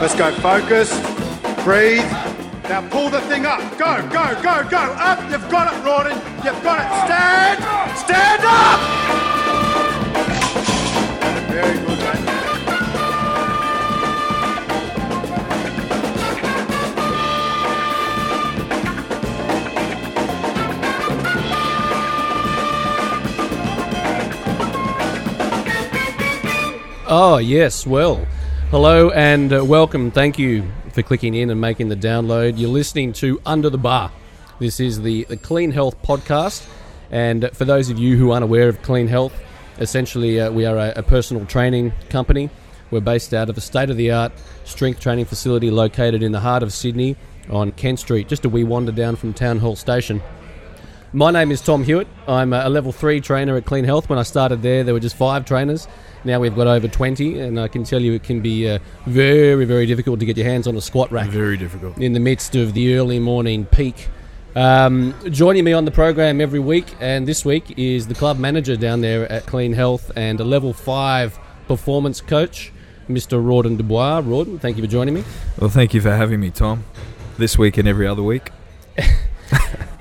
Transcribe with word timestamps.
Let's 0.00 0.14
go. 0.14 0.32
Focus. 0.40 0.90
Breathe. 1.64 2.04
Now 2.68 2.86
pull 2.88 3.10
the 3.10 3.20
thing 3.22 3.46
up. 3.46 3.60
Go, 3.78 4.00
go, 4.08 4.34
go, 4.42 4.68
go. 4.68 4.78
Up. 4.78 5.30
You've 5.30 5.48
got 5.50 5.72
it, 5.72 5.84
Rawdon. 5.84 6.16
You've 6.44 6.62
got 6.62 6.80
it. 6.80 6.88
Stand. 7.06 7.58
Stand 7.98 8.42
up. 8.44 8.80
Very 11.50 11.78
good. 11.86 11.94
Oh, 27.06 27.36
yes. 27.36 27.86
Well, 27.86 28.26
hello 28.74 29.10
and 29.10 29.52
uh, 29.52 29.64
welcome. 29.64 30.10
Thank 30.10 30.36
you 30.36 30.68
for 30.92 31.00
clicking 31.00 31.32
in 31.34 31.48
and 31.48 31.60
making 31.60 31.90
the 31.90 31.94
download. 31.96 32.58
You're 32.58 32.70
listening 32.70 33.12
to 33.12 33.40
Under 33.46 33.70
the 33.70 33.78
Bar. 33.78 34.10
This 34.58 34.80
is 34.80 35.00
the, 35.00 35.22
the 35.26 35.36
Clean 35.36 35.70
Health 35.70 36.02
podcast. 36.02 36.66
And 37.08 37.48
for 37.52 37.64
those 37.64 37.88
of 37.88 38.00
you 38.00 38.16
who 38.16 38.32
aren't 38.32 38.42
aware 38.42 38.68
of 38.68 38.82
Clean 38.82 39.06
Health, 39.06 39.32
essentially 39.78 40.40
uh, 40.40 40.50
we 40.50 40.66
are 40.66 40.76
a, 40.76 40.92
a 40.96 41.02
personal 41.04 41.46
training 41.46 41.92
company. 42.10 42.50
We're 42.90 42.98
based 42.98 43.32
out 43.32 43.48
of 43.48 43.56
a 43.56 43.60
state 43.60 43.90
of 43.90 43.96
the 43.96 44.10
art 44.10 44.32
strength 44.64 44.98
training 44.98 45.26
facility 45.26 45.70
located 45.70 46.24
in 46.24 46.32
the 46.32 46.40
heart 46.40 46.64
of 46.64 46.72
Sydney 46.72 47.14
on 47.50 47.70
Kent 47.70 48.00
Street, 48.00 48.26
just 48.26 48.44
a 48.44 48.48
wee 48.48 48.64
wander 48.64 48.90
down 48.90 49.14
from 49.14 49.34
Town 49.34 49.60
Hall 49.60 49.76
Station. 49.76 50.20
My 51.12 51.30
name 51.30 51.52
is 51.52 51.60
Tom 51.60 51.84
Hewitt. 51.84 52.08
I'm 52.26 52.52
a 52.52 52.68
level 52.68 52.90
three 52.90 53.20
trainer 53.20 53.56
at 53.56 53.66
Clean 53.66 53.84
Health. 53.84 54.08
When 54.08 54.18
I 54.18 54.24
started 54.24 54.62
there, 54.62 54.82
there 54.82 54.94
were 54.94 54.98
just 54.98 55.14
five 55.14 55.44
trainers. 55.44 55.86
Now 56.24 56.40
we've 56.40 56.54
got 56.54 56.66
over 56.66 56.88
20, 56.88 57.38
and 57.40 57.60
I 57.60 57.68
can 57.68 57.84
tell 57.84 58.00
you 58.00 58.14
it 58.14 58.22
can 58.22 58.40
be 58.40 58.68
uh, 58.68 58.78
very, 59.06 59.64
very 59.64 59.86
difficult 59.86 60.20
to 60.20 60.26
get 60.26 60.36
your 60.36 60.46
hands 60.46 60.66
on 60.66 60.76
a 60.76 60.80
squat 60.80 61.12
rack 61.12 61.28
Very 61.28 61.56
difficult. 61.56 61.98
in 61.98 62.12
the 62.14 62.20
midst 62.20 62.56
of 62.56 62.72
the 62.74 62.94
early 62.96 63.18
morning 63.18 63.66
peak. 63.66 64.08
Um, 64.56 65.14
joining 65.30 65.64
me 65.64 65.72
on 65.72 65.84
the 65.84 65.90
program 65.90 66.40
every 66.40 66.60
week, 66.60 66.86
and 67.00 67.26
this 67.28 67.44
week 67.44 67.78
is 67.78 68.06
the 68.06 68.14
club 68.14 68.38
manager 68.38 68.76
down 68.76 69.00
there 69.00 69.30
at 69.30 69.44
Clean 69.46 69.72
Health 69.72 70.10
and 70.16 70.40
a 70.40 70.44
level 70.44 70.72
five 70.72 71.38
performance 71.68 72.20
coach, 72.20 72.72
Mr. 73.08 73.44
Rawdon 73.44 73.76
Dubois. 73.76 74.20
Rawdon, 74.24 74.58
thank 74.60 74.76
you 74.78 74.82
for 74.82 74.88
joining 74.88 75.14
me. 75.14 75.24
Well, 75.60 75.70
thank 75.70 75.92
you 75.92 76.00
for 76.00 76.10
having 76.12 76.40
me, 76.40 76.50
Tom. 76.50 76.84
This 77.36 77.58
week 77.58 77.76
and 77.78 77.86
every 77.88 78.06
other 78.06 78.22
week. 78.22 78.50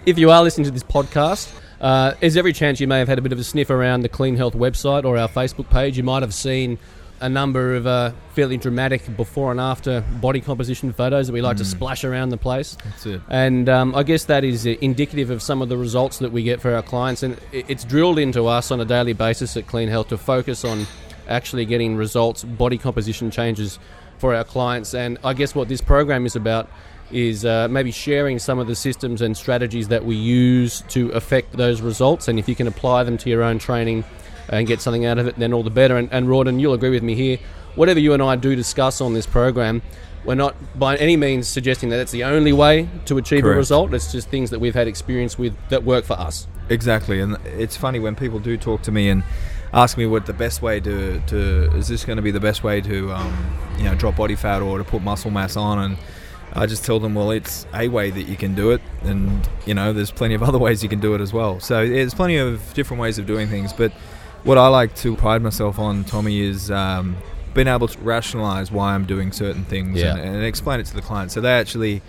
If 0.06 0.18
you 0.20 0.32
are 0.32 0.44
listening 0.44 0.66
to 0.66 0.72
this 0.72 0.84
podcast, 0.84 1.54
uh, 1.84 2.16
there's 2.22 2.38
every 2.38 2.54
chance 2.54 2.80
you 2.80 2.88
may 2.88 3.00
have 3.00 3.10
had 3.10 3.20
a 3.20 3.22
bit 3.22 3.34
of 3.34 3.40
a 3.40 3.44
sniff 3.44 3.70
around 3.70 4.02
the 4.02 4.10
Clean 4.10 4.38
Health 4.38 4.54
website 4.54 5.04
or 5.04 5.18
our 5.18 5.28
Facebook 5.28 5.70
page. 5.70 5.98
You 5.98 6.04
might 6.04 6.24
have 6.24 6.34
seen 6.34 6.80
a 7.20 7.28
number 7.28 7.76
of 7.76 7.86
uh, 7.86 8.12
fairly 8.34 8.56
dramatic 8.56 9.16
before 9.18 9.52
and 9.52 9.60
after 9.60 10.02
body 10.22 10.40
composition 10.40 10.94
photos 10.94 11.28
that 11.28 11.34
we 11.34 11.42
like 11.42 11.58
to 11.58 11.66
splash 11.66 12.06
around 12.06 12.30
the 12.30 12.38
place. 12.38 12.78
That's 12.86 13.06
it. 13.06 13.22
And 13.30 13.68
um, 13.68 13.96
I 13.96 14.04
guess 14.04 14.26
that 14.26 14.46
is 14.46 14.66
uh, 14.66 14.76
indicative 14.80 15.30
of 15.30 15.42
some 15.42 15.62
of 15.62 15.68
the 15.68 15.78
results 15.78 16.20
that 16.20 16.32
we 16.32 16.44
get 16.44 16.62
for 16.62 16.74
our 16.74 16.82
clients. 16.82 17.22
And 17.22 17.38
it's 17.52 17.84
drilled 17.84 18.18
into 18.18 18.48
us 18.48 18.72
on 18.72 18.80
a 18.80 18.86
daily 18.86 19.14
basis 19.14 19.58
at 19.58 19.68
Clean 19.68 19.90
Health 19.90 20.08
to 20.08 20.18
focus 20.18 20.64
on 20.64 20.88
actually 21.28 21.66
getting 21.66 21.98
results, 21.98 22.46
body 22.46 22.78
composition 22.78 23.30
changes 23.30 23.78
for 24.20 24.34
our 24.34 24.46
clients. 24.46 24.94
And 24.94 25.18
I 25.22 25.34
guess 25.34 25.54
what 25.54 25.68
this 25.68 25.82
program 25.82 26.26
is 26.26 26.38
about 26.38 26.70
is 27.14 27.46
uh, 27.46 27.68
maybe 27.70 27.92
sharing 27.92 28.40
some 28.40 28.60
of 28.60 28.68
the 28.68 28.76
systems 28.76 29.22
and 29.22 29.38
strategies 29.38 29.88
that 29.90 30.04
we 30.04 30.16
use 30.16 30.82
to 30.90 31.10
affect 31.12 31.54
those 31.54 31.82
results. 31.82 32.28
And 32.28 32.40
if 32.40 32.50
you 32.50 32.56
can 32.56 32.68
apply 32.68 33.04
them 33.04 33.18
to 33.20 33.30
your 33.30 33.44
own 33.44 33.60
training 33.60 34.04
and 34.50 34.68
get 34.68 34.82
something 34.82 35.06
out 35.06 35.20
of 35.20 35.28
it, 35.28 35.38
then 35.38 35.54
all 35.54 35.64
the 35.64 35.70
better. 35.70 35.98
And, 35.98 36.12
and 36.12 36.28
Rawdon, 36.28 36.60
you'll 36.60 36.74
agree 36.74 36.90
with 36.90 37.04
me 37.04 37.16
here. 37.16 37.38
Whatever 37.76 38.00
you 38.00 38.14
and 38.14 38.22
I 38.22 38.36
do 38.36 38.56
discuss 38.56 39.02
on 39.02 39.14
this 39.14 39.26
program, 39.26 39.82
we're 40.26 40.36
not 40.36 40.56
by 40.80 40.96
any 40.98 41.18
means 41.18 41.48
suggesting 41.48 41.90
that 41.90 42.00
it's 42.00 42.12
the 42.12 42.24
only 42.24 42.54
way 42.54 42.88
to 43.06 43.18
achieve 43.18 43.46
a 43.46 43.50
result. 43.50 43.94
It's 43.94 44.12
just 44.12 44.30
things 44.30 44.50
that 44.52 44.60
we've 44.60 44.76
had 44.76 44.88
experience 44.88 45.38
with 45.38 45.56
that 45.70 45.84
work 45.84 46.06
for 46.06 46.14
us. 46.14 46.48
Exactly, 46.70 47.20
and 47.20 47.38
it's 47.46 47.76
funny 47.76 48.00
when 48.00 48.16
people 48.16 48.40
do 48.40 48.56
talk 48.58 48.84
to 48.84 48.92
me 48.92 49.10
and 49.10 49.24
ask 49.74 49.98
me 49.98 50.06
what 50.06 50.26
the 50.26 50.34
best 50.34 50.62
way 50.62 50.80
to, 50.80 51.20
to 51.28 51.72
is 51.76 51.88
this 51.88 52.06
going 52.06 52.16
to 52.16 52.22
be 52.22 52.32
the 52.32 52.40
best 52.40 52.64
way 52.64 52.80
to 52.80 53.12
um, 53.12 53.56
you 53.78 53.84
know 53.84 53.96
drop 53.96 54.16
body 54.16 54.36
fat 54.36 54.62
or 54.62 54.78
to 54.78 54.84
put 54.84 55.02
muscle 55.02 55.32
mass 55.32 55.58
on 55.58 55.80
and 55.80 55.98
I 56.56 56.66
just 56.68 56.86
tell 56.86 57.00
them 57.00 57.16
well 57.16 57.32
it's 57.32 57.66
a 57.74 57.88
way 57.88 58.12
that 58.12 58.24
you 58.24 58.36
can 58.38 58.54
do 58.56 58.72
it 58.72 58.82
and 59.04 59.48
you 59.66 59.74
know 59.74 59.92
there's 59.94 60.12
plenty 60.12 60.36
of 60.36 60.44
other 60.44 60.58
ways 60.60 60.84
you 60.84 60.90
can 60.90 61.00
do 61.00 61.16
it 61.16 61.22
as 61.22 61.34
well 61.34 61.60
so 61.60 61.88
there's 61.88 62.14
plenty 62.14 62.38
of 62.38 62.74
different 62.74 63.02
ways 63.02 63.18
of 63.20 63.26
doing 63.26 63.48
things 63.48 63.74
but 63.74 63.92
what 64.44 64.58
I 64.58 64.68
like 64.68 64.94
to 64.98 65.16
pride 65.16 65.42
myself 65.42 65.80
on 65.80 66.04
Tommy 66.04 66.42
is 66.42 66.70
um, 66.70 67.18
being 67.54 67.68
able 67.68 67.88
to 67.88 68.00
rationalize 68.00 68.72
why 68.72 68.94
I'm 68.94 69.06
doing 69.06 69.32
certain 69.32 69.66
things 69.66 70.00
Yeah. 70.00 70.16
and, 70.16 70.36
and 70.36 70.44
explain 70.46 70.80
it 70.80 70.86
to 70.88 70.96
the 70.96 71.02
client 71.02 71.32
so 71.32 71.42
they 71.42 71.52
actually 71.54 72.02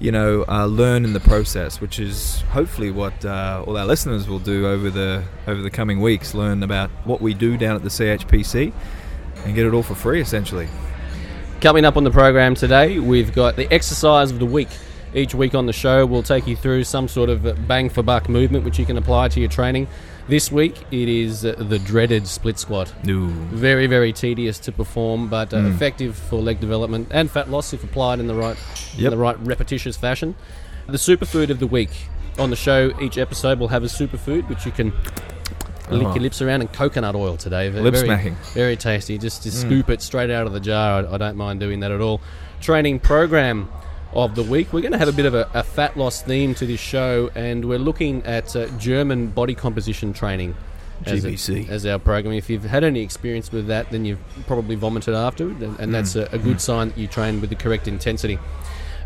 you 0.00 0.10
know, 0.10 0.44
uh, 0.48 0.66
learn 0.66 1.04
in 1.04 1.12
the 1.12 1.20
process, 1.20 1.80
which 1.80 2.00
is 2.00 2.40
hopefully 2.50 2.90
what 2.90 3.24
uh, 3.24 3.62
all 3.64 3.76
our 3.78 3.86
listeners 3.86 4.28
will 4.28 4.40
do 4.40 4.66
over 4.66 4.90
the 4.90 5.22
over 5.46 5.62
the 5.62 5.70
coming 5.70 6.00
weeks. 6.00 6.34
Learn 6.34 6.64
about 6.64 6.90
what 7.04 7.20
we 7.20 7.32
do 7.32 7.56
down 7.56 7.76
at 7.76 7.82
the 7.84 7.88
CHPC, 7.88 8.72
and 9.44 9.54
get 9.54 9.64
it 9.64 9.72
all 9.72 9.84
for 9.84 9.94
free, 9.94 10.20
essentially. 10.20 10.68
Coming 11.60 11.84
up 11.86 11.96
on 11.96 12.04
the 12.04 12.10
program 12.10 12.54
today, 12.54 12.98
we've 12.98 13.32
got 13.32 13.56
the 13.56 13.72
exercise 13.72 14.30
of 14.30 14.38
the 14.38 14.44
week. 14.46 14.68
Each 15.14 15.34
week 15.34 15.54
on 15.54 15.64
the 15.66 15.72
show, 15.72 16.04
we'll 16.04 16.22
take 16.22 16.46
you 16.46 16.56
through 16.56 16.84
some 16.84 17.08
sort 17.08 17.30
of 17.30 17.66
bang 17.66 17.88
for 17.88 18.02
buck 18.02 18.28
movement 18.28 18.64
which 18.64 18.78
you 18.78 18.84
can 18.84 18.98
apply 18.98 19.28
to 19.28 19.40
your 19.40 19.48
training. 19.48 19.86
This 20.28 20.50
week, 20.52 20.76
it 20.90 21.08
is 21.08 21.42
the 21.42 21.80
dreaded 21.84 22.26
split 22.26 22.58
squat. 22.58 22.92
No. 23.04 23.26
Very, 23.26 23.86
very 23.86 24.12
tedious 24.12 24.58
to 24.60 24.72
perform, 24.72 25.28
but 25.28 25.54
uh, 25.54 25.58
Mm. 25.58 25.74
effective 25.74 26.16
for 26.16 26.36
leg 26.40 26.60
development 26.60 27.08
and 27.10 27.30
fat 27.30 27.50
loss 27.50 27.72
if 27.72 27.82
applied 27.84 28.18
in 28.20 28.26
the 28.26 28.34
right, 28.34 28.56
in 28.98 29.10
the 29.10 29.16
right 29.16 29.38
repetitious 29.40 29.96
fashion. 29.96 30.34
The 30.86 30.98
superfood 30.98 31.48
of 31.50 31.60
the 31.60 31.66
week 31.66 31.90
on 32.38 32.50
the 32.50 32.56
show. 32.56 32.92
Each 33.00 33.16
episode 33.16 33.58
will 33.58 33.68
have 33.68 33.84
a 33.84 33.86
superfood 33.88 34.48
which 34.48 34.66
you 34.66 34.72
can 34.72 34.92
Uh-huh. 35.86 35.96
lick 35.96 36.06
Oh. 36.08 36.14
your 36.14 36.22
lips 36.22 36.40
around, 36.40 36.62
and 36.62 36.72
coconut 36.72 37.14
oil 37.14 37.36
today. 37.36 37.70
Lip 37.70 37.94
very, 37.94 38.06
smacking. 38.06 38.36
very 38.54 38.76
tasty. 38.76 39.18
Just 39.18 39.42
to 39.42 39.50
mm. 39.50 39.52
scoop 39.52 39.90
it 39.90 40.00
straight 40.02 40.30
out 40.30 40.46
of 40.46 40.52
the 40.52 40.60
jar. 40.60 41.04
I, 41.04 41.14
I 41.14 41.18
don't 41.18 41.36
mind 41.36 41.60
doing 41.60 41.80
that 41.80 41.90
at 41.90 42.00
all. 42.00 42.20
Training 42.60 43.00
program 43.00 43.68
of 44.14 44.34
the 44.34 44.42
week. 44.42 44.72
We're 44.72 44.80
going 44.80 44.92
to 44.92 44.98
have 44.98 45.08
a 45.08 45.12
bit 45.12 45.26
of 45.26 45.34
a, 45.34 45.48
a 45.52 45.62
fat 45.62 45.96
loss 45.96 46.22
theme 46.22 46.54
to 46.54 46.66
this 46.66 46.80
show, 46.80 47.30
and 47.34 47.64
we're 47.66 47.78
looking 47.78 48.22
at 48.24 48.54
uh, 48.56 48.66
German 48.78 49.28
body 49.28 49.54
composition 49.54 50.12
training. 50.12 50.56
As, 51.06 51.24
a- 51.24 51.66
as 51.68 51.84
our 51.84 51.98
program. 51.98 52.34
If 52.34 52.48
you've 52.48 52.64
had 52.64 52.82
any 52.82 53.02
experience 53.02 53.52
with 53.52 53.66
that, 53.66 53.90
then 53.90 54.04
you've 54.06 54.20
probably 54.46 54.76
vomited 54.76 55.12
after, 55.12 55.50
it, 55.50 55.56
and, 55.56 55.78
and 55.78 55.92
that's 55.92 56.14
mm. 56.14 56.32
a, 56.32 56.36
a 56.36 56.38
good 56.38 56.58
mm. 56.58 56.60
sign 56.60 56.88
that 56.90 56.96
you 56.96 57.08
trained 57.08 57.40
with 57.40 57.50
the 57.50 57.56
correct 57.56 57.88
intensity. 57.88 58.38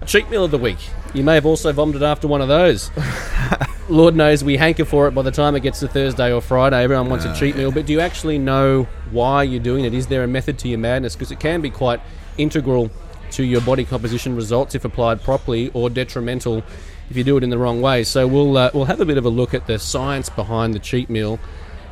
Cheat 0.07 0.29
meal 0.31 0.45
of 0.45 0.51
the 0.53 0.59
week. 0.59 0.79
You 1.13 1.25
may 1.25 1.35
have 1.35 1.47
also 1.47 1.73
vomited 1.73 2.03
after 2.03 2.29
one 2.29 2.41
of 2.41 2.47
those. 2.47 2.91
Lord 3.89 4.15
knows 4.15 4.45
we 4.45 4.59
hanker 4.59 4.85
for 4.85 5.09
it 5.09 5.13
by 5.13 5.23
the 5.23 5.31
time 5.31 5.57
it 5.57 5.61
gets 5.61 5.81
to 5.81 5.89
Thursday 5.89 6.31
or 6.31 6.43
Friday. 6.43 6.83
Everyone 6.83 7.09
wants 7.09 7.25
a 7.25 7.35
cheat 7.35 7.57
meal, 7.57 7.73
but 7.73 7.87
do 7.87 7.95
you 7.95 8.01
actually 8.01 8.37
know 8.37 8.87
why 9.11 9.43
you're 9.45 9.63
doing 9.63 9.87
it? 9.87 9.95
Is 9.95 10.09
there 10.09 10.23
a 10.23 10.29
method 10.29 10.59
to 10.59 10.69
your 10.69 10.79
madness? 10.79 11.17
Because 11.17 11.33
it 11.33 11.41
can 11.41 11.63
be 11.63 11.71
quite 11.71 12.03
integral 12.37 12.91
to 13.31 13.43
your 13.43 13.63
body 13.63 13.87
composition 13.87 14.37
results 14.37 14.75
if 14.75 14.85
applied 14.85 15.23
properly, 15.23 15.71
or 15.73 15.89
detrimental 15.89 16.63
if 17.09 17.17
you 17.17 17.25
do 17.25 17.39
it 17.39 17.43
in 17.43 17.49
the 17.49 17.57
wrong 17.57 17.81
way. 17.81 18.05
So 18.05 18.27
we'll 18.27 18.59
uh, 18.59 18.71
we'll 18.75 18.85
have 18.85 19.01
a 19.01 19.07
bit 19.07 19.17
of 19.17 19.25
a 19.25 19.31
look 19.31 19.55
at 19.55 19.67
the 19.67 19.79
science 19.79 20.29
behind 20.29 20.75
the 20.75 20.81
cheat 20.81 21.09
meal. 21.09 21.41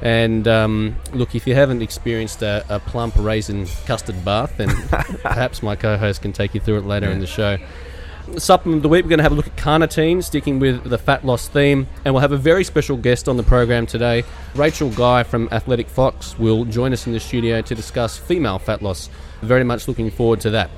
And 0.03 0.47
um, 0.47 0.97
look, 1.15 1.35
if 1.35 1.47
you 1.47 1.55
haven't 1.55 1.81
experienced 1.81 2.43
a, 2.43 2.63
a 2.69 2.79
plump 2.79 3.15
raisin 3.17 3.67
custard 3.87 4.23
bath, 4.23 4.59
then 4.59 4.69
perhaps 5.23 5.63
my 5.63 5.75
co-host 5.77 6.21
can 6.21 6.35
take 6.35 6.55
you 6.55 6.61
through 6.61 6.79
it 6.79 6.85
later 6.85 7.11
in 7.11 7.21
the 7.21 7.27
show 7.27 7.57
supplement 8.39 8.79
of 8.79 8.83
the 8.83 8.89
week, 8.89 9.05
we're 9.05 9.11
going 9.11 9.19
to 9.19 9.23
have 9.23 9.33
a 9.33 9.35
look 9.35 9.47
at 9.47 9.57
carnitine, 9.57 10.23
sticking 10.23 10.59
with 10.59 10.85
the 10.85 10.99
fat 10.99 11.25
loss 11.25 11.49
theme, 11.49 11.87
and 12.05 12.13
we'll 12.13 12.21
have 12.21 12.33
a 12.33 12.37
very 12.37 12.65
special 12.65 12.97
guest 12.97 13.29
on 13.29 13.37
the 13.37 13.43
program 13.43 13.87
today. 13.87 14.25
Rachel 14.55 14.91
Guy 14.91 15.23
from 15.23 15.49
Athletic 15.53 15.89
Fox 15.89 16.39
will 16.39 16.65
join 16.65 16.93
us 16.93 17.07
in 17.07 17.13
the 17.13 17.21
studio 17.21 17.63
to 17.63 17.75
discuss 17.75 18.19
female 18.19 18.59
fat 18.59 18.83
loss. 18.83 19.09
Very 19.43 19.65
much 19.65 19.89
looking 19.89 20.11
forward 20.11 20.41
to 20.43 20.51
that. 20.51 20.71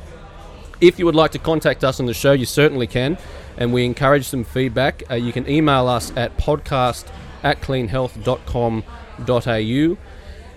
If 0.80 0.98
you 0.98 1.06
would 1.06 1.16
like 1.16 1.32
to 1.32 1.38
contact 1.38 1.84
us 1.84 1.98
on 1.98 2.06
the 2.06 2.14
show, 2.14 2.32
you 2.32 2.46
certainly 2.46 2.86
can, 2.86 3.18
and 3.56 3.72
we 3.72 3.84
encourage 3.84 4.26
some 4.26 4.44
feedback. 4.44 5.02
Uh, 5.10 5.14
you 5.14 5.32
can 5.32 5.48
email 5.48 5.88
us 5.88 6.12
at 6.16 6.36
podcast 6.38 7.06
at 7.42 7.60
cleanhealth.com.au. 7.60 9.96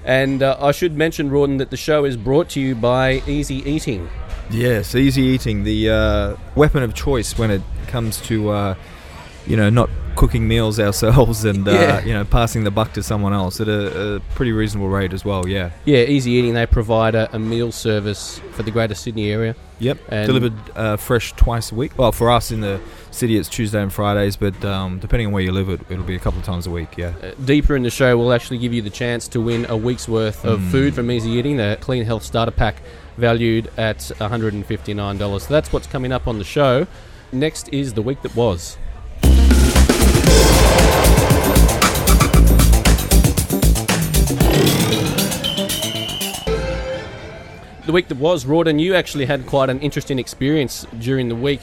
And 0.05 0.41
uh, 0.41 0.57
I 0.59 0.71
should 0.71 0.95
mention, 0.97 1.29
Rawdon, 1.29 1.57
that 1.57 1.69
the 1.69 1.77
show 1.77 2.05
is 2.05 2.17
brought 2.17 2.49
to 2.49 2.59
you 2.59 2.73
by 2.75 3.21
Easy 3.27 3.57
Eating. 3.69 4.09
Yes, 4.49 4.95
easy 4.95 5.21
eating, 5.21 5.63
the 5.63 5.89
uh, 5.89 6.35
weapon 6.55 6.83
of 6.83 6.93
choice 6.93 7.37
when 7.37 7.51
it 7.51 7.61
comes 7.87 8.19
to, 8.23 8.49
uh, 8.49 8.75
you 9.47 9.55
know, 9.55 9.69
not 9.69 9.89
cooking 10.17 10.45
meals 10.45 10.77
ourselves 10.87 11.45
and 11.45 11.65
uh, 11.67 11.71
Yeah. 11.71 12.03
you 12.03 12.13
know 12.13 12.25
passing 12.25 12.65
the 12.65 12.71
buck 12.71 12.91
to 12.93 13.01
someone 13.03 13.31
else 13.31 13.61
at 13.61 13.69
a, 13.69 14.15
a 14.15 14.19
pretty 14.35 14.51
reasonable 14.51 14.89
rate 14.89 15.13
as 15.13 15.23
well. 15.23 15.47
Yeah. 15.47 15.71
Yeah, 15.85 15.99
Easy 15.99 16.31
Eating, 16.31 16.53
they 16.53 16.65
provide 16.65 17.15
a, 17.15 17.33
a 17.33 17.39
meal 17.39 17.71
service 17.71 18.39
for 18.51 18.63
the 18.63 18.71
Greater 18.71 18.93
Sydney 18.95 19.31
area. 19.31 19.55
Yep. 19.79 19.99
And- 20.09 20.27
Delivered 20.27 20.53
uh, 20.75 20.97
fresh 20.97 21.31
twice 21.33 21.71
a 21.71 21.75
week. 21.75 21.97
Well, 21.97 22.11
for 22.11 22.29
us 22.29 22.51
in 22.51 22.59
the 22.61 22.81
city, 23.11 23.37
it's 23.37 23.49
Tuesday 23.49 23.81
and 23.81 23.91
Fridays, 23.93 24.35
but 24.35 24.63
um, 24.65 24.99
depending 24.99 25.27
on 25.27 25.33
where 25.33 25.43
you 25.43 25.51
live, 25.51 25.69
it, 25.69 25.81
it'll 25.89 26.03
be 26.03 26.15
a 26.15 26.19
couple 26.19 26.39
of 26.39 26.45
times 26.45 26.65
a 26.67 26.71
week. 26.71 26.97
Yeah. 26.97 27.13
Uh, 27.21 27.31
deeper 27.45 27.75
in 27.75 27.83
the 27.83 27.89
show, 27.89 28.17
we'll 28.17 28.33
actually 28.33 28.57
give 28.57 28.73
you 28.73 28.81
the 28.81 28.89
chance 28.89 29.27
to 29.29 29.41
win 29.41 29.65
a 29.69 29.77
week's 29.77 30.07
worth 30.07 30.43
of 30.45 30.59
Mm. 30.59 30.71
food 30.71 30.95
from 30.95 31.11
Easy 31.11 31.31
Eating, 31.31 31.57
the 31.57 31.77
Clean 31.81 32.03
Health 32.05 32.23
Starter 32.23 32.51
Pack, 32.51 32.77
valued 33.17 33.69
at 33.77 33.97
$159. 34.19 35.41
So 35.41 35.53
that's 35.53 35.71
what's 35.73 35.87
coming 35.87 36.11
up 36.11 36.27
on 36.27 36.37
the 36.37 36.43
show. 36.45 36.87
Next 37.31 37.69
is 37.69 37.93
the 37.93 38.01
week 38.01 38.21
that 38.23 38.35
was. 38.35 38.77
The 47.85 47.91
week 47.91 48.07
that 48.09 48.17
was, 48.19 48.45
Rawdon, 48.45 48.79
you 48.79 48.93
actually 48.93 49.25
had 49.25 49.47
quite 49.47 49.69
an 49.69 49.79
interesting 49.79 50.19
experience 50.19 50.85
during 50.99 51.29
the 51.29 51.35
week. 51.35 51.61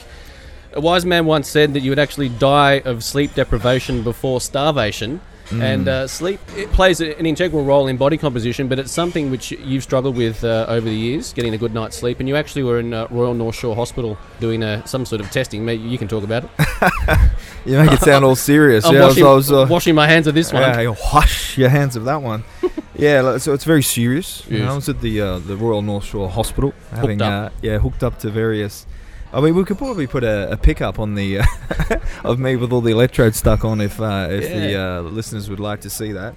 A 0.73 0.81
wise 0.81 1.05
man 1.05 1.25
once 1.25 1.47
said 1.49 1.73
that 1.73 1.81
you 1.81 1.91
would 1.91 1.99
actually 1.99 2.29
die 2.29 2.79
of 2.85 3.03
sleep 3.03 3.33
deprivation 3.33 4.03
before 4.03 4.39
starvation. 4.41 5.21
And 5.51 5.87
uh, 5.87 6.05
sleep 6.07 6.39
it 6.55 6.71
plays 6.73 7.01
an 7.01 7.25
integral 7.25 7.63
role 7.65 7.87
in 7.87 7.97
body 7.97 8.17
composition, 8.19 8.67
but 8.67 8.77
it's 8.77 8.91
something 8.91 9.31
which 9.31 9.49
you've 9.49 9.81
struggled 9.81 10.15
with 10.15 10.43
uh, 10.43 10.67
over 10.69 10.87
the 10.87 10.95
years, 10.95 11.33
getting 11.33 11.55
a 11.55 11.57
good 11.57 11.73
night's 11.73 11.97
sleep. 11.97 12.19
And 12.19 12.29
you 12.29 12.35
actually 12.35 12.61
were 12.61 12.77
in 12.77 12.93
uh, 12.93 13.07
Royal 13.09 13.33
North 13.33 13.55
Shore 13.55 13.75
Hospital 13.75 14.15
doing 14.39 14.61
uh, 14.61 14.85
some 14.85 15.07
sort 15.07 15.21
of 15.21 15.31
testing. 15.31 15.65
Maybe 15.65 15.81
you 15.81 15.97
can 15.97 16.07
talk 16.07 16.23
about 16.23 16.43
it. 16.43 16.49
You 17.65 17.77
make 17.77 17.91
it 17.91 17.99
sound 18.01 18.23
all 18.23 18.35
serious. 18.35 18.85
I'm 18.85 18.93
yeah, 18.93 19.01
I 19.01 19.05
was- 19.07 19.15
washing, 19.15 19.25
I 19.25 19.33
was, 19.33 19.51
uh, 19.51 19.67
washing 19.69 19.95
my 19.95 20.05
hands 20.07 20.27
of 20.27 20.35
this 20.35 20.53
one. 20.53 20.61
Yeah, 20.61 20.81
you 20.81 20.95
wash 21.11 21.57
your 21.57 21.69
hands 21.69 21.95
of 21.95 22.05
that 22.05 22.21
one. 22.21 22.43
yeah, 22.95 23.37
so 23.37 23.53
it's 23.53 23.63
very 23.65 23.81
serious. 23.83 24.45
You 24.47 24.59
Yes. 24.59 24.65
know, 24.67 24.71
I 24.73 24.75
was 24.75 24.87
at 24.87 25.01
the 25.01 25.19
uh, 25.19 25.39
the 25.39 25.57
Royal 25.57 25.81
North 25.81 26.05
Shore 26.05 26.29
Hospital, 26.29 26.73
having. 26.91 27.21
Uh, 27.23 27.49
yeah 27.63 27.79
hooked 27.79 28.03
up 28.03 28.19
to 28.19 28.29
various. 28.29 28.85
I 29.31 29.41
mean, 29.41 29.55
we 29.55 29.63
could 29.63 29.77
probably 29.77 30.07
put 30.07 30.23
a, 30.23 30.51
a 30.51 30.57
pickup 30.57 30.97
on 30.97 31.13
the 31.13 31.39
uh, 31.39 31.45
of 32.23 32.39
me 32.39 32.55
with 32.55 32.71
all 32.71 32.81
the 32.81 32.91
electrodes 32.91 33.37
stuck 33.37 33.63
on 33.63 33.79
if 33.79 33.99
uh, 34.01 34.27
if 34.29 34.49
the 34.49 34.75
uh, 34.75 35.01
listeners 35.01 35.49
would 35.49 35.59
like 35.59 35.81
to 35.81 35.89
see 35.89 36.11
that. 36.13 36.33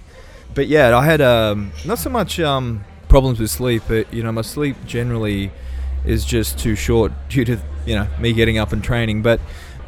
But 0.55 0.69
yeah, 0.69 0.97
I 0.97 1.05
had 1.05 1.23
um, 1.23 1.73
not 1.87 1.99
so 1.99 2.11
much 2.11 2.39
um, 2.39 2.85
problems 3.09 3.41
with 3.41 3.51
sleep, 3.51 3.83
but 3.89 4.13
you 4.13 4.23
know, 4.23 4.33
my 4.33 4.43
sleep 4.43 4.77
generally 4.87 5.51
is 6.05 6.25
just 6.25 6.59
too 6.59 6.75
short 6.75 7.13
due 7.29 7.45
to 7.47 7.59
you 7.87 7.95
know 7.95 8.07
me 8.19 8.35
getting 8.35 8.59
up 8.59 8.73
and 8.73 8.85
training. 8.85 9.23
But 9.23 9.41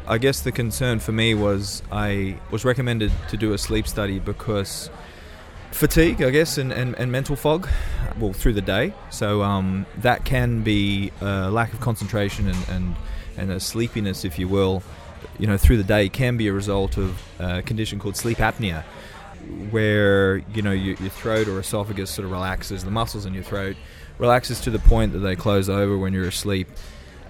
I 0.07 0.17
guess 0.17 0.41
the 0.41 0.51
concern 0.51 0.99
for 0.99 1.11
me 1.11 1.35
was 1.35 1.83
I 1.91 2.39
was 2.49 2.65
recommended 2.65 3.11
to 3.29 3.37
do 3.37 3.53
a 3.53 3.57
sleep 3.57 3.87
study 3.87 4.17
because 4.17 4.89
fatigue, 5.75 6.23
I 6.23 6.29
guess, 6.29 6.57
and, 6.57 6.71
and, 6.71 6.95
and 6.97 7.11
mental 7.11 7.35
fog, 7.35 7.67
well, 8.17 8.31
through 8.31 8.53
the 8.53 8.61
day. 8.61 8.93
So 9.09 9.43
um, 9.43 9.85
that 9.97 10.23
can 10.23 10.61
be 10.61 11.11
a 11.21 11.51
lack 11.51 11.73
of 11.73 11.81
concentration 11.81 12.47
and, 12.47 12.69
and, 12.69 12.95
and 13.37 13.51
a 13.51 13.59
sleepiness, 13.59 14.23
if 14.23 14.39
you 14.39 14.47
will, 14.47 14.81
you 15.37 15.47
know, 15.47 15.57
through 15.57 15.77
the 15.77 15.83
day 15.83 16.07
can 16.07 16.37
be 16.37 16.47
a 16.47 16.53
result 16.53 16.97
of 16.97 17.21
a 17.39 17.61
condition 17.61 17.99
called 17.99 18.15
sleep 18.15 18.37
apnea, 18.37 18.83
where, 19.69 20.37
you 20.53 20.61
know, 20.61 20.71
your, 20.71 20.95
your 20.95 21.09
throat 21.09 21.47
or 21.47 21.59
esophagus 21.59 22.09
sort 22.09 22.25
of 22.25 22.31
relaxes, 22.31 22.83
the 22.85 22.91
muscles 22.91 23.25
in 23.25 23.33
your 23.33 23.43
throat 23.43 23.75
relaxes 24.17 24.61
to 24.61 24.71
the 24.71 24.79
point 24.79 25.11
that 25.11 25.19
they 25.19 25.35
close 25.35 25.69
over 25.69 25.97
when 25.97 26.13
you're 26.13 26.27
asleep. 26.27 26.69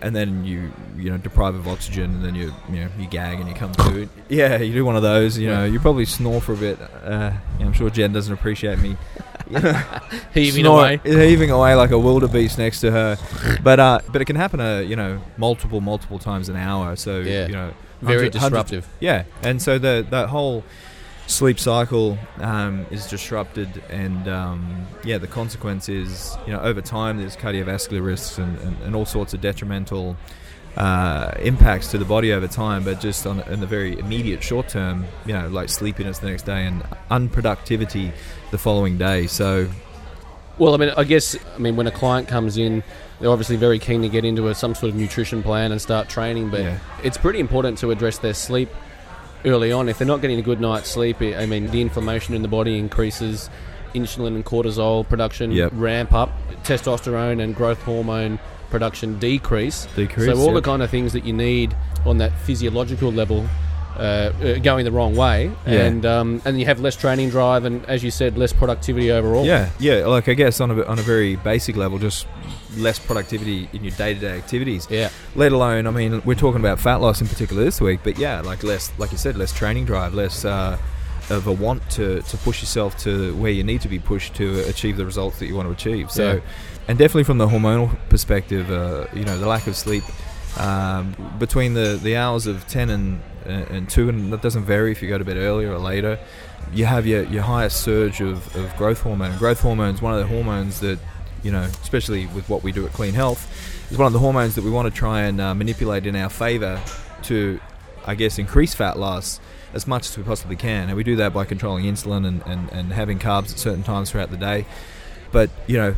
And 0.02 0.16
then 0.16 0.46
you, 0.46 0.72
you 0.98 1.10
know, 1.10 1.18
deprive 1.18 1.56
of 1.56 1.68
oxygen, 1.68 2.16
and 2.16 2.24
then 2.26 2.36
you, 2.36 2.54
you 2.70 2.82
know, 2.82 2.90
you 3.00 3.08
gag 3.08 3.40
and 3.40 3.48
you 3.50 3.56
come 3.56 3.72
to. 3.74 4.08
Yeah, 4.30 4.58
you 4.58 4.74
do 4.74 4.86
one 4.86 4.96
of 4.96 5.02
those. 5.02 5.38
You 5.38 5.48
know, 5.50 5.66
you 5.66 5.80
probably 5.80 6.06
snore 6.06 6.42
for 6.42 6.54
a 6.54 6.58
bit. 6.58 6.78
Uh, 7.04 7.32
I'm 7.60 7.74
sure 7.74 7.90
Jen 7.90 8.12
doesn't 8.14 8.34
appreciate 8.34 8.78
me 8.80 8.98
Heaving 10.34 10.64
snort- 10.64 11.00
away. 11.06 11.28
heaving 11.30 11.52
away 11.52 11.76
like 11.76 11.92
a 11.92 12.00
wildebeest 12.00 12.58
next 12.58 12.82
to 12.82 12.92
her. 12.92 13.18
But 13.64 13.80
uh, 13.80 14.00
but 14.12 14.22
it 14.22 14.26
can 14.26 14.36
happen, 14.36 14.60
uh, 14.60 14.80
you 14.80 14.96
know, 14.96 15.22
multiple 15.38 15.82
multiple 15.82 16.20
times 16.20 16.50
an 16.50 16.56
hour. 16.56 16.96
So 16.96 17.20
Yeah. 17.20 17.48
you 17.48 17.54
know, 17.54 17.74
Very 18.02 18.30
disruptive. 18.30 18.88
yeah, 19.00 19.24
and 19.44 19.62
so 19.62 19.78
the 19.80 20.06
that 20.10 20.30
whole 20.30 20.64
sleep 21.28 21.60
cycle 21.60 22.18
um, 22.40 22.86
is 22.92 23.08
disrupted, 23.08 23.84
and 23.90 24.28
um, 24.28 24.86
yeah, 25.04 25.18
the 25.18 25.28
consequence 25.28 25.90
is 25.90 26.38
you 26.46 26.54
know 26.54 26.60
over 26.60 26.82
time 26.82 27.18
there's 27.18 27.36
cardiovascular 27.36 28.06
risks 28.06 28.38
and, 28.38 28.58
and, 28.60 28.82
and 28.82 28.96
all 28.96 29.06
sorts 29.06 29.34
of 29.34 29.42
detrimental. 29.42 30.16
Uh, 30.78 31.32
impacts 31.40 31.90
to 31.92 31.98
the 31.98 32.04
body 32.04 32.34
over 32.34 32.50
time, 32.50 32.84
but 32.84 33.00
just 33.00 33.26
on 33.26 33.40
in 33.44 33.62
the 33.62 33.66
very 33.66 33.98
immediate 33.98 34.44
short 34.44 34.68
term, 34.68 35.06
you 35.26 35.32
know, 35.32 35.48
like 35.48 35.70
sleepiness 35.70 36.20
the 36.20 36.30
next 36.30 36.44
day 36.44 36.66
and 36.66 36.84
unproductivity 37.10 38.12
the 38.52 38.58
following 38.58 38.98
day. 38.98 39.26
So 39.26 39.70
Well, 40.58 40.74
I 40.74 40.78
mean, 40.78 40.90
I 40.98 41.06
guess, 41.06 41.38
I 41.56 41.60
mean, 41.60 41.78
when 41.78 41.88
a 41.88 41.92
client 41.92 42.28
comes 42.28 42.58
in, 42.58 42.84
they're 43.22 43.30
obviously 43.30 43.56
very 43.56 43.80
keen 43.80 44.02
to 44.02 44.10
get 44.10 44.26
into 44.26 44.50
a, 44.50 44.56
some 44.56 44.76
sort 44.76 44.90
of 44.90 44.98
nutrition 44.98 45.42
plan 45.44 45.72
and 45.72 45.82
start 45.82 46.10
training, 46.10 46.50
but 46.50 46.60
Yeah. 46.60 46.80
it's 47.04 47.18
pretty 47.18 47.40
important 47.40 47.78
to 47.78 47.92
address 47.92 48.18
their 48.18 48.34
sleep 48.34 48.68
early 49.46 49.72
on. 49.72 49.90
If 49.90 49.98
they're 49.98 50.08
not 50.08 50.22
getting 50.22 50.40
a 50.40 50.44
good 50.44 50.60
night's 50.60 50.90
sleep, 50.90 51.22
I 51.22 51.36
I 51.36 51.46
mean, 51.46 51.68
the 51.72 51.82
inflammation 51.82 52.34
in 52.36 52.42
the 52.42 52.48
body 52.48 52.78
increases, 52.78 53.50
insulin 53.94 54.36
and 54.36 54.46
cortisol 54.46 55.08
production 55.08 55.52
Yep. 55.52 55.72
ramp 55.76 56.14
up, 56.14 56.32
testosterone 56.64 57.42
and 57.42 57.56
growth 57.56 57.82
hormone 57.84 58.40
production 58.70 59.20
decrease. 59.20 59.88
Decrease, 59.96 60.26
So 60.26 60.38
all 60.38 60.54
the 60.54 60.62
kind 60.62 60.82
of 60.82 60.90
things 60.90 61.14
that 61.14 61.24
you 61.26 61.34
need 61.34 61.76
on 62.06 62.18
that 62.18 62.32
physiological 62.40 63.12
level. 63.12 63.46
Uh, 63.98 64.32
uh, 64.44 64.60
going 64.60 64.84
the 64.84 64.92
wrong 64.92 65.16
way, 65.16 65.50
Yeah. 65.66 65.86
and 65.86 66.06
um, 66.06 66.42
and 66.44 66.60
you 66.60 66.66
have 66.66 66.82
less 66.82 66.98
training 66.98 67.30
drive, 67.30 67.64
and 67.64 67.86
as 67.86 68.04
you 68.04 68.12
said, 68.12 68.38
less 68.38 68.52
productivity 68.52 69.10
overall. 69.10 69.46
Yeah, 69.46 69.70
yeah. 69.80 70.06
Like 70.06 70.28
I 70.28 70.34
guess 70.34 70.60
on 70.60 70.70
a 70.72 70.84
on 70.84 71.00
a 71.00 71.02
very 71.02 71.38
basic 71.38 71.78
level, 71.78 71.98
just 71.98 72.28
less 72.76 73.00
productivity 73.00 73.70
in 73.72 73.84
your 73.86 73.94
day 73.96 74.14
to 74.14 74.20
day 74.20 74.38
activities. 74.38 74.86
yeah. 74.90 75.10
Let 75.34 75.54
alone, 75.54 75.88
I 75.88 75.92
mean, 75.92 76.22
we're 76.26 76.36
talking 76.36 76.60
about 76.60 76.78
fat 76.80 77.00
loss 77.00 77.22
in 77.22 77.28
particular 77.28 77.64
this 77.64 77.80
week, 77.80 78.02
but 78.04 78.18
yeah, 78.20 78.42
like 78.42 78.64
less, 78.64 78.92
like 78.98 79.14
you 79.14 79.18
said, 79.18 79.38
less 79.38 79.54
training 79.54 79.86
drive, 79.86 80.14
less 80.14 80.44
uh, 80.44 80.78
of 81.30 81.48
a 81.48 81.52
want 81.54 81.82
to 81.92 82.22
to 82.24 82.38
push 82.38 82.62
yourself 82.62 82.98
to 83.04 83.34
where 83.38 83.52
you 83.52 83.64
need 83.64 83.80
to 83.82 83.88
be 83.88 83.98
pushed 84.00 84.36
to 84.36 84.60
achieve 84.68 84.98
the 84.98 85.06
results 85.06 85.40
that 85.40 85.46
you 85.48 85.56
want 85.56 85.68
to 85.70 85.72
achieve. 85.74 86.12
So, 86.12 86.34
Yeah. 86.34 86.40
and 86.90 86.98
definitely 86.98 87.24
from 87.24 87.38
the 87.38 87.48
hormonal 87.48 87.96
perspective, 88.10 88.70
uh, 88.70 89.06
you 89.14 89.24
know, 89.24 89.38
the 89.40 89.48
lack 89.48 89.68
of 89.68 89.76
sleep. 89.78 90.04
Um, 90.58 91.16
between 91.38 91.74
the, 91.74 92.00
the 92.02 92.16
hours 92.16 92.48
of 92.48 92.68
10 92.68 92.90
and, 92.90 93.22
uh, 93.46 93.50
and 93.50 93.90
2, 93.90 94.10
and 94.10 94.34
that 94.34 94.42
doesn't 94.42 94.64
vary 94.64 94.92
if 94.92 95.02
you 95.02 95.10
go 95.10 95.18
to 95.18 95.26
bed 95.26 95.38
earlier 95.38 95.74
or 95.74 95.80
later, 95.80 96.18
you 96.74 96.86
have 96.86 97.06
your, 97.06 97.24
your 97.24 97.44
highest 97.44 97.82
surge 97.82 98.22
of, 98.22 98.56
of 98.56 98.76
growth 98.78 99.02
hormone. 99.02 99.32
And 99.32 99.40
growth 99.40 99.62
hormone 99.62 99.96
is 99.96 100.02
one 100.02 100.14
of 100.14 100.20
the 100.20 100.28
hormones 100.28 100.80
that, 100.80 101.00
you 101.44 101.52
know, 101.52 101.62
especially 101.62 102.28
with 102.28 102.50
what 102.50 102.64
we 102.64 102.72
do 102.72 102.86
at 102.86 102.94
Clean 102.94 103.14
Health, 103.14 103.52
is 103.92 103.98
one 103.98 104.08
of 104.08 104.14
the 104.14 104.20
hormones 104.20 104.56
that 104.56 104.64
we 104.64 104.72
want 104.72 104.92
to 104.92 104.98
try 104.98 105.22
and 105.22 105.40
uh, 105.40 105.54
manipulate 105.54 106.06
in 106.06 106.16
our 106.16 106.30
favor 106.30 106.82
to, 107.24 107.60
I 108.06 108.16
guess, 108.16 108.40
increase 108.40 108.74
fat 108.74 108.98
loss 108.98 109.40
as 109.74 109.86
much 109.86 110.08
as 110.10 110.18
we 110.18 110.24
possibly 110.24 110.56
can. 110.56 110.88
And 110.88 110.96
we 110.96 111.04
do 111.04 111.18
that 111.18 111.34
by 111.34 111.44
controlling 111.44 111.86
insulin 111.86 112.26
and, 112.26 112.42
and, 112.46 112.72
and 112.72 112.94
having 112.94 113.20
carbs 113.20 113.52
at 113.52 113.60
certain 113.60 113.84
times 113.84 114.10
throughout 114.10 114.32
the 114.32 114.38
day. 114.38 114.66
But, 115.32 115.50
you 115.68 115.78
know, 115.78 115.96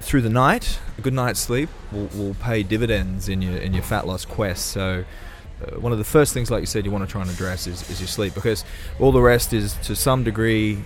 through 0.00 0.22
the 0.22 0.30
night, 0.30 0.78
a 0.96 1.00
good 1.02 1.12
night's 1.14 1.40
sleep 1.40 1.68
will, 1.92 2.06
will 2.14 2.34
pay 2.34 2.62
dividends 2.62 3.28
in 3.28 3.42
your 3.42 3.56
in 3.58 3.72
your 3.74 3.82
fat 3.82 4.06
loss 4.06 4.24
quest. 4.24 4.66
So, 4.66 5.04
uh, 5.62 5.80
one 5.80 5.92
of 5.92 5.98
the 5.98 6.04
first 6.04 6.32
things, 6.34 6.50
like 6.50 6.60
you 6.60 6.66
said, 6.66 6.84
you 6.84 6.90
want 6.90 7.04
to 7.04 7.10
try 7.10 7.22
and 7.22 7.30
address 7.30 7.66
is, 7.66 7.88
is 7.90 8.00
your 8.00 8.08
sleep 8.08 8.34
because 8.34 8.64
all 9.00 9.12
the 9.12 9.20
rest 9.20 9.52
is 9.52 9.74
to 9.84 9.96
some 9.96 10.22
degree, 10.24 10.78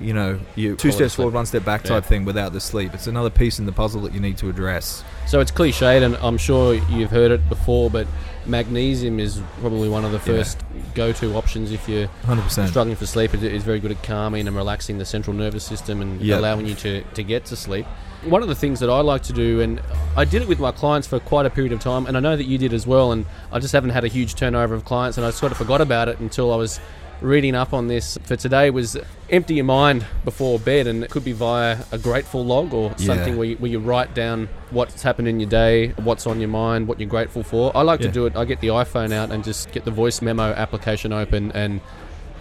you 0.00 0.14
know, 0.14 0.40
you 0.56 0.74
two 0.76 0.90
steps 0.92 1.14
forward, 1.16 1.34
one 1.34 1.44
step 1.46 1.64
back 1.64 1.82
type 1.82 2.04
Yeah. 2.04 2.08
thing 2.08 2.24
without 2.24 2.52
the 2.52 2.60
sleep. 2.60 2.94
It's 2.94 3.06
another 3.06 3.30
piece 3.30 3.58
in 3.58 3.66
the 3.66 3.72
puzzle 3.72 4.00
that 4.02 4.14
you 4.14 4.20
need 4.20 4.38
to 4.38 4.48
address. 4.48 5.04
So 5.26 5.40
it's 5.40 5.50
cliched, 5.50 6.02
and 6.02 6.16
I'm 6.16 6.38
sure 6.38 6.74
you've 6.74 7.10
heard 7.10 7.30
it 7.30 7.46
before, 7.48 7.90
but 7.90 8.06
magnesium 8.46 9.20
is 9.20 9.40
probably 9.60 9.88
one 9.88 10.04
of 10.04 10.12
the 10.12 10.18
Yeah. 10.18 10.38
first 10.38 10.58
go-to 10.94 11.34
options 11.34 11.70
if 11.70 11.88
you're 11.88 12.08
Hundred 12.24 12.42
percent. 12.42 12.70
struggling 12.70 12.96
for 12.96 13.06
sleep. 13.06 13.34
It 13.34 13.42
is 13.44 13.62
very 13.62 13.80
good 13.80 13.90
at 13.92 14.02
calming 14.02 14.46
and 14.48 14.56
relaxing 14.56 14.96
the 14.98 15.04
central 15.04 15.36
nervous 15.36 15.62
system 15.62 16.00
and 16.00 16.20
Yep. 16.20 16.38
allowing 16.38 16.66
you 16.66 16.74
to, 16.76 17.02
to 17.02 17.22
get 17.22 17.44
to 17.46 17.56
sleep. 17.56 17.86
One 18.24 18.42
of 18.42 18.48
the 18.48 18.54
things 18.54 18.80
that 18.80 18.90
I 18.90 19.00
like 19.00 19.22
to 19.24 19.32
do, 19.32 19.60
and 19.60 19.80
I 20.16 20.24
did 20.26 20.42
it 20.42 20.48
with 20.48 20.60
my 20.60 20.72
clients 20.72 21.08
for 21.08 21.18
quite 21.20 21.46
a 21.46 21.50
period 21.50 21.72
of 21.72 21.80
time, 21.80 22.06
and 22.06 22.16
I 22.16 22.20
know 22.20 22.36
that 22.36 22.44
you 22.44 22.58
did 22.58 22.74
as 22.74 22.86
well, 22.86 23.12
and 23.12 23.24
I 23.50 23.58
just 23.60 23.72
haven't 23.72 23.90
had 23.90 24.04
a 24.04 24.08
huge 24.08 24.34
turnover 24.34 24.74
of 24.74 24.84
clients, 24.84 25.16
and 25.16 25.26
I 25.26 25.30
sort 25.30 25.52
of 25.52 25.58
forgot 25.58 25.80
about 25.80 26.08
it 26.08 26.20
until 26.20 26.52
I 26.52 26.56
was 26.56 26.80
reading 27.22 27.54
up 27.54 27.74
on 27.74 27.86
this 27.86 28.16
for 28.24 28.34
today 28.34 28.70
was 28.70 28.96
empty 29.28 29.52
your 29.54 29.64
mind 29.64 30.06
before 30.24 30.58
bed 30.58 30.86
and 30.86 31.04
it 31.04 31.10
could 31.10 31.22
be 31.22 31.32
via 31.32 31.76
a 31.92 31.98
grateful 31.98 32.42
log 32.42 32.72
or 32.72 32.94
Yeah. 32.96 33.06
something 33.08 33.36
where 33.36 33.46
you, 33.46 33.56
where 33.56 33.70
you 33.70 33.78
write 33.78 34.14
down 34.14 34.48
what's 34.70 35.02
happened 35.02 35.28
in 35.28 35.38
your 35.38 35.50
day 35.50 35.88
what's 35.98 36.26
on 36.26 36.40
your 36.40 36.48
mind 36.48 36.88
what 36.88 36.98
you're 36.98 37.10
grateful 37.10 37.42
for 37.42 37.76
i 37.76 37.82
like 37.82 38.00
Yeah. 38.00 38.06
to 38.06 38.12
do 38.14 38.24
it 38.24 38.36
i 38.36 38.46
get 38.46 38.62
the 38.62 38.68
iphone 38.68 39.12
out 39.12 39.30
and 39.32 39.44
just 39.44 39.70
get 39.70 39.84
the 39.84 39.90
voice 39.90 40.22
memo 40.22 40.44
application 40.44 41.12
open 41.12 41.52
and 41.52 41.82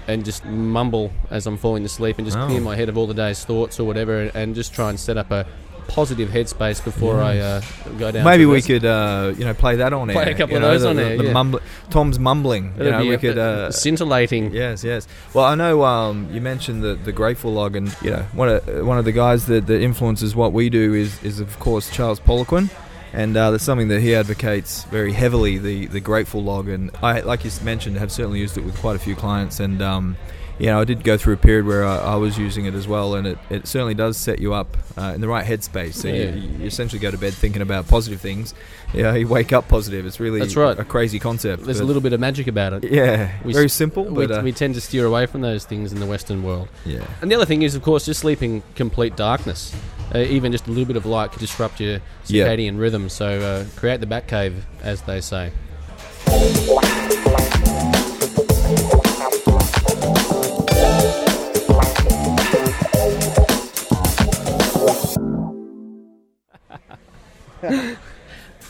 and 0.07 0.23
just 0.23 0.45
mumble 0.45 1.11
as 1.29 1.45
i'm 1.45 1.57
falling 1.57 1.83
asleep 1.83 2.17
and 2.17 2.25
just 2.25 2.37
Oh. 2.37 2.47
clear 2.47 2.61
my 2.61 2.77
head 2.77 2.87
of 2.87 2.97
all 2.97 3.05
the 3.05 3.13
day's 3.13 3.43
thoughts 3.43 3.81
or 3.81 3.83
whatever 3.83 4.21
and, 4.21 4.31
and 4.33 4.55
just 4.55 4.73
try 4.73 4.89
and 4.89 4.97
set 4.97 5.17
up 5.17 5.29
a 5.29 5.45
positive 5.89 6.29
headspace 6.29 6.83
before 6.83 7.21
I 7.21 7.39
uh, 7.39 7.61
go 7.97 8.11
down. 8.11 8.23
Maybe 8.23 8.45
we 8.45 8.61
could, 8.61 8.85
uh, 8.85 9.33
you 9.37 9.43
know, 9.43 9.53
play 9.53 9.75
that 9.77 9.91
on 9.91 10.07
Play 10.09 10.23
air. 10.23 10.29
a 10.29 10.35
couple 10.35 10.51
you 10.51 10.57
of 10.57 10.61
know, 10.61 10.71
those 10.71 10.81
the, 10.83 10.89
on 10.89 10.95
the, 10.95 11.03
air, 11.03 11.17
the 11.17 11.23
yeah. 11.25 11.33
mumbl- 11.33 11.61
Tom's 11.89 12.19
mumbling. 12.19 12.73
You 12.77 12.91
know, 12.91 13.05
we 13.05 13.17
could. 13.17 13.37
Uh, 13.37 13.71
scintillating. 13.71 14.53
Yes, 14.53 14.83
yes. 14.83 15.07
Well, 15.33 15.45
I 15.45 15.55
know 15.55 15.83
um, 15.83 16.29
you 16.31 16.41
mentioned 16.41 16.83
the 16.83 16.95
the 16.95 17.11
Grateful 17.11 17.51
Log, 17.51 17.75
and 17.75 17.95
you 18.01 18.11
know 18.11 18.23
one 18.33 18.49
of 18.49 18.85
one 18.85 18.97
of 18.97 19.05
the 19.05 19.11
guys 19.11 19.47
that, 19.47 19.67
that 19.67 19.81
influences 19.81 20.35
what 20.35 20.53
we 20.53 20.69
do 20.69 20.93
is 20.93 21.21
is 21.23 21.39
of 21.39 21.59
course 21.59 21.89
Charles 21.89 22.19
Poliquin, 22.19 22.69
and 23.13 23.35
uh, 23.35 23.51
that's 23.51 23.63
something 23.63 23.87
that 23.89 24.01
he 24.01 24.15
advocates 24.15 24.83
very 24.85 25.13
heavily. 25.13 25.57
The 25.57 25.87
the 25.87 25.99
Grateful 25.99 26.43
Log, 26.43 26.67
and 26.69 26.91
I 27.01 27.21
like 27.21 27.43
you 27.43 27.51
mentioned 27.63 27.97
have 27.97 28.11
certainly 28.11 28.39
used 28.39 28.57
it 28.57 28.63
with 28.63 28.77
quite 28.79 28.95
a 28.95 28.99
few 28.99 29.15
clients, 29.15 29.59
and 29.59 29.81
um, 29.81 30.17
you 30.59 30.67
know 30.67 30.79
I 30.81 30.83
did 30.83 31.03
go 31.03 31.17
through 31.17 31.33
a 31.33 31.37
period 31.37 31.65
where 31.65 31.85
I, 31.85 31.97
I 31.97 32.15
was 32.15 32.37
using 32.37 32.65
it 32.65 32.73
as 32.73 32.87
well, 32.87 33.15
and 33.15 33.25
it, 33.25 33.37
it 33.49 33.67
certainly 33.67 33.93
does 33.93 34.17
set 34.17 34.39
you 34.39 34.53
up 34.53 34.77
uh, 34.97 35.13
in 35.15 35.21
the 35.21 35.27
right 35.27 35.45
headspace. 35.45 35.93
So 35.95 36.07
Yeah. 36.09 36.31
you, 36.35 36.49
you 36.59 36.65
essentially 36.65 36.99
go 36.99 37.09
to 37.11 37.17
bed 37.17 37.33
thinking 37.33 37.61
about 37.61 37.87
positive 37.87 38.19
things. 38.21 38.53
Yeah, 38.93 39.13
you 39.15 39.27
wake 39.27 39.53
up 39.53 39.67
positive. 39.67 40.05
It's 40.05 40.19
really 40.19 40.39
That's 40.39 40.55
right. 40.55 40.77
a 40.77 40.83
crazy 40.83 41.19
concept. 41.19 41.63
There's 41.63 41.79
a 41.79 41.85
little 41.85 42.01
bit 42.01 42.11
of 42.13 42.19
magic 42.19 42.47
about 42.47 42.73
it. 42.73 42.91
yeah, 42.91 43.31
We 43.43 43.53
very 43.53 43.69
simple, 43.69 44.03
We, 44.05 44.25
but 44.27 44.39
uh, 44.39 44.41
we 44.43 44.51
tend 44.51 44.75
to 44.75 44.81
steer 44.81 45.05
away 45.05 45.25
from 45.27 45.41
those 45.41 45.63
things 45.65 45.93
in 45.93 45.99
the 45.99 46.05
Western 46.07 46.43
world. 46.43 46.67
yeah. 46.85 47.05
And 47.21 47.31
the 47.31 47.35
other 47.35 47.45
thing 47.45 47.61
is, 47.61 47.75
of 47.75 47.81
course, 47.83 48.05
just 48.05 48.19
sleeping 48.19 48.63
complete 48.75 49.15
darkness. 49.15 49.75
Uh, 50.13 50.17
even 50.19 50.51
just 50.51 50.65
a 50.65 50.69
little 50.71 50.85
bit 50.85 50.95
of 50.95 51.05
light 51.05 51.31
could 51.31 51.39
disrupt 51.39 51.79
your 51.79 51.99
Yeah. 52.25 52.47
circadian 52.47 52.79
rhythm. 52.79 53.09
So 53.09 53.39
uh, 53.39 53.65
create 53.79 53.99
the 53.99 54.07
bat 54.07 54.27
cave, 54.27 54.65
as 54.81 55.03
they 55.03 55.21
say. 55.21 55.51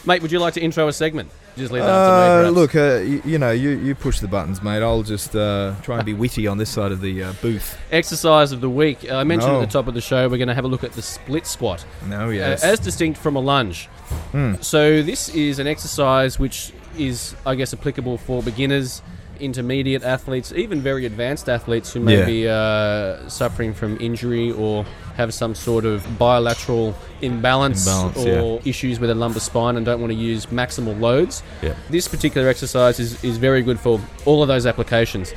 Mate, 0.05 0.21
would 0.21 0.31
you 0.31 0.39
like 0.39 0.53
to 0.53 0.61
intro 0.61 0.87
a 0.87 0.93
segment? 0.93 1.29
Just 1.57 1.73
leave 1.73 1.83
that 1.83 1.89
up 1.89 2.05
to 2.07 2.11
me. 2.11 2.17
Uh, 2.23 2.51
perhaps. 2.51 2.55
look, 2.55 2.75
uh, 2.75 3.03
you, 3.03 3.21
you 3.33 3.37
know, 3.37 3.51
you, 3.51 3.71
you 3.71 3.93
push 3.95 4.19
the 4.21 4.29
buttons, 4.29 4.61
mate. 4.61 4.81
I'll 4.81 5.03
just 5.03 5.35
uh, 5.35 5.75
try 5.81 5.97
and 5.97 6.05
be 6.05 6.13
witty 6.13 6.47
on 6.47 6.57
this 6.57 6.69
side 6.69 6.93
of 6.93 7.01
the 7.01 7.23
uh, 7.23 7.33
booth. 7.41 7.77
Exercise 7.91 8.53
of 8.53 8.61
the 8.61 8.69
week. 8.69 9.09
Uh, 9.09 9.15
I 9.17 9.25
mentioned 9.25 9.51
No. 9.51 9.61
at 9.61 9.65
the 9.67 9.71
top 9.71 9.87
of 9.87 9.93
the 9.93 9.99
show 10.01 10.29
we're 10.29 10.37
going 10.37 10.47
to 10.47 10.53
have 10.53 10.63
a 10.63 10.69
look 10.69 10.85
at 10.85 10.93
the 10.93 11.01
split 11.01 11.45
squat. 11.45 11.85
No, 12.07 12.27
uh, 12.27 12.29
yes. 12.29 12.63
as 12.63 12.79
distinct 12.79 13.19
from 13.19 13.35
a 13.35 13.39
lunge. 13.41 13.87
Hmm. 14.31 14.55
So 14.61 15.01
this 15.03 15.27
is 15.29 15.59
an 15.59 15.67
exercise 15.67 16.39
which 16.39 16.71
is, 16.97 17.35
I 17.45 17.55
guess, 17.55 17.73
applicable 17.73 18.19
for 18.19 18.41
beginners, 18.41 19.01
intermediate 19.39 20.03
athletes, 20.03 20.51
even 20.55 20.81
very 20.81 21.05
advanced 21.05 21.49
athletes 21.49 21.93
who 21.93 21.99
may 21.99 22.19
Yeah. 22.19 22.25
be 22.25 22.47
uh, 22.47 23.27
suffering 23.29 23.73
from 23.73 23.97
injury 23.99 24.51
or 24.51 24.85
have 25.15 25.33
some 25.33 25.53
sort 25.55 25.85
of 25.85 26.05
bilateral 26.17 26.95
imbalance, 27.21 27.85
Imbalance, 27.85 28.17
or 28.25 28.61
issues 28.65 28.99
with 28.99 29.09
a 29.09 29.15
lumbar 29.15 29.39
spine 29.41 29.75
and 29.75 29.85
don't 29.85 29.99
want 29.99 30.11
to 30.11 30.17
use 30.17 30.45
maximal 30.47 30.97
loads. 30.99 31.43
Yeah. 31.61 31.73
This 31.89 32.07
particular 32.07 32.47
exercise 32.47 32.99
is, 32.99 33.21
is 33.23 33.37
very 33.37 33.61
good 33.61 33.79
for 33.79 33.99
all 34.25 34.41
of 34.41 34.47
those 34.47 34.65
applications. 34.65 35.33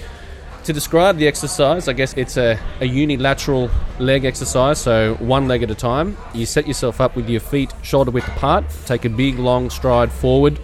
To 0.65 0.73
describe 0.73 1.17
the 1.17 1.27
exercise, 1.27 1.89
I 1.89 1.93
guess 1.93 2.15
it's 2.17 2.37
a, 2.37 2.57
a 2.81 2.87
unilateral 2.87 3.69
leg 3.99 4.25
exercise, 4.25 4.79
so 4.79 5.15
one 5.19 5.49
leg 5.49 5.65
at 5.65 5.71
a 5.73 5.75
time. 5.75 6.17
You 6.35 6.47
set 6.47 6.69
yourself 6.69 7.01
up 7.01 7.17
with 7.17 7.29
your 7.29 7.41
feet 7.41 7.73
shoulder 7.83 8.13
width 8.13 8.29
apart, 8.29 8.65
take 8.87 9.05
a 9.05 9.09
big 9.09 9.41
long 9.41 9.71
stride 9.71 10.13
forward, 10.13 10.61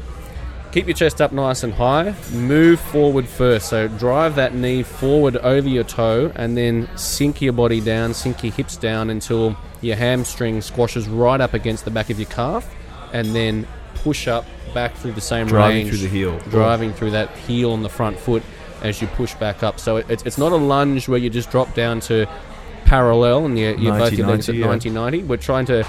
keep 0.79 0.87
your 0.87 0.95
chest 0.95 1.21
up 1.21 1.33
nice 1.33 1.65
and 1.65 1.75
high, 1.75 2.15
move 2.33 2.79
forward 2.79 3.27
first. 3.27 3.69
So 3.69 3.89
drive 3.89 4.37
that 4.37 4.55
knee 4.55 4.85
forward 4.85 5.37
over 5.39 5.69
your 5.69 5.83
toe 5.83 6.31
and 6.37 6.57
then 6.57 6.89
sink 6.97 7.43
your 7.43 7.53
body 7.53 7.81
down, 7.81 8.15
sink 8.15 8.45
your 8.45 8.53
hips 8.53 8.77
down 8.77 9.11
until 9.11 9.57
your 9.81 9.97
hamstring 9.97 10.61
squashes 10.61 11.09
right 11.09 11.41
up 11.41 11.53
against 11.53 11.85
the 11.85 11.91
back 11.91 12.11
of 12.11 12.21
your 12.21 12.29
calf, 12.29 12.73
and 13.13 13.35
then 13.35 13.67
push 13.95 14.29
up 14.29 14.45
back 14.73 14.95
through 14.95 15.13
the 15.13 15.21
same 15.21 15.49
Driving 15.49 15.79
range 15.79 15.89
through 15.89 15.99
the 15.99 16.09
heel. 16.09 16.39
driving 16.51 16.93
through 16.93 17.11
that 17.11 17.31
heel 17.39 17.73
on 17.73 17.83
the 17.83 17.89
front 17.89 18.17
foot 18.17 18.45
as 18.81 19.03
you 19.03 19.09
push 19.09 19.35
back 19.35 19.65
up. 19.65 19.81
So 19.81 19.97
it, 19.97 20.25
it's 20.25 20.39
not 20.39 20.53
a 20.53 20.57
lunge 20.57 21.09
where 21.09 21.19
you 21.19 21.29
just 21.29 21.51
drop 21.51 21.75
down 21.75 21.99
to 22.03 22.29
parallel 22.85 23.47
and 23.47 23.59
you, 23.59 23.75
you 23.77 23.91
both 23.91 24.13
your 24.13 24.29
legs 24.29 24.49
at 24.49 24.55
90, 24.55 24.61
yeah. 24.61 24.67
90 24.67 24.91
90. 24.91 25.23
We're 25.25 25.39
trying 25.39 25.67
to 25.67 25.85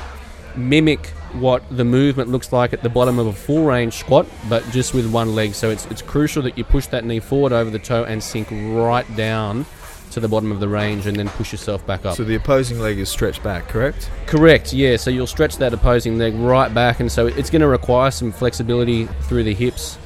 mimic 0.56 1.14
what 1.34 1.64
the 1.76 1.84
movement 1.86 2.30
looks 2.30 2.52
like 2.52 2.74
at 2.74 2.84
the 2.84 2.90
bottom 2.90 3.20
of 3.20 3.28
a 3.28 3.34
full 3.34 3.66
range 3.66 3.94
squat, 3.94 4.28
but 4.48 4.64
just 4.72 4.94
with 4.94 5.12
one 5.12 5.36
leg. 5.36 5.54
So 5.54 5.70
it's, 5.70 5.86
it's 5.88 6.02
crucial 6.02 6.42
that 6.44 6.58
you 6.58 6.64
push 6.64 6.88
that 6.88 7.06
knee 7.06 7.20
forward 7.20 7.54
over 7.54 7.70
the 7.70 7.80
toe 7.80 8.04
and 8.04 8.24
sink 8.24 8.48
right 8.52 9.06
down 9.16 9.66
to 10.12 10.20
the 10.20 10.28
bottom 10.28 10.52
of 10.52 10.60
the 10.60 10.68
range 10.68 11.06
and 11.06 11.16
then 11.16 11.30
push 11.30 11.52
yourself 11.52 11.86
back 11.86 12.06
up. 12.06 12.16
So 12.18 12.24
the 12.24 12.36
opposing 12.36 12.80
leg 12.80 12.98
is 12.98 13.10
stretched 13.10 13.44
back, 13.44 13.68
correct? 13.68 14.10
Correct, 14.26 14.74
yeah. 14.74 14.98
So 14.98 15.12
you'll 15.12 15.28
stretch 15.28 15.58
that 15.58 15.74
opposing 15.74 16.18
leg 16.18 16.34
right 16.36 16.74
back, 16.74 17.00
and 17.00 17.12
so 17.12 17.28
it's 17.28 17.50
going 17.50 17.62
to 17.62 17.68
require 17.68 18.12
some 18.12 18.32
flexibility 18.32 19.06
through 19.06 19.44
the 19.44 19.54
hips. 19.54 19.98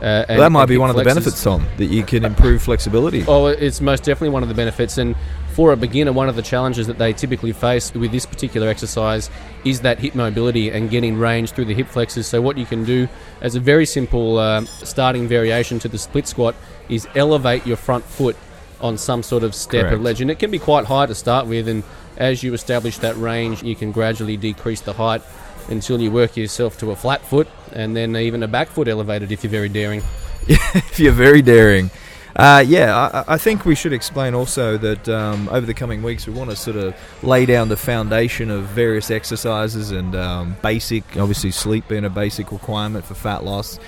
Uh, 0.00 0.24
and, 0.28 0.38
Well, 0.38 0.46
that 0.46 0.52
might 0.52 0.66
be 0.66 0.78
one 0.78 0.88
of 0.88 0.96
the 0.96 1.04
benefits, 1.04 1.42
Tom, 1.42 1.66
that 1.76 1.86
you 1.86 2.02
can 2.02 2.24
improve 2.24 2.62
flexibility. 2.62 3.22
Oh, 3.28 3.46
it's 3.46 3.82
most 3.82 4.02
definitely 4.02 4.30
one 4.30 4.42
of 4.42 4.48
the 4.48 4.54
benefits. 4.54 4.96
And 4.96 5.14
for 5.60 5.72
a 5.72 5.76
beginner, 5.76 6.10
one 6.10 6.26
of 6.26 6.36
the 6.36 6.42
challenges 6.42 6.86
that 6.86 6.96
they 6.96 7.12
typically 7.12 7.52
face 7.52 7.92
with 7.92 8.10
this 8.10 8.24
particular 8.24 8.66
exercise 8.66 9.28
is 9.62 9.82
that 9.82 9.98
hip 9.98 10.14
mobility 10.14 10.70
and 10.70 10.88
getting 10.88 11.18
range 11.18 11.50
through 11.50 11.66
the 11.66 11.74
hip 11.74 11.86
flexors. 11.86 12.26
So, 12.26 12.40
what 12.40 12.56
you 12.56 12.64
can 12.64 12.82
do 12.82 13.06
as 13.42 13.56
a 13.56 13.60
very 13.60 13.84
simple 13.84 14.38
uh, 14.38 14.64
starting 14.64 15.28
variation 15.28 15.78
to 15.80 15.88
the 15.88 15.98
split 15.98 16.26
squat 16.26 16.54
is 16.88 17.06
elevate 17.14 17.66
your 17.66 17.76
front 17.76 18.04
foot 18.04 18.38
on 18.80 18.96
some 18.96 19.22
sort 19.22 19.42
of 19.42 19.54
step 19.54 19.82
Correct. 19.82 19.96
or 19.96 19.98
ledge. 19.98 20.22
And 20.22 20.30
it 20.30 20.38
can 20.38 20.50
be 20.50 20.58
quite 20.58 20.86
high 20.86 21.04
to 21.04 21.14
start 21.14 21.46
with. 21.46 21.68
And 21.68 21.84
as 22.16 22.42
you 22.42 22.54
establish 22.54 22.96
that 22.96 23.18
range, 23.18 23.62
you 23.62 23.76
can 23.76 23.92
gradually 23.92 24.38
decrease 24.38 24.80
the 24.80 24.94
height 24.94 25.20
until 25.68 26.00
you 26.00 26.10
work 26.10 26.38
yourself 26.38 26.78
to 26.78 26.90
a 26.90 26.96
flat 26.96 27.20
foot 27.20 27.48
and 27.72 27.94
then 27.94 28.16
even 28.16 28.42
a 28.42 28.48
back 28.48 28.68
foot 28.68 28.88
elevated 28.88 29.30
if 29.30 29.44
you're 29.44 29.50
very 29.50 29.68
daring. 29.68 30.02
if 30.48 30.98
you're 30.98 31.12
very 31.12 31.42
daring. 31.42 31.90
Uh, 32.36 32.64
yeah, 32.66 33.24
I, 33.26 33.34
I 33.34 33.38
think 33.38 33.64
we 33.64 33.74
should 33.74 33.92
explain 33.92 34.34
also 34.34 34.76
that 34.78 35.08
um, 35.08 35.48
over 35.48 35.66
the 35.66 35.74
coming 35.74 36.02
weeks 36.02 36.26
we 36.26 36.32
want 36.32 36.50
to 36.50 36.56
sort 36.56 36.76
of 36.76 36.94
lay 37.22 37.44
down 37.44 37.68
the 37.68 37.76
foundation 37.76 38.50
of 38.50 38.64
various 38.64 39.10
exercises 39.10 39.90
and 39.90 40.14
um, 40.14 40.56
basic, 40.62 41.04
obviously 41.16 41.50
sleep 41.50 41.88
being 41.88 42.04
a 42.04 42.10
basic 42.10 42.52
requirement 42.52 43.04
for 43.04 43.14
fat 43.14 43.44
loss, 43.44 43.78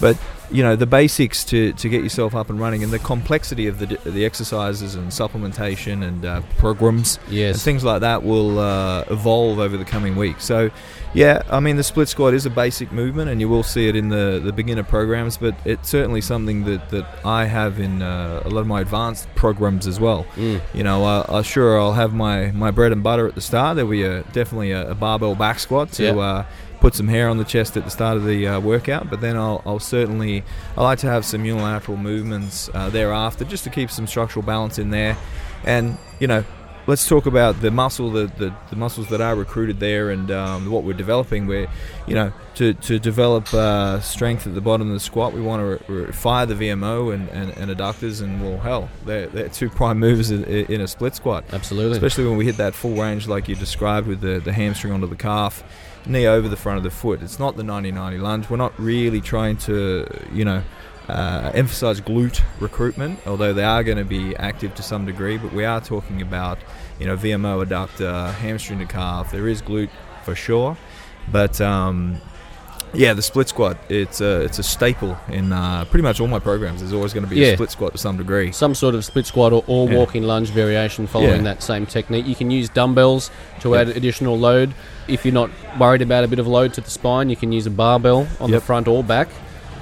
but 0.00 0.16
you 0.50 0.62
know 0.62 0.76
the 0.76 0.86
basics 0.86 1.42
to, 1.44 1.72
to 1.72 1.88
get 1.88 2.02
yourself 2.02 2.34
up 2.34 2.50
and 2.50 2.60
running 2.60 2.82
and 2.84 2.92
the 2.92 2.98
complexity 2.98 3.66
of 3.66 3.78
the 3.78 3.86
the 4.10 4.24
exercises 4.24 4.94
and 4.94 5.08
supplementation 5.10 6.06
and 6.06 6.24
uh, 6.24 6.42
programs 6.58 7.18
and 7.52 7.60
things 7.60 7.82
like 7.82 8.00
that 8.02 8.22
will 8.22 8.58
uh, 8.58 9.04
evolve 9.10 9.58
over 9.58 9.76
the 9.76 9.84
coming 9.84 10.16
weeks. 10.16 10.44
So, 10.44 10.70
yeah, 11.14 11.42
I 11.48 11.60
mean, 11.60 11.76
the 11.76 11.82
split 11.84 12.08
squat 12.08 12.34
is 12.34 12.44
a 12.44 12.50
basic 12.50 12.92
movement, 12.92 13.30
and 13.30 13.40
you 13.40 13.48
will 13.48 13.62
see 13.62 13.88
it 13.88 13.96
in 13.96 14.08
the, 14.08 14.40
the 14.44 14.52
beginner 14.52 14.82
programs, 14.82 15.36
but 15.36 15.54
it's 15.64 15.88
certainly 15.88 16.20
something 16.20 16.64
that, 16.64 16.90
that 16.90 17.06
I 17.24 17.44
have 17.46 17.78
in 17.78 18.02
uh, 18.02 18.42
a 18.44 18.48
lot 18.48 18.60
of 18.60 18.66
my 18.66 18.80
advanced 18.80 19.32
programs 19.36 19.86
as 19.86 20.00
well. 20.00 20.24
Mm. 20.34 20.60
You 20.74 20.82
know, 20.82 21.04
uh, 21.04 21.24
uh, 21.28 21.42
sure, 21.42 21.80
I'll 21.80 21.92
have 21.92 22.12
my, 22.12 22.50
my 22.50 22.70
bread 22.70 22.92
and 22.92 23.02
butter 23.02 23.28
at 23.28 23.34
the 23.36 23.40
start. 23.40 23.76
There'll 23.76 23.90
be 23.90 24.02
a, 24.02 24.22
definitely 24.32 24.72
a, 24.72 24.90
a 24.90 24.94
barbell 24.94 25.36
back 25.36 25.60
squat 25.60 25.92
to 25.92 26.04
Yeah. 26.04 26.44
Put 26.84 26.94
some 26.94 27.08
hair 27.08 27.30
on 27.30 27.38
the 27.38 27.44
chest 27.44 27.78
at 27.78 27.84
the 27.84 27.90
start 27.90 28.14
of 28.14 28.26
the 28.26 28.46
uh, 28.46 28.60
workout, 28.60 29.08
but 29.08 29.22
then 29.22 29.38
I'll, 29.38 29.62
I'll 29.64 29.78
certainly 29.78 30.44
I 30.76 30.82
like 30.82 30.98
to 30.98 31.06
have 31.06 31.24
some 31.24 31.46
unilateral 31.46 31.96
movements 31.96 32.68
uh, 32.74 32.90
thereafter 32.90 33.46
just 33.46 33.64
to 33.64 33.70
keep 33.70 33.90
some 33.90 34.06
structural 34.06 34.44
balance 34.44 34.78
in 34.78 34.90
there. 34.90 35.16
And 35.64 35.96
you 36.20 36.26
know, 36.26 36.44
let's 36.86 37.08
talk 37.08 37.24
about 37.24 37.62
the 37.62 37.70
muscle, 37.70 38.10
the, 38.10 38.26
the, 38.26 38.54
the 38.68 38.76
muscles 38.76 39.08
that 39.08 39.22
are 39.22 39.34
recruited 39.34 39.80
there, 39.80 40.10
and 40.10 40.30
um, 40.30 40.70
what 40.70 40.84
we're 40.84 40.92
developing. 40.92 41.46
Where 41.46 41.68
you 42.06 42.14
know, 42.14 42.34
to, 42.56 42.74
to 42.74 42.98
develop 42.98 43.54
uh, 43.54 44.00
strength 44.00 44.46
at 44.46 44.54
the 44.54 44.60
bottom 44.60 44.88
of 44.88 44.92
the 44.92 45.00
squat, 45.00 45.32
we 45.32 45.40
want 45.40 45.60
to 45.60 45.92
re- 45.94 46.04
re- 46.04 46.12
fire 46.12 46.44
the 46.44 46.54
VMO 46.54 47.14
and, 47.14 47.30
and, 47.30 47.50
and 47.56 47.70
adductors, 47.70 48.20
and 48.20 48.42
well, 48.42 48.58
hell, 48.58 48.90
they're, 49.06 49.28
they're 49.28 49.48
two 49.48 49.70
prime 49.80 49.98
movers 49.98 50.30
in, 50.30 50.44
in 50.44 50.82
a 50.82 50.86
split 50.86 51.14
squat 51.14 51.44
Absolutely. 51.50 51.96
especially 51.96 52.26
when 52.26 52.36
we 52.36 52.44
hit 52.44 52.58
that 52.58 52.74
full 52.74 52.94
range 52.94 53.26
like 53.26 53.48
you 53.48 53.54
described 53.54 54.06
with 54.06 54.20
the, 54.20 54.38
the 54.40 54.52
hamstring 54.52 54.92
onto 54.92 55.06
the 55.06 55.16
calf 55.16 55.64
knee 56.06 56.26
over 56.26 56.48
the 56.48 56.56
front 56.56 56.76
of 56.78 56.84
the 56.84 56.90
foot 56.90 57.22
it's 57.22 57.38
not 57.38 57.56
the 57.56 57.62
90-90 57.62 58.20
lunge 58.20 58.50
we're 58.50 58.56
not 58.56 58.78
really 58.78 59.20
trying 59.20 59.56
to 59.56 60.06
you 60.32 60.44
know 60.44 60.62
uh, 61.08 61.50
emphasize 61.54 62.00
glute 62.00 62.40
recruitment 62.60 63.18
although 63.26 63.52
they 63.52 63.64
are 63.64 63.82
going 63.84 63.98
to 63.98 64.04
be 64.04 64.34
active 64.36 64.74
to 64.74 64.82
some 64.82 65.04
degree 65.04 65.36
but 65.36 65.52
we 65.52 65.64
are 65.64 65.80
talking 65.80 66.22
about 66.22 66.58
you 66.98 67.06
know 67.06 67.16
vmo 67.16 67.64
adductor 67.64 68.32
hamstring 68.34 68.78
to 68.78 68.86
calf 68.86 69.30
there 69.32 69.48
is 69.48 69.60
glute 69.62 69.90
for 70.24 70.34
sure 70.34 70.76
but 71.30 71.60
um, 71.60 72.20
yeah, 72.92 73.12
the 73.12 73.22
split 73.22 73.48
squat. 73.48 73.76
It's 73.88 74.20
a 74.20 74.42
it's 74.42 74.60
a 74.60 74.62
staple 74.62 75.18
in 75.28 75.52
uh, 75.52 75.84
pretty 75.86 76.04
much 76.04 76.20
all 76.20 76.28
my 76.28 76.38
programs. 76.38 76.78
There's 76.80 76.92
always 76.92 77.12
going 77.12 77.24
to 77.24 77.30
be 77.30 77.40
Yeah. 77.40 77.48
a 77.48 77.54
split 77.54 77.70
squat 77.72 77.92
to 77.92 77.98
some 77.98 78.16
degree. 78.16 78.52
some 78.52 78.72
sort 78.72 78.94
of 78.94 79.04
split 79.04 79.26
squat 79.26 79.52
or, 79.52 79.64
or 79.66 79.90
Yeah. 79.90 79.96
walking 79.98 80.22
lunge 80.22 80.50
variation 80.50 81.08
following 81.08 81.38
Yeah. 81.38 81.54
that 81.54 81.62
same 81.62 81.86
technique. 81.86 82.24
You 82.26 82.36
can 82.36 82.52
use 82.52 82.68
dumbbells 82.68 83.32
to 83.62 83.74
add 83.74 83.88
additional 83.88 84.38
load. 84.38 84.74
If 85.08 85.24
you're 85.24 85.34
not 85.34 85.50
worried 85.78 86.02
about 86.02 86.24
a 86.24 86.28
bit 86.28 86.38
of 86.38 86.46
load 86.46 86.72
to 86.74 86.80
the 86.80 86.90
spine, 86.90 87.28
you 87.30 87.36
can 87.36 87.52
use 87.52 87.66
a 87.66 87.70
barbell 87.70 88.26
on 88.40 88.50
Yep. 88.50 88.60
the 88.60 88.64
front 88.64 88.88
or 88.88 89.04
back. 89.04 89.28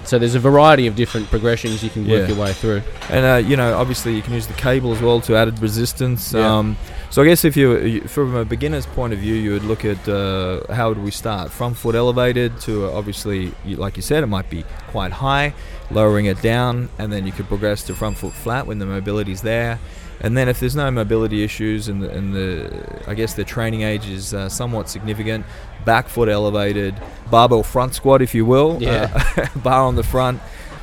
So 0.05 0.19
there's 0.19 0.35
a 0.35 0.41
variety 0.41 0.87
of 0.87 0.97
different 0.97 1.29
progressions 1.29 1.83
you 1.83 1.91
can 1.91 2.03
work 2.09 2.23
Yeah. 2.29 2.35
your 2.35 2.45
way 2.45 2.53
through. 2.53 2.83
And 3.09 3.25
uh, 3.25 3.49
you 3.49 3.57
know, 3.57 3.77
obviously, 3.79 4.15
you 4.17 4.23
can 4.23 4.35
use 4.35 4.47
the 4.47 4.55
cable 4.55 4.93
as 4.93 5.01
well 5.01 5.21
to 5.23 5.37
added 5.37 5.59
resistance. 5.61 6.33
Yeah. 6.33 6.59
Um, 6.59 6.77
so 7.11 7.23
I 7.23 7.27
guess 7.27 7.45
if 7.45 7.57
you, 7.57 8.01
from 8.09 8.35
a 8.35 8.45
beginner's 8.45 8.87
point 8.87 9.13
of 9.13 9.19
view, 9.19 9.35
you 9.35 9.53
would 9.53 9.65
look 9.65 9.85
at 9.85 10.09
uh, 10.09 10.73
how 10.73 10.89
would 10.89 11.03
we 11.03 11.11
start? 11.11 11.51
Front 11.51 11.77
foot 11.77 11.95
elevated 11.95 12.59
to 12.63 12.87
uh, 12.87 12.91
obviously, 12.99 13.53
like 13.67 13.97
you 13.97 14.03
said, 14.03 14.23
it 14.23 14.29
might 14.29 14.49
be 14.51 14.65
quite 14.89 15.13
high, 15.13 15.55
lowering 15.91 16.27
it 16.27 16.41
down, 16.43 16.89
and 16.99 17.13
then 17.13 17.27
you 17.27 17.33
could 17.33 17.47
progress 17.49 17.83
to 17.85 17.95
front 17.95 18.17
foot 18.19 18.33
flat 18.33 18.67
when 18.67 18.79
the 18.79 18.87
mobility's 18.87 19.43
there. 19.43 19.79
And 20.21 20.37
then 20.37 20.49
if 20.49 20.61
there's 20.61 20.77
no 20.77 20.91
mobility 20.91 21.43
issues 21.43 21.89
and 21.89 22.03
the, 22.03 22.11
and 22.11 22.33
the 22.33 23.03
I 23.09 23.15
guess 23.15 23.35
the 23.35 23.45
training 23.45 23.83
age 23.83 24.09
is 24.09 24.33
uh, 24.33 24.49
somewhat 24.49 24.89
significant, 24.89 25.45
back 25.85 26.09
foot 26.09 26.29
elevated, 26.29 26.95
barbell 27.31 27.63
front 27.63 27.95
squat, 27.95 28.23
if 28.23 28.35
you 28.35 28.45
will, 28.47 28.79
Yeah. 28.81 29.11
uh, 29.37 29.47
bar 29.59 29.83
on 29.83 29.97
the 29.97 30.03
front. 30.03 30.41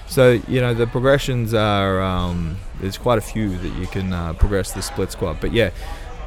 So 0.07 0.39
you 0.47 0.59
know 0.61 0.73
the 0.73 0.87
progressions 0.87 1.53
are 1.53 2.01
um, 2.01 2.57
there's 2.81 2.97
quite 2.97 3.17
a 3.17 3.21
few 3.21 3.57
that 3.57 3.73
you 3.79 3.85
can 3.87 4.11
uh, 4.13 4.33
progress 4.33 4.71
the 4.71 4.81
split 4.81 5.11
squat. 5.11 5.37
But 5.39 5.53
yeah, 5.53 5.69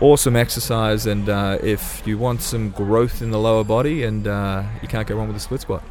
awesome 0.00 0.36
exercise, 0.36 1.06
and 1.06 1.28
uh, 1.28 1.58
if 1.62 2.02
you 2.06 2.16
want 2.18 2.42
some 2.42 2.70
growth 2.70 3.22
in 3.22 3.30
the 3.32 3.38
lower 3.38 3.64
body, 3.64 4.04
and 4.04 4.26
uh, 4.28 4.62
you 4.82 4.88
can't 4.88 5.06
go 5.08 5.16
wrong 5.16 5.26
with 5.26 5.36
the 5.36 5.40
split 5.40 5.60
squat. 5.62 5.82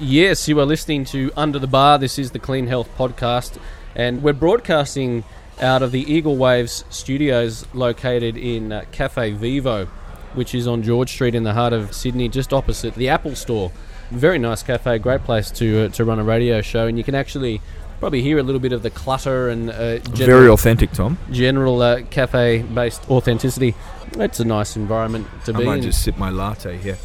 Yes, 0.00 0.48
you 0.48 0.58
are 0.58 0.64
listening 0.66 1.04
to 1.06 1.30
Under 1.36 1.58
the 1.58 1.66
Bar. 1.68 1.98
This 1.98 2.18
is 2.18 2.32
the 2.32 2.38
Clean 2.40 2.66
Health 2.66 2.88
Podcast, 2.98 3.58
and 3.94 4.22
we're 4.22 4.32
broadcasting 4.32 5.22
out 5.60 5.82
of 5.82 5.92
the 5.92 6.00
Eagle 6.12 6.36
Waves 6.36 6.84
studios 6.90 7.64
located 7.74 8.36
in 8.36 8.72
uh, 8.72 8.84
Cafe 8.92 9.32
Vivo, 9.32 9.86
which 10.34 10.54
is 10.54 10.66
on 10.66 10.82
George 10.82 11.10
Street 11.10 11.34
in 11.34 11.42
the 11.44 11.52
heart 11.52 11.72
of 11.72 11.94
Sydney, 11.94 12.28
just 12.28 12.52
opposite 12.52 12.94
the 12.94 13.08
Apple 13.08 13.34
Store. 13.36 13.70
Very 14.10 14.38
nice 14.38 14.62
cafe, 14.62 14.98
great 14.98 15.22
place 15.24 15.50
to 15.52 15.84
uh, 15.84 15.88
to 15.90 16.04
run 16.04 16.18
a 16.18 16.24
radio 16.24 16.60
show, 16.60 16.86
and 16.86 16.98
you 16.98 17.04
can 17.04 17.14
actually 17.14 17.60
probably 17.98 18.20
hear 18.20 18.38
a 18.38 18.42
little 18.42 18.60
bit 18.60 18.72
of 18.72 18.82
the 18.82 18.90
clutter 18.90 19.48
and 19.48 19.70
uh, 19.70 19.98
Very 20.10 20.48
authentic, 20.48 20.90
Tom. 20.92 21.16
general 21.30 21.80
uh, 21.80 22.02
cafe-based 22.10 23.08
authenticity. 23.08 23.74
It's 24.14 24.40
a 24.40 24.44
nice 24.44 24.74
environment 24.76 25.28
to 25.46 25.54
I 25.54 25.58
be 25.58 25.64
might 25.64 25.76
in. 25.76 25.82
just 25.82 26.02
sip 26.02 26.18
my 26.18 26.28
latte 26.28 26.76
here. 26.78 26.98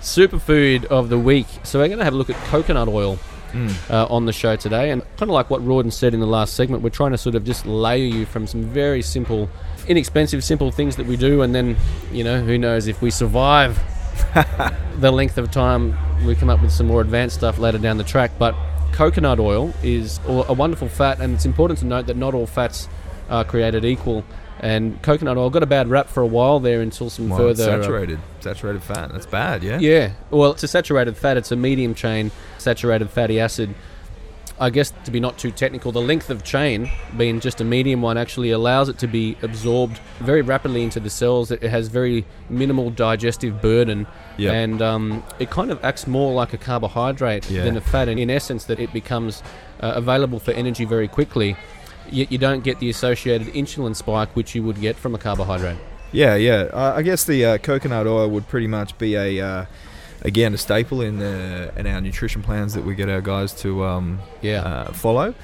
Superfood 0.00 0.84
of 0.86 1.08
the 1.08 1.18
week. 1.18 1.46
So 1.64 1.78
we're 1.80 1.88
going 1.88 1.98
to 1.98 2.04
have 2.04 2.14
a 2.14 2.16
look 2.16 2.30
at 2.30 2.36
coconut 2.46 2.88
oil 2.88 3.18
Mm. 3.52 3.90
uh, 3.90 4.06
on 4.10 4.26
the 4.26 4.32
show 4.32 4.56
today, 4.56 4.90
and 4.90 5.02
kind 5.16 5.22
of 5.22 5.30
like 5.30 5.48
what 5.50 5.64
Rawdon 5.64 5.90
said 5.90 6.14
in 6.14 6.20
the 6.20 6.26
last 6.26 6.54
segment, 6.54 6.82
we're 6.82 6.90
trying 6.90 7.12
to 7.12 7.18
sort 7.18 7.34
of 7.34 7.44
just 7.44 7.64
layer 7.66 8.04
you 8.04 8.26
from 8.26 8.46
some 8.46 8.62
very 8.64 9.02
simple, 9.02 9.48
inexpensive, 9.86 10.44
simple 10.44 10.70
things 10.70 10.96
that 10.96 11.06
we 11.06 11.16
do, 11.16 11.42
and 11.42 11.54
then 11.54 11.76
you 12.12 12.24
know 12.24 12.40
who 12.40 12.58
knows 12.58 12.86
if 12.86 13.00
we 13.00 13.10
survive 13.10 13.78
the 14.98 15.10
length 15.10 15.38
of 15.38 15.50
time, 15.50 15.96
we 16.26 16.34
come 16.34 16.50
up 16.50 16.60
with 16.60 16.72
some 16.72 16.86
more 16.86 17.00
advanced 17.00 17.36
stuff 17.36 17.58
later 17.58 17.78
down 17.78 17.96
the 17.96 18.04
track. 18.04 18.32
But 18.38 18.54
coconut 18.92 19.38
oil 19.40 19.72
is 19.82 20.18
a 20.26 20.32
a 20.48 20.52
wonderful 20.52 20.88
fat, 20.88 21.20
and 21.20 21.34
it's 21.34 21.46
important 21.46 21.78
to 21.80 21.86
note 21.86 22.06
that 22.06 22.16
not 22.16 22.34
all 22.34 22.46
fats 22.46 22.88
are 23.30 23.44
created 23.44 23.84
equal. 23.84 24.24
And 24.60 25.00
coconut 25.02 25.36
oil 25.36 25.50
got 25.50 25.62
a 25.62 25.66
bad 25.66 25.88
rap 25.88 26.08
for 26.08 26.20
a 26.22 26.26
while 26.26 26.58
there 26.58 26.80
until 26.80 27.10
some 27.10 27.28
Well, 27.28 27.38
further 27.38 27.62
uh, 27.62 27.80
saturated, 27.80 28.18
saturated 28.40 28.82
fat. 28.82 29.12
That's 29.12 29.26
bad, 29.26 29.62
yeah. 29.62 29.78
yeah. 29.78 30.12
Well, 30.30 30.50
it's 30.52 30.62
a 30.64 30.68
saturated 30.68 31.16
fat. 31.16 31.36
It's 31.36 31.52
a 31.52 31.56
medium 31.56 31.94
chain 31.94 32.30
saturated 32.58 33.08
fatty 33.10 33.38
acid. 33.38 33.74
I 34.60 34.70
guess 34.70 34.92
to 35.04 35.12
be 35.12 35.20
not 35.20 35.38
too 35.38 35.52
technical, 35.52 35.92
the 35.92 36.00
length 36.00 36.30
of 36.30 36.42
chain 36.42 36.90
being 37.16 37.38
just 37.38 37.60
a 37.60 37.64
medium 37.64 38.02
one 38.02 38.18
actually 38.18 38.50
allows 38.50 38.88
it 38.88 38.98
to 38.98 39.06
be 39.06 39.36
absorbed 39.42 39.98
very 40.18 40.42
rapidly 40.42 40.82
into 40.82 40.98
the 40.98 41.10
cells. 41.10 41.52
It 41.52 41.62
has 41.62 41.86
very 41.86 42.24
minimal 42.50 42.90
digestive 42.90 43.62
burden, 43.62 44.08
Yep. 44.36 44.52
and 44.54 44.82
um, 44.82 45.22
it 45.38 45.50
kind 45.50 45.70
of 45.70 45.84
acts 45.84 46.08
more 46.08 46.32
like 46.32 46.52
a 46.54 46.58
carbohydrate 46.58 47.48
Yeah. 47.48 47.62
than 47.62 47.76
a 47.76 47.80
fat. 47.80 48.08
And 48.08 48.18
in 48.18 48.30
essence, 48.30 48.64
that 48.64 48.80
it 48.80 48.92
becomes 48.92 49.44
uh, 49.80 49.92
available 49.94 50.40
for 50.40 50.50
energy 50.50 50.84
very 50.84 51.06
quickly. 51.06 51.56
Yet 52.12 52.30
you 52.32 52.38
don't 52.38 52.64
get 52.64 52.78
the 52.80 52.90
associated 52.90 53.48
insulin 53.48 53.94
spike 53.96 54.34
which 54.36 54.54
you 54.54 54.62
would 54.62 54.80
get 54.80 54.96
from 54.96 55.14
a 55.14 55.18
carbohydrate. 55.18 55.78
Yeah, 56.12 56.36
yeah. 56.36 56.68
Uh, 56.72 56.94
I 56.96 57.02
guess 57.02 57.24
the 57.24 57.44
uh, 57.44 57.58
coconut 57.58 58.06
oil 58.06 58.28
would 58.30 58.48
pretty 58.48 58.66
much 58.66 58.96
be 58.96 59.14
a, 59.14 59.40
uh, 59.40 59.66
again, 60.22 60.54
a 60.54 60.58
staple 60.58 61.02
in 61.02 61.18
the 61.18 61.72
in 61.76 61.86
our 61.86 62.00
nutrition 62.00 62.42
plans 62.42 62.74
that 62.74 62.84
we 62.84 62.94
get 62.94 63.08
our 63.08 63.20
guys 63.20 63.52
to 63.62 63.84
um, 63.84 64.20
Yeah. 64.40 64.62
uh, 64.62 64.92
follow. 64.92 65.34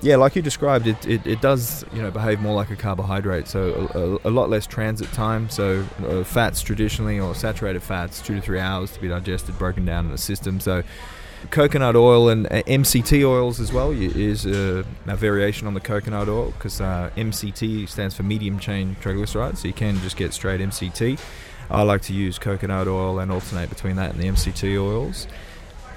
Yeah, 0.00 0.16
like 0.16 0.34
you 0.34 0.42
described, 0.42 0.88
it, 0.88 1.06
it, 1.06 1.24
it 1.24 1.40
does 1.40 1.84
you 1.92 2.02
know 2.02 2.10
behave 2.10 2.40
more 2.40 2.56
like 2.56 2.70
a 2.72 2.76
carbohydrate, 2.76 3.46
so 3.46 3.88
a, 3.94 4.28
a, 4.28 4.30
a 4.30 4.32
lot 4.32 4.50
less 4.50 4.66
transit 4.66 5.12
time. 5.12 5.48
So 5.48 5.86
uh, 6.04 6.24
fats 6.24 6.60
traditionally 6.62 7.20
or 7.20 7.36
saturated 7.36 7.84
fats, 7.84 8.20
two 8.20 8.34
to 8.34 8.40
three 8.40 8.58
hours 8.58 8.90
to 8.94 9.00
be 9.00 9.06
digested, 9.06 9.56
broken 9.56 9.84
down 9.84 10.06
in 10.06 10.10
the 10.10 10.18
system. 10.18 10.58
So 10.58 10.82
coconut 11.50 11.96
oil 11.96 12.28
and 12.28 12.46
uh, 12.46 12.62
MCT 12.62 13.26
oils 13.26 13.60
as 13.60 13.72
well 13.72 13.90
is 13.90 14.46
uh, 14.46 14.82
a 15.06 15.16
variation 15.16 15.66
on 15.66 15.74
the 15.74 15.80
coconut 15.80 16.28
oil 16.28 16.52
because 16.52 16.80
uh, 16.80 17.10
MCT 17.16 17.88
stands 17.88 18.14
for 18.14 18.22
medium 18.22 18.58
chain 18.58 18.96
triglycerides, 19.00 19.58
so 19.58 19.68
you 19.68 19.74
can 19.74 19.98
just 20.00 20.16
get 20.16 20.32
straight 20.32 20.60
MCT. 20.60 21.20
I 21.70 21.82
like 21.82 22.02
to 22.02 22.12
use 22.12 22.38
coconut 22.38 22.88
oil 22.88 23.18
and 23.18 23.32
alternate 23.32 23.68
between 23.68 23.96
that 23.96 24.12
and 24.12 24.20
the 24.20 24.26
MCT 24.26 24.80
oils. 24.80 25.26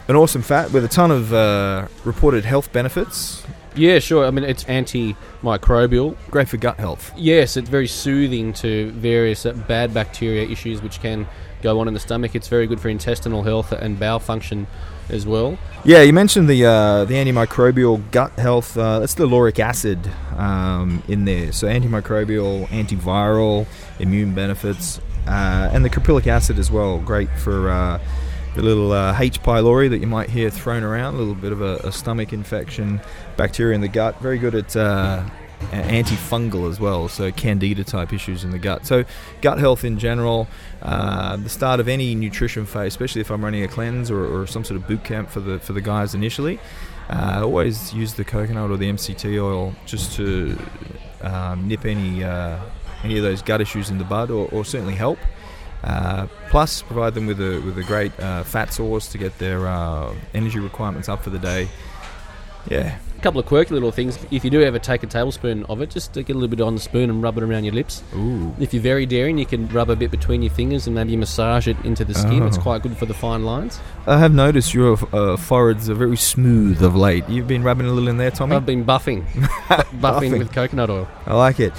An 0.07 0.15
awesome 0.15 0.41
fat 0.41 0.71
with 0.71 0.85
a 0.85 0.87
ton 0.87 1.11
of 1.11 1.33
uh, 1.33 1.87
reported 2.03 2.45
health 2.45 2.71
benefits. 2.71 3.43
Yeah, 3.75 3.99
sure. 3.99 4.25
I 4.25 4.31
mean, 4.31 4.45
it's 4.45 4.63
antimicrobial. 4.65 6.15
Great 6.29 6.47
for 6.47 6.57
gut 6.57 6.77
health. 6.77 7.11
Yes, 7.17 7.57
it's 7.57 7.69
very 7.69 7.87
soothing 7.87 8.53
to 8.53 8.91
various 8.91 9.45
uh, 9.45 9.53
bad 9.53 9.93
bacteria 9.93 10.47
issues 10.47 10.81
which 10.81 11.01
can 11.01 11.27
go 11.61 11.79
on 11.79 11.87
in 11.87 11.93
the 11.93 11.99
stomach. 11.99 12.35
It's 12.35 12.47
very 12.47 12.67
good 12.67 12.79
for 12.79 12.89
intestinal 12.89 13.43
health 13.43 13.71
and 13.71 13.99
bowel 13.99 14.19
function 14.19 14.67
as 15.09 15.25
well. 15.25 15.57
Yeah, 15.83 16.01
you 16.01 16.13
mentioned 16.13 16.49
the 16.49 16.65
uh, 16.65 17.05
the 17.05 17.13
antimicrobial 17.13 18.11
gut 18.11 18.31
health. 18.33 18.77
Uh, 18.77 18.99
that's 18.99 19.13
the 19.13 19.27
lauric 19.27 19.59
acid 19.59 19.99
um, 20.37 21.03
in 21.07 21.25
there. 21.25 21.51
So 21.51 21.67
antimicrobial, 21.67 22.67
antiviral, 22.67 23.67
immune 23.99 24.33
benefits, 24.33 24.99
uh, 25.27 25.69
and 25.71 25.85
the 25.85 25.89
caprylic 25.89 26.27
acid 26.27 26.57
as 26.57 26.71
well. 26.71 26.99
Great 26.99 27.29
for 27.37 27.69
uh, 27.69 27.99
the 28.55 28.61
little 28.61 28.91
uh, 28.91 29.15
H. 29.19 29.41
pylori 29.43 29.89
that 29.89 29.99
you 29.99 30.07
might 30.07 30.29
hear 30.29 30.49
thrown 30.49 30.83
around. 30.83 31.15
A 31.15 31.17
little 31.17 31.35
bit 31.35 31.51
of 31.51 31.61
a, 31.61 31.75
a 31.77 31.91
stomach 31.91 32.33
infection, 32.33 32.99
bacteria 33.37 33.75
in 33.75 33.81
the 33.81 33.87
gut. 33.87 34.19
Very 34.21 34.39
good 34.39 34.55
at. 34.55 34.75
Antifungal 35.71 36.69
as 36.69 36.79
well, 36.79 37.07
so 37.07 37.31
candida 37.31 37.83
type 37.83 38.13
issues 38.13 38.43
in 38.43 38.51
the 38.51 38.59
gut. 38.59 38.85
So, 38.85 39.05
gut 39.41 39.57
health 39.57 39.83
in 39.83 39.97
general, 39.97 40.47
uh, 40.81 41.37
the 41.37 41.49
start 41.49 41.79
of 41.79 41.87
any 41.87 42.13
nutrition 42.15 42.65
phase, 42.65 42.87
especially 42.87 43.21
if 43.21 43.31
I'm 43.31 43.43
running 43.43 43.63
a 43.63 43.67
cleanse 43.67 44.11
or, 44.11 44.25
or 44.25 44.47
some 44.47 44.63
sort 44.63 44.79
of 44.79 44.87
boot 44.87 45.03
camp 45.03 45.29
for 45.29 45.39
the 45.39 45.59
for 45.59 45.73
the 45.73 45.81
guys 45.81 46.13
initially. 46.13 46.59
Uh, 47.09 47.41
always 47.43 47.93
use 47.93 48.13
the 48.13 48.23
coconut 48.23 48.71
or 48.71 48.77
the 48.77 48.89
MCT 48.89 49.41
oil 49.41 49.75
just 49.85 50.13
to 50.13 50.57
um, 51.21 51.67
nip 51.67 51.85
any 51.85 52.23
uh, 52.23 52.59
any 53.03 53.17
of 53.17 53.23
those 53.23 53.41
gut 53.41 53.61
issues 53.61 53.89
in 53.89 53.97
the 53.97 54.03
bud, 54.03 54.31
or, 54.31 54.49
or 54.49 54.65
certainly 54.65 54.95
help. 54.95 55.19
Uh, 55.83 56.27
plus, 56.49 56.81
provide 56.81 57.13
them 57.13 57.27
with 57.27 57.39
a 57.39 57.59
with 57.61 57.77
a 57.77 57.83
great 57.83 58.17
uh, 58.19 58.43
fat 58.43 58.73
source 58.73 59.07
to 59.09 59.17
get 59.17 59.37
their 59.39 59.67
energy 60.33 60.59
requirements 60.59 61.09
up 61.09 61.23
for 61.23 61.29
the 61.29 61.39
day. 61.39 61.69
Yeah, 62.69 62.97
couple 63.25 63.39
of 63.39 63.47
quirky 63.47 63.73
little 63.73 63.91
things. 63.91 64.19
If 64.29 64.43
you 64.45 64.51
do 64.51 64.61
ever 64.61 64.77
take 64.77 65.01
a 65.01 65.07
tablespoon 65.07 65.63
of 65.67 65.81
it, 65.81 65.89
just 65.89 66.13
get 66.13 66.29
a 66.29 66.33
little 66.35 66.47
bit 66.47 66.61
on 66.61 66.75
the 66.75 66.79
spoon 66.79 67.09
and 67.09 67.23
rub 67.23 67.39
it 67.39 67.43
around 67.43 67.63
your 67.63 67.73
lips. 67.73 68.03
ooh, 68.15 68.53
If 68.59 68.71
you're 68.71 68.83
very 68.83 69.07
daring, 69.07 69.39
you 69.39 69.47
can 69.47 69.67
rub 69.69 69.89
a 69.89 69.95
bit 69.95 70.11
between 70.11 70.43
your 70.43 70.51
fingers 70.53 70.85
and 70.85 70.93
maybe 70.95 71.15
massage 71.17 71.67
it 71.67 71.75
into 71.83 72.05
the 72.05 72.13
skin. 72.13 72.43
It's 72.43 72.59
Oh. 72.59 72.61
quite 72.61 72.83
good 72.83 72.95
for 72.95 73.07
the 73.07 73.15
fine 73.15 73.43
lines. 73.43 73.79
I 74.05 74.19
have 74.19 74.31
noticed 74.31 74.75
your 74.75 74.99
uh, 75.11 75.37
foreheads 75.37 75.89
are 75.89 75.95
very 75.95 76.17
smooth 76.17 76.83
of 76.83 76.95
late. 76.95 77.27
You've 77.27 77.47
been 77.47 77.63
rubbing 77.63 77.87
a 77.87 77.91
little 77.91 78.09
in 78.09 78.17
there, 78.17 78.29
Tommy. 78.29 78.55
I've 78.55 78.65
been 78.67 78.85
buffing, 78.85 79.23
buffing 79.33 79.99
Buffing. 79.99 80.37
with 80.37 80.51
coconut 80.53 80.91
oil. 80.91 81.07
I 81.25 81.33
like 81.33 81.59
it. 81.59 81.73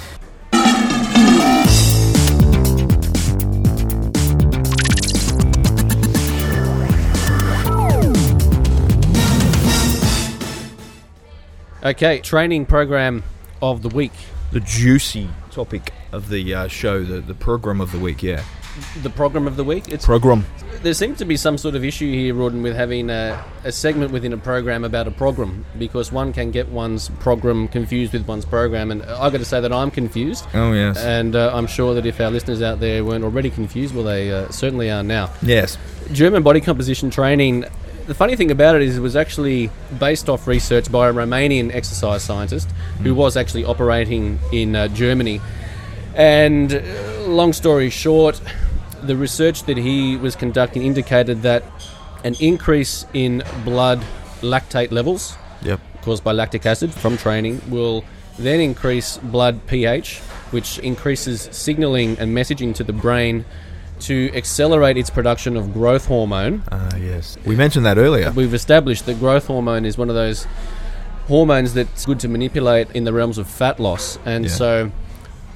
Okay, 11.87 12.19
training 12.19 12.65
program 12.65 13.23
of 13.61 13.81
the 13.81 13.87
week. 13.87 14.11
The 14.51 14.59
juicy 14.59 15.29
topic 15.51 15.93
of 16.11 16.27
the 16.27 16.53
uh, 16.53 16.67
show, 16.67 17.01
the 17.01 17.21
the 17.21 17.33
program 17.33 17.79
of 17.79 17.93
the 17.93 17.97
week. 17.99 18.21
Yeah, 18.21 18.43
The 19.03 19.09
program 19.09 19.47
of 19.47 19.55
the 19.55 19.63
week. 19.63 19.87
It's 19.87 20.05
program. 20.05 20.45
there 20.83 20.93
seems 20.93 21.17
to 21.19 21.25
be 21.25 21.37
some 21.37 21.57
sort 21.57 21.75
of 21.75 21.85
issue 21.85 22.11
here, 22.11 22.33
Rawdon, 22.35 22.61
with 22.61 22.75
having 22.75 23.09
a, 23.09 23.41
a 23.63 23.71
segment 23.71 24.11
within 24.11 24.33
a 24.33 24.37
program 24.37 24.83
about 24.83 25.07
a 25.07 25.11
program 25.11 25.65
because 25.79 26.11
one 26.11 26.33
can 26.33 26.51
get 26.51 26.67
one's 26.67 27.07
program 27.21 27.69
confused 27.69 28.11
with 28.11 28.27
one's 28.27 28.43
program, 28.43 28.91
and 28.91 29.01
I've 29.03 29.31
got 29.31 29.37
to 29.39 29.45
say 29.45 29.61
that 29.61 29.71
I'm 29.71 29.89
confused, 29.89 30.45
Oh 30.53 30.73
yes, 30.73 30.97
and 30.97 31.37
uh, 31.37 31.51
I'm 31.55 31.67
sure 31.67 31.93
that 31.95 32.05
if 32.05 32.19
our 32.19 32.29
listeners 32.31 32.61
out 32.61 32.81
there 32.81 33.05
weren't 33.05 33.23
already 33.23 33.49
confused, 33.49 33.95
well, 33.95 34.03
they 34.03 34.29
uh, 34.29 34.49
certainly 34.49 34.91
are 34.91 35.03
now. 35.03 35.29
yes. 35.41 35.77
German 36.11 36.43
body 36.43 36.59
composition 36.59 37.09
training. 37.09 37.63
The 38.07 38.13
funny 38.13 38.37
thing 38.37 38.51
about 38.51 38.77
it 38.77 38.83
is, 38.83 38.97
it 38.97 39.01
was 39.01 39.17
actually 39.17 39.69
based 39.99 40.29
off 40.29 40.47
research 40.47 40.89
by 40.89 41.09
a 41.09 41.13
Romanian 41.13 41.75
exercise 41.75 42.23
scientist 42.23 42.69
who 43.03 43.13
was 43.13 43.35
actually 43.35 43.65
operating 43.65 44.39
in 44.53 44.77
uh, 44.77 44.87
Germany. 44.87 45.41
And 46.15 46.73
uh, 46.73 47.27
long 47.27 47.51
story 47.51 47.89
short, 47.89 48.39
the 49.03 49.17
research 49.17 49.63
that 49.63 49.75
he 49.75 50.15
was 50.15 50.37
conducting 50.37 50.83
indicated 50.83 51.41
that 51.41 51.63
an 52.23 52.35
increase 52.39 53.05
in 53.13 53.43
blood 53.65 54.01
lactate 54.41 54.91
levels 54.91 55.35
Yep. 55.63 55.81
caused 56.01 56.23
by 56.23 56.31
lactic 56.31 56.65
acid 56.65 56.93
from 56.93 57.17
training 57.17 57.61
will 57.69 58.05
then 58.39 58.61
increase 58.61 59.17
blood 59.17 59.67
pH, 59.67 60.19
which 60.51 60.79
increases 60.79 61.49
signaling 61.51 62.17
and 62.19 62.35
messaging 62.35 62.73
to 62.75 62.85
the 62.85 62.93
brain 62.93 63.43
to 64.01 64.31
accelerate 64.35 64.97
its 64.97 65.09
production 65.09 65.57
of 65.57 65.73
growth 65.73 66.05
hormone. 66.05 66.63
Ah, 66.71 66.95
yes. 66.97 67.37
We 67.45 67.55
mentioned 67.55 67.85
that 67.85 67.97
earlier. 67.97 68.31
We've 68.31 68.53
established 68.53 69.05
that 69.07 69.19
growth 69.19 69.47
hormone 69.47 69.85
is 69.85 69.97
one 69.97 70.09
of 70.09 70.15
those 70.15 70.45
hormones 71.27 71.73
that's 71.73 72.05
good 72.05 72.19
to 72.21 72.27
manipulate 72.27 72.89
in 72.91 73.03
the 73.03 73.13
realms 73.13 73.37
of 73.37 73.47
fat 73.47 73.79
loss. 73.79 74.17
And 74.25 74.45
Yeah. 74.45 74.51
so 74.51 74.91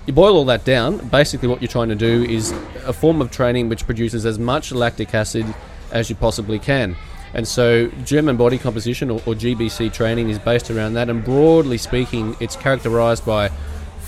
you 0.05 0.13
boil 0.13 0.35
all 0.35 0.45
that 0.45 0.65
down, 0.65 0.97
basically 1.09 1.47
what 1.47 1.61
you're 1.61 1.69
trying 1.69 1.89
to 1.89 1.95
do 1.95 2.23
is 2.23 2.51
a 2.85 2.93
form 2.93 3.21
of 3.21 3.31
training 3.31 3.69
which 3.69 3.85
produces 3.85 4.25
as 4.25 4.37
much 4.39 4.71
lactic 4.71 5.13
acid 5.13 5.45
as 5.91 6.09
you 6.09 6.15
possibly 6.15 6.59
can. 6.59 6.95
And 7.33 7.47
so 7.47 7.87
German 8.03 8.35
body 8.35 8.57
composition 8.57 9.09
or, 9.09 9.21
or 9.25 9.33
GBC 9.35 9.93
training 9.93 10.29
is 10.29 10.37
based 10.39 10.69
around 10.69 10.95
that 10.95 11.09
and 11.09 11.23
broadly 11.23 11.77
speaking 11.77 12.35
it's 12.41 12.57
characterized 12.57 13.25
by 13.25 13.49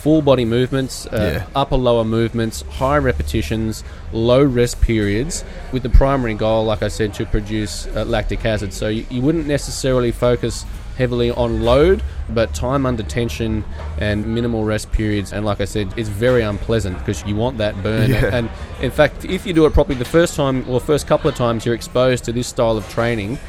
full 0.03 0.21
body 0.21 0.43
movements, 0.43 1.05
uh, 1.07 1.09
Yeah. 1.39 1.45
upper 1.55 1.77
lower 1.77 2.03
movements, 2.03 2.61
high 2.71 2.97
repetitions, 2.97 3.85
low 4.11 4.43
rest 4.43 4.81
periods, 4.81 5.45
with 5.71 5.81
the 5.81 5.89
primary 5.89 6.33
goal, 6.33 6.65
like 6.65 6.83
I 6.83 6.89
said, 6.89 7.13
to 7.15 7.25
produce 7.25 7.87
uh, 7.95 8.03
lactic 8.03 8.43
acid. 8.45 8.73
So 8.73 8.89
you, 8.89 9.05
you 9.09 9.21
wouldn't 9.21 9.47
necessarily 9.47 10.11
focus 10.11 10.65
heavily 10.97 11.31
on 11.31 11.63
load, 11.63 12.03
but 12.29 12.53
time 12.53 12.85
under 12.85 13.01
tension 13.01 13.63
and 13.97 14.25
minimal 14.27 14.65
rest 14.65 14.91
periods. 14.91 15.31
And 15.31 15.45
like 15.45 15.61
I 15.61 15.65
said, 15.65 15.93
it's 15.95 16.09
very 16.09 16.41
unpleasant 16.41 16.99
because 16.99 17.23
you 17.25 17.35
want 17.37 17.57
that 17.59 17.81
burn. 17.81 18.09
Yeah. 18.09 18.29
And 18.37 18.49
in 18.81 18.91
fact, 18.91 19.23
if 19.23 19.45
you 19.47 19.53
do 19.53 19.65
it 19.65 19.71
properly, 19.73 19.97
the 19.97 20.05
first 20.19 20.35
time 20.35 20.65
or 20.69 20.81
first 20.81 21.07
couple 21.07 21.29
of 21.29 21.35
times 21.35 21.65
you're 21.65 21.75
exposed 21.75 22.25
to 22.25 22.33
this 22.33 22.47
style 22.47 22.75
of 22.77 22.87
training, 22.89 23.39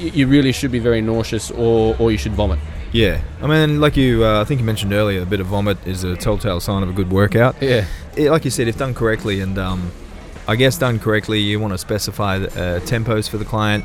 you 0.00 0.26
really 0.26 0.50
should 0.52 0.72
be 0.72 0.80
very 0.80 1.00
nauseous 1.00 1.52
or, 1.52 1.94
or 2.00 2.10
you 2.10 2.18
should 2.18 2.32
vomit. 2.32 2.58
Yeah. 2.94 3.20
I 3.42 3.48
mean, 3.48 3.80
like 3.80 3.96
you, 3.96 4.24
uh, 4.24 4.40
I 4.40 4.44
think 4.44 4.60
you 4.60 4.64
mentioned 4.64 4.92
earlier, 4.92 5.20
a 5.20 5.26
bit 5.26 5.40
of 5.40 5.48
vomit 5.48 5.84
is 5.84 6.04
a 6.04 6.16
telltale 6.16 6.60
sign 6.60 6.84
of 6.84 6.88
a 6.88 6.92
good 6.92 7.10
workout. 7.10 7.56
Yeah. 7.60 7.86
it, 8.16 8.30
like 8.30 8.44
you 8.44 8.52
said, 8.52 8.68
if 8.68 8.78
done 8.78 8.94
correctly, 8.94 9.40
and 9.40 9.58
um, 9.58 9.90
I 10.46 10.54
guess 10.54 10.78
done 10.78 11.00
correctly, 11.00 11.40
you 11.40 11.58
want 11.58 11.72
to 11.72 11.78
specify 11.78 12.38
the, 12.38 12.48
uh, 12.50 12.80
tempos 12.80 13.28
for 13.28 13.36
the 13.36 13.44
client, 13.44 13.84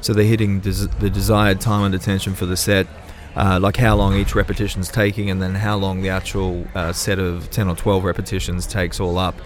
so 0.00 0.12
they're 0.12 0.24
hitting 0.24 0.58
des- 0.58 0.88
the 0.98 1.08
desired 1.08 1.60
time 1.60 1.82
under 1.82 1.98
tension 1.98 2.34
for 2.34 2.46
the 2.46 2.56
set, 2.56 2.88
uh, 3.36 3.60
like 3.62 3.76
how 3.76 3.94
long 3.94 4.16
each 4.16 4.34
repetition's 4.34 4.88
taking, 4.88 5.30
and 5.30 5.40
then 5.40 5.54
how 5.54 5.76
long 5.76 6.02
the 6.02 6.08
actual 6.08 6.66
uh, 6.74 6.92
set 6.92 7.20
of 7.20 7.52
ten 7.52 7.68
or 7.68 7.76
twelve 7.76 8.02
repetitions 8.02 8.66
takes 8.66 8.98
all 8.98 9.18
up. 9.18 9.36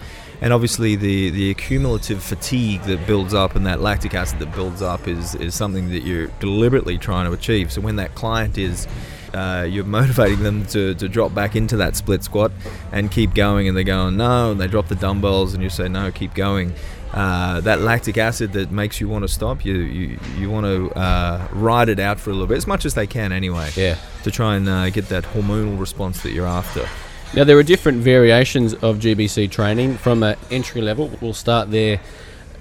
And 0.43 0.51
obviously, 0.51 0.95
the, 0.97 1.29
the 1.29 1.49
accumulative 1.51 2.21
fatigue 2.21 2.81
that 2.83 3.07
builds 3.07 3.33
up 3.33 3.55
and 3.55 3.65
that 3.65 3.79
lactic 3.79 4.13
acid 4.13 4.39
that 4.39 4.53
builds 4.53 4.81
up 4.81 5.07
is, 5.07 5.35
is 5.35 5.55
something 5.55 5.89
that 5.91 6.03
you're 6.03 6.27
deliberately 6.41 6.97
trying 6.97 7.25
to 7.25 7.31
achieve. 7.31 7.71
So 7.71 7.79
when 7.79 7.95
that 7.95 8.13
client 8.13 8.57
is 8.57 8.85
uh, 9.33 9.65
you're 9.67 9.83
motivating 9.85 10.43
them 10.43 10.65
to, 10.67 10.93
to 10.95 11.07
drop 11.09 11.33
back 11.33 11.55
into 11.55 11.77
that 11.77 11.95
split 11.95 12.23
squat 12.23 12.51
and 12.91 13.09
keep 13.09 13.33
going 13.33 13.67
and 13.67 13.75
they're 13.75 13.83
going 13.83 14.15
no 14.17 14.51
and 14.51 14.59
they 14.61 14.67
drop 14.67 14.87
the 14.89 14.95
dumbbells 14.95 15.53
and 15.55 15.63
you 15.63 15.69
say 15.69 15.87
no 15.89 16.11
keep 16.11 16.33
going 16.35 16.71
uh, 17.13 17.59
that 17.61 17.79
lactic 17.81 18.17
acid 18.17 18.53
that 18.53 18.69
makes 18.71 19.01
you 19.01 19.07
want 19.09 19.23
to 19.23 19.27
stop 19.27 19.65
you 19.65 19.73
you, 19.75 20.19
you 20.37 20.51
want 20.51 20.65
to 20.67 20.91
uh, 20.95 21.47
ride 21.51 21.89
it 21.89 21.99
out 21.99 22.19
for 22.19 22.29
a 22.29 22.33
little 22.33 22.45
bit 22.47 22.57
as 22.57 22.67
much 22.67 22.85
as 22.85 22.93
they 22.93 23.07
can 23.07 23.31
anyway 23.31 23.69
Yeah. 23.75 23.97
to 24.23 24.29
try 24.29 24.55
and 24.55 24.69
uh, 24.69 24.89
get 24.91 25.09
that 25.09 25.23
hormonal 25.23 25.79
response 25.79 26.21
that 26.21 26.31
you're 26.31 26.45
after 26.45 26.87
Now 27.35 27.43
there 27.43 27.57
are 27.57 27.63
different 27.63 27.99
variations 28.03 28.73
of 28.75 28.97
GBC 28.99 29.49
training. 29.49 29.97
From 29.97 30.21
an 30.21 30.35
entry 30.51 30.81
level, 30.81 31.09
we'll 31.19 31.33
start 31.33 31.71
there. 31.71 31.99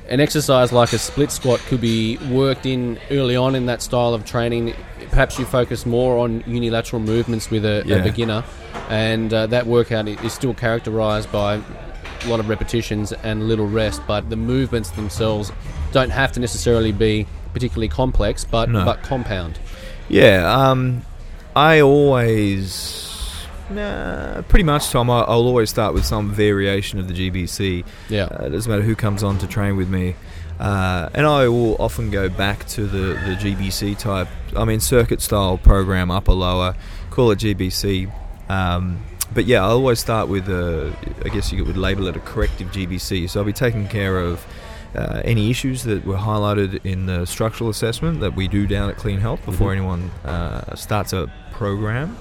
An 0.09 0.19
exercise 0.21 0.73
like 0.73 0.93
a 0.93 0.99
split 0.99 1.31
squat 1.31 1.61
could 1.61 1.81
be 1.81 2.17
worked 2.31 2.65
in 2.67 2.99
early 3.11 3.37
on 3.37 3.55
in 3.55 3.67
that 3.67 3.83
style 3.83 4.15
of 4.15 4.25
training. 4.25 4.75
Perhaps 5.11 5.39
you 5.39 5.45
focus 5.45 5.85
more 5.87 6.19
on 6.19 6.43
unilateral 6.47 7.01
movements 7.01 7.51
with 7.51 7.65
a, 7.65 7.83
Yeah. 7.87 7.97
a 7.97 8.03
beginner, 8.03 8.45
and 8.89 9.33
uh, 9.33 9.47
that 9.49 9.67
workout 9.67 10.09
is 10.09 10.33
still 10.33 10.55
characterized 10.55 11.31
by 11.31 11.55
a 12.25 12.29
lot 12.29 12.41
of 12.41 12.49
repetitions 12.49 13.13
and 13.13 13.49
little 13.49 13.67
rest. 13.69 14.01
But 14.07 14.31
the 14.31 14.37
movements 14.37 14.91
themselves 14.91 15.53
don't 15.93 16.11
have 16.11 16.33
to 16.33 16.41
necessarily 16.41 16.93
be 16.93 17.27
particularly 17.53 17.89
complex, 17.89 18.45
but 18.45 18.71
No. 18.71 18.85
but 18.87 19.03
compound. 19.03 19.59
Yeah, 20.09 20.51
um, 20.51 21.03
I 21.55 21.81
always, 21.81 23.12
nah, 23.71 24.43
pretty 24.43 24.65
much, 24.65 24.91
Tom. 24.91 25.11
I, 25.11 25.21
I'll 25.21 25.47
always 25.47 25.71
start 25.71 25.95
with 25.95 26.05
some 26.05 26.31
variation 26.31 26.99
of 26.99 27.09
the 27.09 27.15
GBC. 27.15 27.85
Yeah. 28.09 28.25
Uh, 28.25 28.47
it 28.47 28.51
doesn't 28.51 28.71
matter 28.71 28.83
who 28.83 28.95
comes 28.97 29.23
on 29.23 29.39
to 29.39 29.47
train 29.47 29.77
with 29.77 29.89
me. 29.89 30.15
Uh, 30.61 31.09
and 31.15 31.27
I 31.27 31.49
will 31.49 31.77
often 31.81 32.11
go 32.11 32.29
back 32.29 32.67
to 32.69 32.87
the, 32.87 33.15
the 33.15 33.37
GBC 33.41 33.99
type, 33.99 34.29
I 34.57 34.65
mean, 34.65 34.81
circuit 34.81 35.21
style 35.21 35.59
program, 35.59 36.11
upper, 36.11 36.33
lower, 36.33 36.77
call 37.11 37.31
it 37.33 37.39
GBC. 37.41 38.13
Um, 38.49 39.03
but 39.35 39.47
yeah, 39.47 39.63
I'll 39.65 39.73
always 39.73 39.99
start 39.99 40.29
with, 40.29 40.49
a, 40.49 40.95
I 41.25 41.31
guess 41.31 41.53
you 41.53 41.65
would 41.65 41.77
label 41.79 42.07
it 42.07 42.17
a 42.17 42.21
corrective 42.21 42.69
GBC. 42.69 43.29
So 43.31 43.41
I'll 43.41 43.47
be 43.47 43.53
taking 43.53 43.89
care 43.89 44.19
of 44.19 44.47
uh, 44.95 45.23
any 45.25 45.51
issues 45.51 45.85
that 45.85 46.05
were 46.05 46.17
highlighted 46.19 46.85
in 46.85 47.07
the 47.07 47.25
structural 47.25 47.71
assessment 47.71 48.21
that 48.21 48.37
we 48.37 48.47
do 48.47 48.67
down 48.67 48.91
at 48.91 48.97
Clean 48.99 49.19
Health 49.19 49.45
before 49.47 49.71
Mhm. 49.71 49.77
anyone 49.79 50.11
uh, 50.25 50.75
starts 50.77 51.13
a 51.15 51.33
program. 51.51 52.17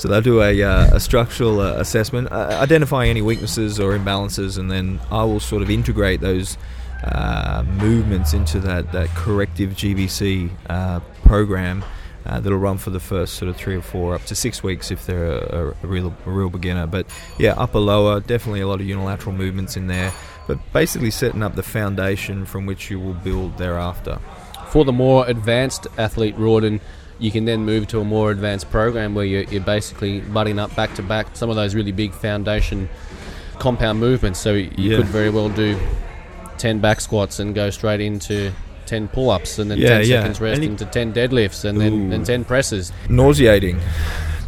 So 0.00 0.08
they'll 0.08 0.22
do 0.22 0.40
a, 0.40 0.62
uh, 0.62 0.96
a 0.96 0.98
structural 0.98 1.60
uh, 1.60 1.74
assessment, 1.74 2.32
uh, 2.32 2.66
any 2.70 3.20
weaknesses 3.20 3.78
or 3.78 3.92
imbalances, 3.92 4.56
and 4.56 4.70
then 4.70 4.98
I 5.10 5.24
will 5.24 5.40
sort 5.40 5.60
of 5.60 5.68
integrate 5.68 6.22
those 6.22 6.56
uh, 7.04 7.62
movements 7.66 8.32
into 8.32 8.60
that, 8.60 8.92
that 8.92 9.08
corrective 9.10 9.72
GBC 9.72 10.52
uh, 10.70 11.00
program 11.26 11.84
uh, 12.24 12.40
that'll 12.40 12.56
run 12.56 12.78
for 12.78 12.88
the 12.88 12.98
first 12.98 13.34
sort 13.34 13.50
of 13.50 13.56
three 13.56 13.76
or 13.76 13.82
four, 13.82 14.14
up 14.14 14.24
to 14.24 14.34
six 14.34 14.62
weeks 14.62 14.90
if 14.90 15.04
they're 15.04 15.32
a, 15.32 15.74
a, 15.82 15.86
real, 15.86 16.16
a 16.24 16.30
real 16.30 16.48
beginner. 16.48 16.86
But 16.86 17.04
yeah, 17.38 17.52
upper, 17.58 17.78
lower, 17.78 18.20
definitely 18.20 18.62
a 18.62 18.66
lot 18.66 18.80
of 18.80 18.86
unilateral 18.86 19.36
movements 19.36 19.76
in 19.76 19.86
there, 19.86 20.14
but 20.46 20.58
basically 20.72 21.10
setting 21.10 21.42
up 21.42 21.56
the 21.56 21.62
foundation 21.62 22.46
from 22.46 22.64
which 22.64 22.90
you 22.90 22.98
will 22.98 23.12
build 23.12 23.58
thereafter. 23.58 24.18
For 24.68 24.86
the 24.86 24.92
more 24.94 25.26
advanced 25.26 25.88
athlete, 25.98 26.36
Rawdon, 26.38 26.80
you 27.20 27.30
can 27.30 27.44
then 27.44 27.64
move 27.64 27.86
to 27.88 28.00
a 28.00 28.04
more 28.04 28.30
advanced 28.30 28.70
program 28.70 29.14
where 29.14 29.24
you're, 29.24 29.44
you're 29.44 29.60
basically 29.62 30.20
butting 30.20 30.58
up 30.58 30.74
back 30.74 30.94
to 30.94 31.02
back 31.02 31.26
some 31.36 31.50
of 31.50 31.56
those 31.56 31.74
really 31.74 31.92
big 31.92 32.12
foundation 32.12 32.88
compound 33.58 34.00
movements. 34.00 34.40
So 34.40 34.54
you 34.54 34.70
Yeah. 34.76 34.96
could 34.98 35.06
very 35.06 35.30
well 35.30 35.48
do 35.50 35.78
10 36.58 36.78
back 36.80 37.00
squats 37.00 37.38
and 37.38 37.54
go 37.54 37.70
straight 37.70 38.00
into 38.00 38.52
10 38.86 39.08
pull 39.08 39.30
ups 39.30 39.58
and 39.58 39.70
then 39.70 39.78
Yeah, 39.78 39.98
10 39.98 40.00
yeah. 40.00 40.20
seconds 40.20 40.40
rest 40.40 40.62
into 40.62 40.84
10 40.84 41.12
deadlifts 41.12 41.64
and 41.64 41.80
then 41.80 42.10
Ooh. 42.10 42.14
and 42.14 42.24
10 42.26 42.44
presses. 42.44 42.92
nauseating 43.08 43.78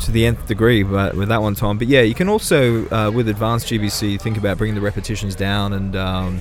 to 0.01 0.11
the 0.11 0.27
nth 0.27 0.47
degree 0.49 0.83
but 0.83 1.15
with 1.17 1.29
that 1.29 1.41
one 1.41 1.55
time 1.55 1.79
but 1.79 1.87
yeah 1.87 2.01
you 2.01 2.13
can 2.13 2.29
also 2.29 2.85
uh, 2.89 3.09
with 3.09 3.29
advanced 3.29 3.69
gbc 3.69 4.21
think 4.21 4.37
about 4.37 4.59
bringing 4.59 4.75
the 4.75 4.81
repetitions 4.81 5.37
down 5.37 5.73
and 5.73 5.95
um, 5.95 6.41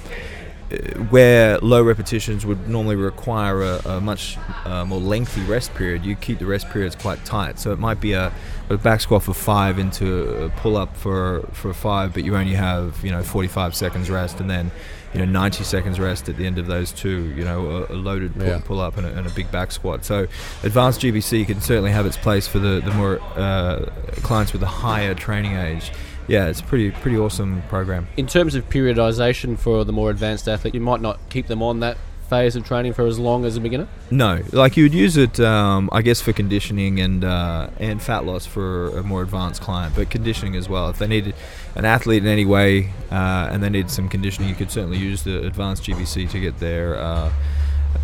where 1.10 1.58
low 1.60 1.82
repetitions 1.84 2.46
would 2.46 2.68
normally 2.70 2.96
require 2.96 3.62
a, 3.62 3.78
a 3.86 4.02
much 4.02 4.38
uh, 4.66 4.86
more 4.86 5.00
lengthy 5.00 5.42
rest 5.44 5.74
period 5.76 6.06
you 6.06 6.16
keep 6.16 6.40
the 6.40 6.46
rest 6.46 6.70
periods 6.70 6.96
quite 6.96 7.24
tight. 7.26 7.60
So 7.60 7.72
it 7.72 7.80
might 7.80 8.00
be 8.00 8.14
a, 8.14 8.32
a 8.70 8.78
back 8.78 9.02
squat 9.02 9.24
for 9.24 9.34
five 9.34 9.80
into 9.80 10.46
a 10.46 10.50
pull 10.50 10.78
up 10.78 10.96
for 10.96 11.42
for 11.52 11.74
five 11.74 12.14
but 12.14 12.24
you 12.24 12.36
only 12.36 12.54
have 12.54 13.04
you 13.04 13.12
know 13.12 13.24
45 13.24 13.76
seconds 13.76 14.10
rest 14.10 14.40
and 14.40 14.50
then 14.50 14.72
you 15.14 15.20
know 15.20 15.26
90 15.26 15.64
seconds 15.66 16.00
rest 16.00 16.30
at 16.30 16.38
the 16.38 16.46
end 16.46 16.58
of 16.58 16.68
those 16.68 16.92
two 16.94 17.34
you 17.36 17.44
know 17.44 17.86
a, 17.90 17.94
a 17.94 17.96
loaded 17.96 18.34
pull, 18.36 18.48
Yeah. 18.48 18.62
pull 18.64 18.80
up 18.80 18.98
and 18.98 19.06
a, 19.06 19.18
and 19.18 19.28
a 19.28 19.32
big 19.32 19.52
back 19.52 19.72
squat. 19.72 20.06
So 20.06 20.28
advanced 20.64 21.02
gbc 21.02 21.46
can 21.48 21.60
certainly 21.60 21.92
have 21.92 22.06
its 22.06 22.18
place 22.18 22.48
for 22.48 22.60
the, 22.60 22.82
the 22.84 22.92
more 22.92 23.20
uh, 23.36 23.88
clients 24.24 24.54
with 24.54 24.64
a 24.64 24.68
higher 24.68 25.14
training 25.14 25.56
age 25.58 25.92
yeah 26.32 26.48
it's 26.48 26.62
a 26.62 26.64
pretty 26.64 26.92
pretty 26.92 27.18
awesome 27.18 27.62
program. 27.70 28.08
In 28.18 28.28
terms 28.28 28.56
of 28.56 28.70
periodization 28.70 29.60
for 29.60 29.84
the 29.84 29.92
more 29.94 30.10
advanced 30.10 30.48
athlete, 30.48 30.74
you 30.74 30.82
might 30.82 31.02
not 31.02 31.20
keep 31.30 31.48
them 31.48 31.62
on 31.62 31.82
that 31.82 31.98
phase 32.30 32.56
of 32.56 32.64
training 32.66 32.94
for 32.94 33.06
as 33.06 33.20
long 33.20 33.44
as 33.44 33.58
a 33.58 33.60
beginner. 33.60 33.90
no. 34.10 34.42
Like 34.54 34.78
you 34.78 34.84
would 34.86 34.94
use 34.94 35.18
it 35.18 35.38
um, 35.42 35.90
i 35.92 36.02
guess 36.02 36.22
for 36.22 36.32
conditioning 36.32 37.02
and 37.02 37.26
uh, 37.26 37.68
and 37.78 38.02
fat 38.02 38.24
loss 38.26 38.46
for 38.46 38.98
a 38.98 39.04
more 39.04 39.22
advanced 39.22 39.62
client 39.62 39.94
but 39.96 40.10
conditioning 40.10 40.56
as 40.56 40.70
well. 40.70 40.90
If 40.90 40.98
they 41.00 41.08
needed 41.08 41.36
an 41.76 41.84
athlete 41.84 42.24
in 42.24 42.30
any 42.30 42.46
way 42.46 42.94
uh, 43.12 43.50
and 43.52 43.62
they 43.62 43.70
need 43.70 43.90
some 43.92 44.08
conditioning 44.08 44.48
you 44.48 44.56
could 44.56 44.72
certainly 44.72 44.98
use 44.98 45.24
the 45.24 45.46
advanced 45.46 45.84
gbc 45.84 46.30
to 46.30 46.40
get 46.40 46.58
their 46.60 46.96
uh, 46.96 47.32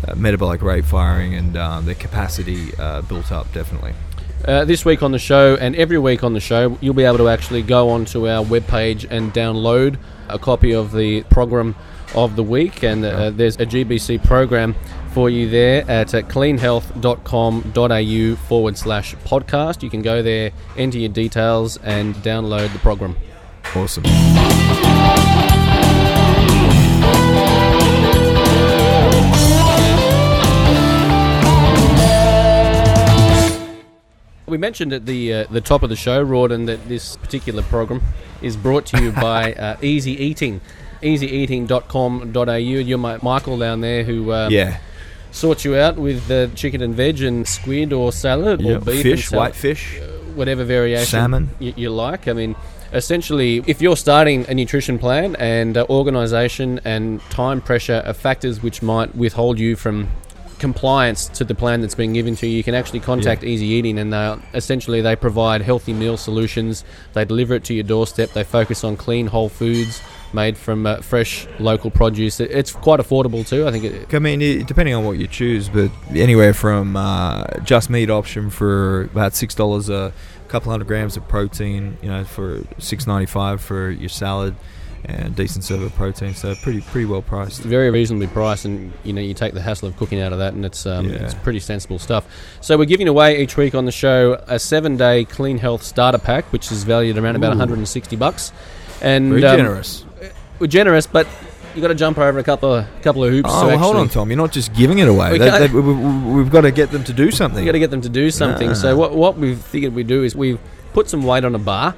uh, 0.06 0.14
metabolic 0.14 0.60
rate 0.60 0.84
firing 0.84 1.34
and 1.34 1.56
um, 1.56 1.86
their 1.86 1.94
capacity 1.94 2.74
uh, 2.78 3.00
built 3.02 3.32
up 3.32 3.50
definitely 3.54 3.94
Uh, 4.44 4.64
this 4.64 4.84
week 4.84 5.02
on 5.02 5.10
the 5.12 5.18
show, 5.18 5.56
and 5.56 5.74
every 5.76 5.98
week 5.98 6.22
on 6.22 6.32
the 6.32 6.40
show, 6.40 6.78
you'll 6.80 6.94
be 6.94 7.04
able 7.04 7.18
to 7.18 7.28
actually 7.28 7.62
go 7.62 7.90
onto 7.90 8.28
our 8.28 8.44
webpage 8.44 9.06
and 9.10 9.34
download 9.34 9.98
a 10.28 10.38
copy 10.38 10.72
of 10.72 10.92
the 10.92 11.22
program 11.24 11.74
of 12.14 12.36
the 12.36 12.42
week. 12.42 12.82
And 12.82 13.04
uh, 13.04 13.30
there's 13.30 13.56
a 13.56 13.66
GBC 13.66 14.24
program 14.24 14.74
for 15.12 15.28
you 15.28 15.50
there 15.50 15.84
at 15.90 16.14
uh, 16.14 16.22
cleanhealth.com.au 16.22 18.36
forward 18.46 18.78
slash 18.78 19.14
podcast. 19.16 19.82
You 19.82 19.90
can 19.90 20.02
go 20.02 20.22
there, 20.22 20.52
enter 20.76 20.98
your 20.98 21.10
details, 21.10 21.76
and 21.78 22.14
download 22.16 22.72
the 22.72 22.78
program. 22.78 23.16
Awesome. 23.74 24.04
We 34.48 34.58
mentioned 34.58 34.92
at 34.92 35.06
the 35.06 35.32
uh, 35.34 35.44
the 35.50 35.60
top 35.60 35.82
of 35.82 35.90
the 35.90 35.96
show, 35.96 36.22
Rawdon, 36.24 36.66
that 36.66 36.88
this 36.88 37.16
particular 37.16 37.62
program 37.62 38.00
is 38.42 38.56
brought 38.56 38.86
to 38.86 39.02
you 39.02 39.12
by 39.12 39.52
uh, 39.54 39.76
Easy 39.82 40.12
Eating, 40.12 40.60
easyeating.com.au. 41.02 42.54
You're 42.54 42.98
my 42.98 43.18
Michael 43.22 43.58
down 43.58 43.80
there 43.80 44.04
who 44.04 44.32
uh, 44.32 44.48
Yeah. 44.50 44.78
sorts 45.30 45.64
you 45.64 45.76
out 45.76 45.96
with 45.96 46.30
uh, 46.30 46.48
chicken 46.54 46.82
and 46.82 46.94
veg 46.94 47.20
and 47.22 47.46
squid 47.46 47.92
or 47.92 48.12
salad 48.12 48.60
or 48.60 48.72
yeah. 48.72 48.78
beef 48.78 49.02
Fish, 49.02 49.30
white 49.30 49.54
fish. 49.54 50.00
whatever 50.34 50.64
variation 50.64 51.06
Salmon. 51.06 51.50
You, 51.58 51.74
you 51.76 51.90
like. 51.90 52.28
I 52.28 52.32
mean, 52.32 52.56
essentially, 52.92 53.62
if 53.66 53.82
you're 53.82 53.96
starting 53.96 54.46
a 54.48 54.54
nutrition 54.54 54.98
plan 54.98 55.36
and 55.36 55.76
uh, 55.76 55.84
organisation 55.90 56.80
and 56.84 57.20
time 57.30 57.60
pressure 57.60 58.02
are 58.06 58.14
factors 58.14 58.62
which 58.62 58.82
might 58.82 59.14
withhold 59.14 59.58
you 59.58 59.76
from 59.76 60.08
compliance 60.58 61.28
to 61.28 61.44
the 61.44 61.54
plan 61.54 61.80
that's 61.80 61.94
being 61.94 62.12
given 62.12 62.36
to 62.36 62.46
you, 62.46 62.56
you 62.56 62.64
can 62.64 62.74
actually 62.74 63.00
contact 63.00 63.44
Easy 63.44 63.66
Eating, 63.66 63.98
and 63.98 64.12
they 64.12 64.36
essentially 64.54 65.00
they 65.00 65.16
provide 65.16 65.62
healthy 65.62 65.92
meal 65.92 66.16
solutions. 66.16 66.84
They 67.14 67.24
deliver 67.24 67.54
it 67.54 67.64
to 67.64 67.74
your 67.74 67.84
doorstep. 67.84 68.30
They 68.32 68.44
focus 68.44 68.84
on 68.84 68.96
clean, 68.96 69.26
whole 69.28 69.48
foods 69.48 70.02
made 70.34 70.58
from 70.58 70.86
uh, 70.86 70.96
fresh 71.00 71.46
local 71.58 71.90
produce. 71.90 72.38
It- 72.40 72.50
It's 72.50 72.72
quite 72.72 73.00
affordable 73.00 73.48
too. 73.48 73.66
I 73.66 73.70
think 73.70 73.84
it, 73.84 74.14
I 74.14 74.18
mean, 74.18 74.42
it, 74.42 74.66
depending 74.66 74.94
on 74.94 75.04
what 75.04 75.16
you 75.18 75.26
choose, 75.26 75.68
but 75.70 75.90
anywhere 76.14 76.52
from 76.52 76.96
uh, 76.96 77.44
just 77.64 77.88
meat 77.88 78.10
option 78.10 78.50
for 78.50 79.04
about 79.04 79.34
six 79.34 79.54
dollars 79.54 79.88
a 79.88 80.12
couple 80.48 80.70
hundred 80.70 80.86
grams 80.88 81.16
of 81.16 81.26
protein, 81.28 81.96
you 82.02 82.08
know, 82.08 82.24
for 82.24 82.62
six 82.78 83.06
ninety 83.06 83.26
five 83.26 83.60
for 83.62 83.90
your 83.90 84.08
salad, 84.10 84.54
and 85.04 85.34
decent 85.36 85.64
serve 85.64 85.82
of 85.82 85.94
protein. 85.94 86.34
So 86.34 86.54
pretty 86.56 86.80
pretty 86.80 87.06
well 87.06 87.22
priced. 87.22 87.62
very 87.62 87.90
reasonably 87.90 88.26
priced, 88.26 88.64
and 88.64 88.92
you 89.04 89.12
know 89.12 89.20
you 89.20 89.34
take 89.34 89.54
the 89.54 89.62
hassle 89.62 89.88
of 89.88 89.96
cooking 89.96 90.20
out 90.20 90.32
of 90.32 90.38
that, 90.38 90.54
and 90.54 90.64
it's 90.64 90.86
um, 90.86 91.08
Yeah. 91.08 91.16
it's 91.24 91.34
pretty 91.34 91.60
sensible 91.60 91.98
stuff. 91.98 92.24
So 92.60 92.76
we're 92.76 92.84
giving 92.84 93.08
away 93.08 93.40
each 93.42 93.56
week 93.56 93.74
on 93.74 93.84
the 93.84 93.92
show 93.92 94.42
a 94.46 94.58
seven-day 94.58 95.24
clean 95.26 95.58
health 95.58 95.82
starter 95.82 96.18
pack, 96.18 96.52
which 96.52 96.70
is 96.72 96.84
valued 96.84 97.16
around 97.18 97.36
about 97.36 97.50
160 97.50 98.16
bucks, 98.16 98.52
and 99.00 99.30
Very 99.30 99.44
um, 99.44 99.56
generous. 99.56 100.04
We're 100.58 100.66
generous, 100.66 101.06
but 101.06 101.26
you 101.74 101.82
got 101.82 101.88
to 101.88 101.94
jump 101.94 102.18
over 102.18 102.38
a 102.38 102.42
couple 102.42 102.74
of 102.74 102.86
couple 103.02 103.22
of 103.24 103.30
hoops. 103.30 103.50
Oh, 103.52 103.70
to 103.70 103.78
hold 103.78 103.96
on, 103.96 104.08
Tom. 104.08 104.28
You're 104.30 104.36
not 104.36 104.50
just 104.50 104.74
giving 104.74 104.98
it 104.98 105.06
away. 105.06 105.32
We 105.32 105.38
they- 105.38 105.68
we, 105.68 105.80
we've 105.80 106.50
got 106.50 106.62
to 106.62 106.72
get 106.72 106.90
them 106.90 107.04
to 107.04 107.12
do 107.12 107.30
something. 107.30 107.60
You 107.60 107.68
got 107.68 107.72
to 107.74 107.78
get 107.78 107.90
them 107.90 108.00
to 108.00 108.08
do 108.08 108.30
something. 108.30 108.74
So 108.74 108.96
what 108.96 109.14
what 109.14 109.36
we've 109.36 109.58
figured 109.58 109.94
we 109.94 110.02
do 110.02 110.24
is 110.24 110.34
we've 110.34 110.58
put 110.92 111.08
some 111.08 111.22
weight 111.22 111.44
on 111.44 111.54
a 111.54 111.58
bar, 111.58 111.94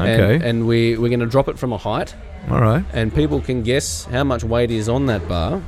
okay. 0.00 0.34
and, 0.36 0.42
and 0.44 0.66
we 0.66 0.96
we're 0.98 1.08
going 1.08 1.20
to 1.20 1.26
drop 1.26 1.48
it 1.48 1.58
from 1.58 1.72
a 1.72 1.78
height, 1.78 2.14
All 2.50 2.60
right. 2.60 2.84
and 2.92 3.14
people 3.14 3.40
can 3.40 3.62
guess 3.62 4.04
how 4.04 4.24
much 4.24 4.42
weight 4.44 4.70
is 4.70 4.88
on 4.88 5.06
that 5.06 5.28
bar. 5.28 5.62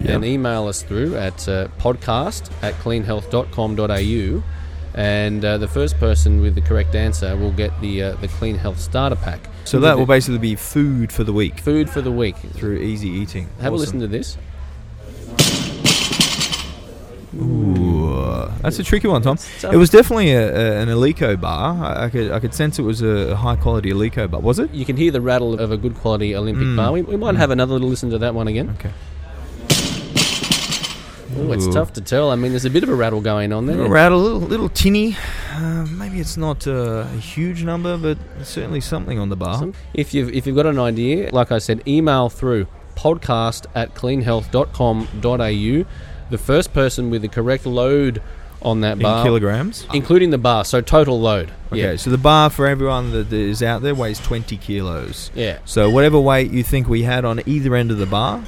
Yep. 0.00 0.10
and 0.10 0.24
email 0.24 0.68
us 0.68 0.82
through 0.82 1.16
at 1.16 1.48
uh, 1.48 1.66
podcast 1.80 2.52
at 2.62 2.72
cleanhealth.com.au. 2.74 4.42
And 4.94 5.44
uh, 5.44 5.58
the 5.58 5.68
first 5.68 5.98
person 5.98 6.40
with 6.40 6.54
the 6.54 6.60
correct 6.60 6.94
answer 6.94 7.36
will 7.36 7.52
get 7.52 7.78
the 7.80 8.02
uh, 8.02 8.12
the 8.16 8.28
Clean 8.28 8.56
Health 8.56 8.78
Starter 8.80 9.16
Pack. 9.16 9.40
So 9.64 9.80
that 9.80 9.98
will 9.98 10.06
basically 10.06 10.38
be 10.38 10.54
food 10.56 11.12
for 11.12 11.24
the 11.24 11.32
week 11.32 11.60
food 11.60 11.90
for 11.90 12.00
the 12.00 12.10
week. 12.12 12.36
through 12.36 12.78
easy 12.78 13.08
eating. 13.08 13.48
Have 13.60 13.72
a 13.72 13.76
Awesome. 13.76 13.78
listen 13.80 14.00
to 14.00 14.06
this. 14.08 14.36
Ooh, 17.40 18.48
that's 18.62 18.78
a 18.78 18.82
tricky 18.82 19.06
one, 19.08 19.22
Tom. 19.22 19.38
It 19.72 19.76
was 19.76 19.90
definitely 19.90 20.32
a, 20.32 20.48
a, 20.78 20.82
an 20.82 20.88
Eleiko 20.88 21.40
bar. 21.40 21.84
I, 21.84 22.04
I 22.06 22.08
could 22.10 22.30
I 22.32 22.40
could 22.40 22.52
sense 22.54 22.78
it 22.78 22.82
was 22.82 23.00
a 23.02 23.36
high 23.36 23.56
quality 23.56 23.90
Eleiko 23.92 24.28
bar. 24.30 24.40
Was 24.40 24.58
it? 24.58 24.70
You 24.72 24.84
can 24.84 24.96
hear 24.96 25.10
the 25.12 25.20
rattle 25.20 25.58
of 25.60 25.70
a 25.70 25.76
good 25.76 25.94
quality 25.94 26.34
Olympic 26.34 26.64
Mm. 26.66 26.76
bar. 26.76 26.92
We, 26.92 27.02
we 27.02 27.16
might 27.16 27.36
have 27.36 27.50
another 27.50 27.74
little 27.74 27.88
listen 27.88 28.10
to 28.10 28.18
that 28.18 28.34
one 28.34 28.48
again. 28.48 28.70
Okay. 28.78 28.90
Ooh, 31.38 31.52
it's 31.52 31.68
tough 31.68 31.92
to 31.92 32.00
tell. 32.00 32.30
I 32.32 32.36
mean, 32.36 32.50
there's 32.50 32.64
a 32.64 32.70
bit 32.70 32.82
of 32.82 32.88
a 32.88 32.94
rattle 32.94 33.20
going 33.20 33.52
on 33.52 33.66
there. 33.66 33.76
A 33.76 33.78
little 33.78 33.92
rattle, 33.92 34.18
little, 34.18 34.40
little 34.40 34.68
tinny. 34.68 35.16
Uh, 35.54 35.86
maybe 35.86 36.18
it's 36.18 36.36
not 36.36 36.66
uh, 36.66 37.04
a 37.06 37.18
huge 37.18 37.62
number, 37.62 37.96
but 37.96 38.18
certainly 38.42 38.80
something 38.80 39.18
on 39.20 39.28
the 39.28 39.36
bar. 39.36 39.50
Awesome. 39.50 39.74
If 39.94 40.12
you've 40.14 40.30
if 40.32 40.46
you've 40.46 40.56
got 40.56 40.66
an 40.66 40.78
idea, 40.80 41.30
like 41.32 41.52
I 41.52 41.58
said, 41.58 41.86
email 41.86 42.28
through 42.28 42.66
podcast 42.96 43.66
at 43.76 43.94
cleanhealth.com.au. 43.94 45.84
The 46.30 46.38
first 46.38 46.72
person 46.72 47.10
with 47.10 47.22
the 47.22 47.28
correct 47.28 47.64
load 47.66 48.22
on 48.60 48.80
that 48.80 48.94
in 48.94 48.98
bar, 49.02 49.24
kilograms. 49.24 49.86
including 49.94 50.30
the 50.30 50.38
bar, 50.38 50.64
so 50.64 50.80
total 50.80 51.20
load. 51.20 51.52
Okay, 51.72 51.80
Yeah. 51.92 51.96
so 51.96 52.10
the 52.10 52.18
bar 52.18 52.50
for 52.50 52.66
everyone 52.66 53.12
that 53.12 53.32
is 53.32 53.62
out 53.62 53.82
there 53.82 53.94
weighs 53.94 54.18
20 54.18 54.56
kilos. 54.56 55.30
Yeah. 55.34 55.58
So 55.64 55.88
whatever 55.88 56.18
weight 56.18 56.50
you 56.50 56.62
think 56.64 56.88
we 56.88 57.02
had 57.04 57.24
on 57.24 57.40
either 57.46 57.74
end 57.76 57.90
of 57.92 57.98
the 57.98 58.06
bar, 58.06 58.42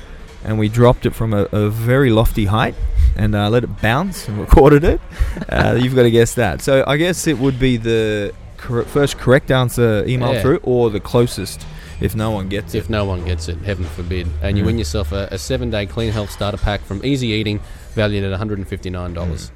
and 0.45 0.59
we 0.59 0.69
dropped 0.69 1.07
it 1.07 1.14
from 1.14 1.33
a, 1.33 1.43
a 1.53 1.69
very 1.71 2.11
lofty 2.11 2.47
height 2.47 2.75
and 3.16 3.35
uh, 3.35 3.49
let 3.51 3.62
it 3.62 3.81
bounce 3.81 4.27
and 4.27 4.38
recorded 4.47 4.83
it, 4.85 5.01
uh, 5.49 5.79
you've 5.81 5.95
got 5.95 6.03
to 6.03 6.11
guess 6.11 6.35
that. 6.35 6.61
So 6.61 6.83
I 6.87 6.97
guess 6.97 7.27
it 7.27 7.38
would 7.38 7.59
be 7.61 7.77
the 7.77 8.33
cor- 8.57 8.85
first 8.85 9.16
correct 9.19 9.51
answer 9.51 10.03
emailed 10.05 10.35
Yeah. 10.35 10.43
through, 10.43 10.61
or 10.64 10.90
the 10.90 11.01
closest 11.01 11.64
if 12.01 12.15
no 12.17 12.31
one 12.31 12.49
gets 12.49 12.75
it. 12.75 12.79
If 12.79 12.91
no 12.91 13.05
one 13.05 13.25
gets 13.25 13.49
it, 13.49 13.59
heaven 13.59 13.85
forbid. 13.85 14.27
And 14.43 14.57
you 14.57 14.63
Mm. 14.65 14.67
win 14.67 14.79
yourself 14.79 15.13
a, 15.13 15.29
a 15.31 15.39
seven 15.39 15.71
day 15.71 15.87
clean 15.87 16.13
health 16.13 16.31
starter 16.31 16.57
pack 16.59 16.85
from 16.85 17.05
Easy 17.05 17.29
Eating, 17.29 17.61
valued 17.95 18.25
at 18.25 18.33
$159. 18.39 19.51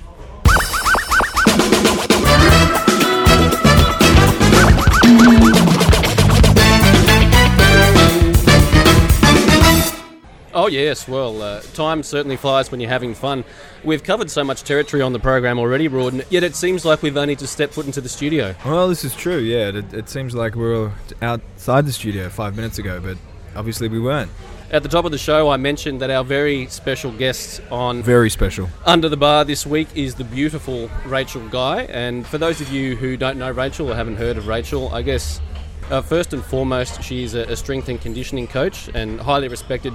Oh, 10.64 10.68
yes. 10.68 11.06
Well, 11.06 11.42
uh, 11.42 11.60
time 11.74 12.02
certainly 12.02 12.38
flies 12.38 12.70
when 12.70 12.80
you're 12.80 12.88
having 12.88 13.12
fun. 13.12 13.44
We've 13.84 14.02
covered 14.02 14.30
so 14.30 14.42
much 14.42 14.62
territory 14.62 15.02
on 15.02 15.12
the 15.12 15.18
program 15.18 15.58
already, 15.58 15.88
Rawdon, 15.88 16.22
yet 16.30 16.42
it 16.42 16.56
seems 16.56 16.86
like 16.86 17.02
we've 17.02 17.18
only 17.18 17.36
just 17.36 17.52
stepped 17.52 17.74
foot 17.74 17.84
into 17.84 18.00
the 18.00 18.08
studio. 18.08 18.54
Well, 18.64 18.88
this 18.88 19.04
is 19.04 19.14
true. 19.14 19.40
Yeah, 19.40 19.68
it, 19.68 19.92
it 19.92 20.08
seems 20.08 20.34
like 20.34 20.54
we 20.54 20.62
were 20.62 20.92
outside 21.20 21.84
the 21.84 21.92
studio 21.92 22.30
five 22.30 22.56
minutes 22.56 22.78
ago, 22.78 22.98
but 22.98 23.18
obviously 23.54 23.88
we 23.88 24.00
weren't. 24.00 24.30
At 24.70 24.82
the 24.82 24.88
top 24.88 25.04
of 25.04 25.10
the 25.10 25.18
show, 25.18 25.50
I 25.50 25.58
mentioned 25.58 26.00
that 26.00 26.08
our 26.08 26.24
very 26.24 26.66
special 26.68 27.12
guest 27.12 27.60
on 27.70 28.02
Very 28.02 28.30
special. 28.30 28.70
Under 28.86 29.10
the 29.10 29.18
Bar 29.18 29.44
this 29.44 29.66
week 29.66 29.88
is 29.94 30.14
the 30.14 30.24
beautiful 30.24 30.90
Rachel 31.04 31.46
Guy. 31.50 31.82
And 31.90 32.26
for 32.26 32.38
those 32.38 32.62
of 32.62 32.72
you 32.72 32.96
who 32.96 33.18
don't 33.18 33.38
know 33.38 33.50
Rachel 33.50 33.90
or 33.90 33.94
haven't 33.94 34.16
heard 34.16 34.38
of 34.38 34.48
Rachel, 34.48 34.88
I 34.94 35.02
guess 35.02 35.42
uh, 35.90 36.00
first 36.00 36.32
and 36.32 36.42
foremost, 36.42 37.02
she's 37.02 37.34
a, 37.34 37.40
a 37.40 37.56
strength 37.56 37.90
and 37.90 38.00
conditioning 38.00 38.46
coach 38.46 38.88
and 38.94 39.20
highly 39.20 39.48
respected 39.48 39.92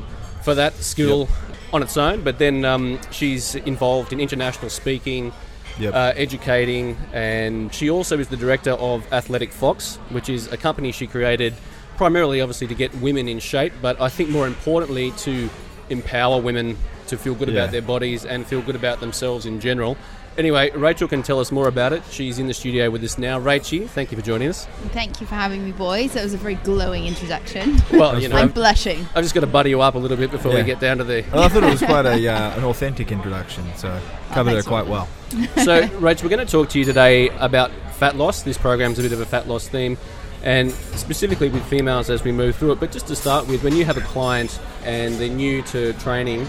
for 0.49 0.55
that 0.55 0.73
skill 0.75 1.27
on 1.71 1.83
its 1.83 1.95
own. 1.97 2.23
But 2.23 2.39
then 2.39 2.65
um, 2.65 2.99
she's 3.11 3.55
involved 3.55 4.11
in 4.13 4.19
international 4.19 4.69
speaking, 4.69 5.31
Yep. 5.79 5.93
uh, 5.93 6.11
educating, 6.17 6.97
and 7.13 7.73
she 7.73 7.89
also 7.89 8.19
is 8.19 8.27
the 8.27 8.35
director 8.35 8.71
of 8.71 9.05
Athletic 9.13 9.51
Fox, 9.53 9.95
which 10.09 10.27
is 10.27 10.51
a 10.51 10.57
company 10.57 10.91
she 10.91 11.07
created 11.07 11.53
primarily, 11.95 12.41
obviously, 12.41 12.67
to 12.67 12.75
get 12.75 12.93
women 12.95 13.27
in 13.29 13.39
shape, 13.39 13.71
but 13.81 14.01
I 14.01 14.09
think 14.09 14.29
more 14.29 14.45
importantly, 14.47 15.11
to 15.19 15.49
empower 15.89 16.41
women 16.41 16.77
to 17.07 17.17
feel 17.17 17.33
good 17.33 17.47
Yeah. 17.49 17.61
about 17.61 17.71
their 17.71 17.81
bodies 17.81 18.25
and 18.25 18.45
feel 18.45 18.61
good 18.61 18.75
about 18.75 18.99
themselves 18.99 19.45
in 19.45 19.59
general. 19.61 19.95
Anyway, 20.39 20.69
Rachel 20.71 21.09
can 21.09 21.21
tell 21.21 21.41
us 21.41 21.51
more 21.51 21.67
about 21.67 21.91
it. 21.91 22.01
She's 22.11 22.39
in 22.39 22.47
the 22.47 22.53
studio 22.53 22.89
with 22.89 23.03
us 23.03 23.17
now. 23.17 23.37
Rachie, 23.37 23.89
thank 23.89 24.09
you 24.09 24.17
for 24.17 24.23
joining 24.23 24.47
us. 24.47 24.67
Thank 24.93 25.19
you 25.19 25.27
for 25.27 25.35
having 25.35 25.65
me, 25.65 25.73
boys. 25.73 26.13
That 26.13 26.23
was 26.23 26.33
a 26.33 26.37
very 26.37 26.55
glowing 26.55 27.07
introduction. 27.07 27.75
Well, 27.91 28.17
you 28.17 28.29
know, 28.29 28.37
I'm 28.37 28.47
blushing. 28.47 29.05
I've 29.13 29.25
just 29.25 29.35
got 29.35 29.41
to 29.41 29.47
buddy 29.47 29.71
you 29.71 29.81
up 29.81 29.95
a 29.95 29.97
little 29.97 30.15
bit 30.15 30.31
before 30.31 30.53
we 30.53 30.63
get 30.63 30.79
down 30.79 30.99
to 30.99 31.03
the. 31.03 31.25
Well, 31.33 31.43
I 31.43 31.49
thought 31.49 31.63
it 31.63 31.69
was 31.69 31.81
quite 31.81 32.05
a 32.05 32.25
uh, 32.25 32.57
an 32.57 32.63
authentic 32.63 33.11
introduction, 33.11 33.65
so 33.75 33.99
covered 34.31 34.53
it 34.53 34.65
quite 34.65 34.87
well. 34.87 35.09
so, 35.57 35.81
Rach, 35.99 36.23
we're 36.23 36.29
going 36.29 36.45
to 36.45 36.49
talk 36.49 36.69
to 36.69 36.79
you 36.79 36.85
today 36.85 37.27
about 37.31 37.69
fat 37.95 38.15
loss. 38.15 38.43
This 38.43 38.57
program's 38.57 38.97
a 38.97 39.01
bit 39.01 39.11
of 39.11 39.19
a 39.19 39.25
fat 39.25 39.45
loss 39.45 39.67
theme, 39.67 39.97
and 40.41 40.71
specifically 40.71 41.49
with 41.49 41.65
females 41.65 42.09
as 42.09 42.23
we 42.23 42.31
move 42.31 42.55
through 42.55 42.71
it. 42.71 42.79
But 42.79 42.93
just 42.93 43.07
to 43.07 43.15
start 43.17 43.45
with, 43.49 43.61
when 43.61 43.75
you 43.75 43.83
have 43.83 43.97
a 43.97 44.01
client 44.01 44.57
and 44.85 45.15
they're 45.15 45.27
new 45.27 45.63
to 45.63 45.91
training, 45.95 46.47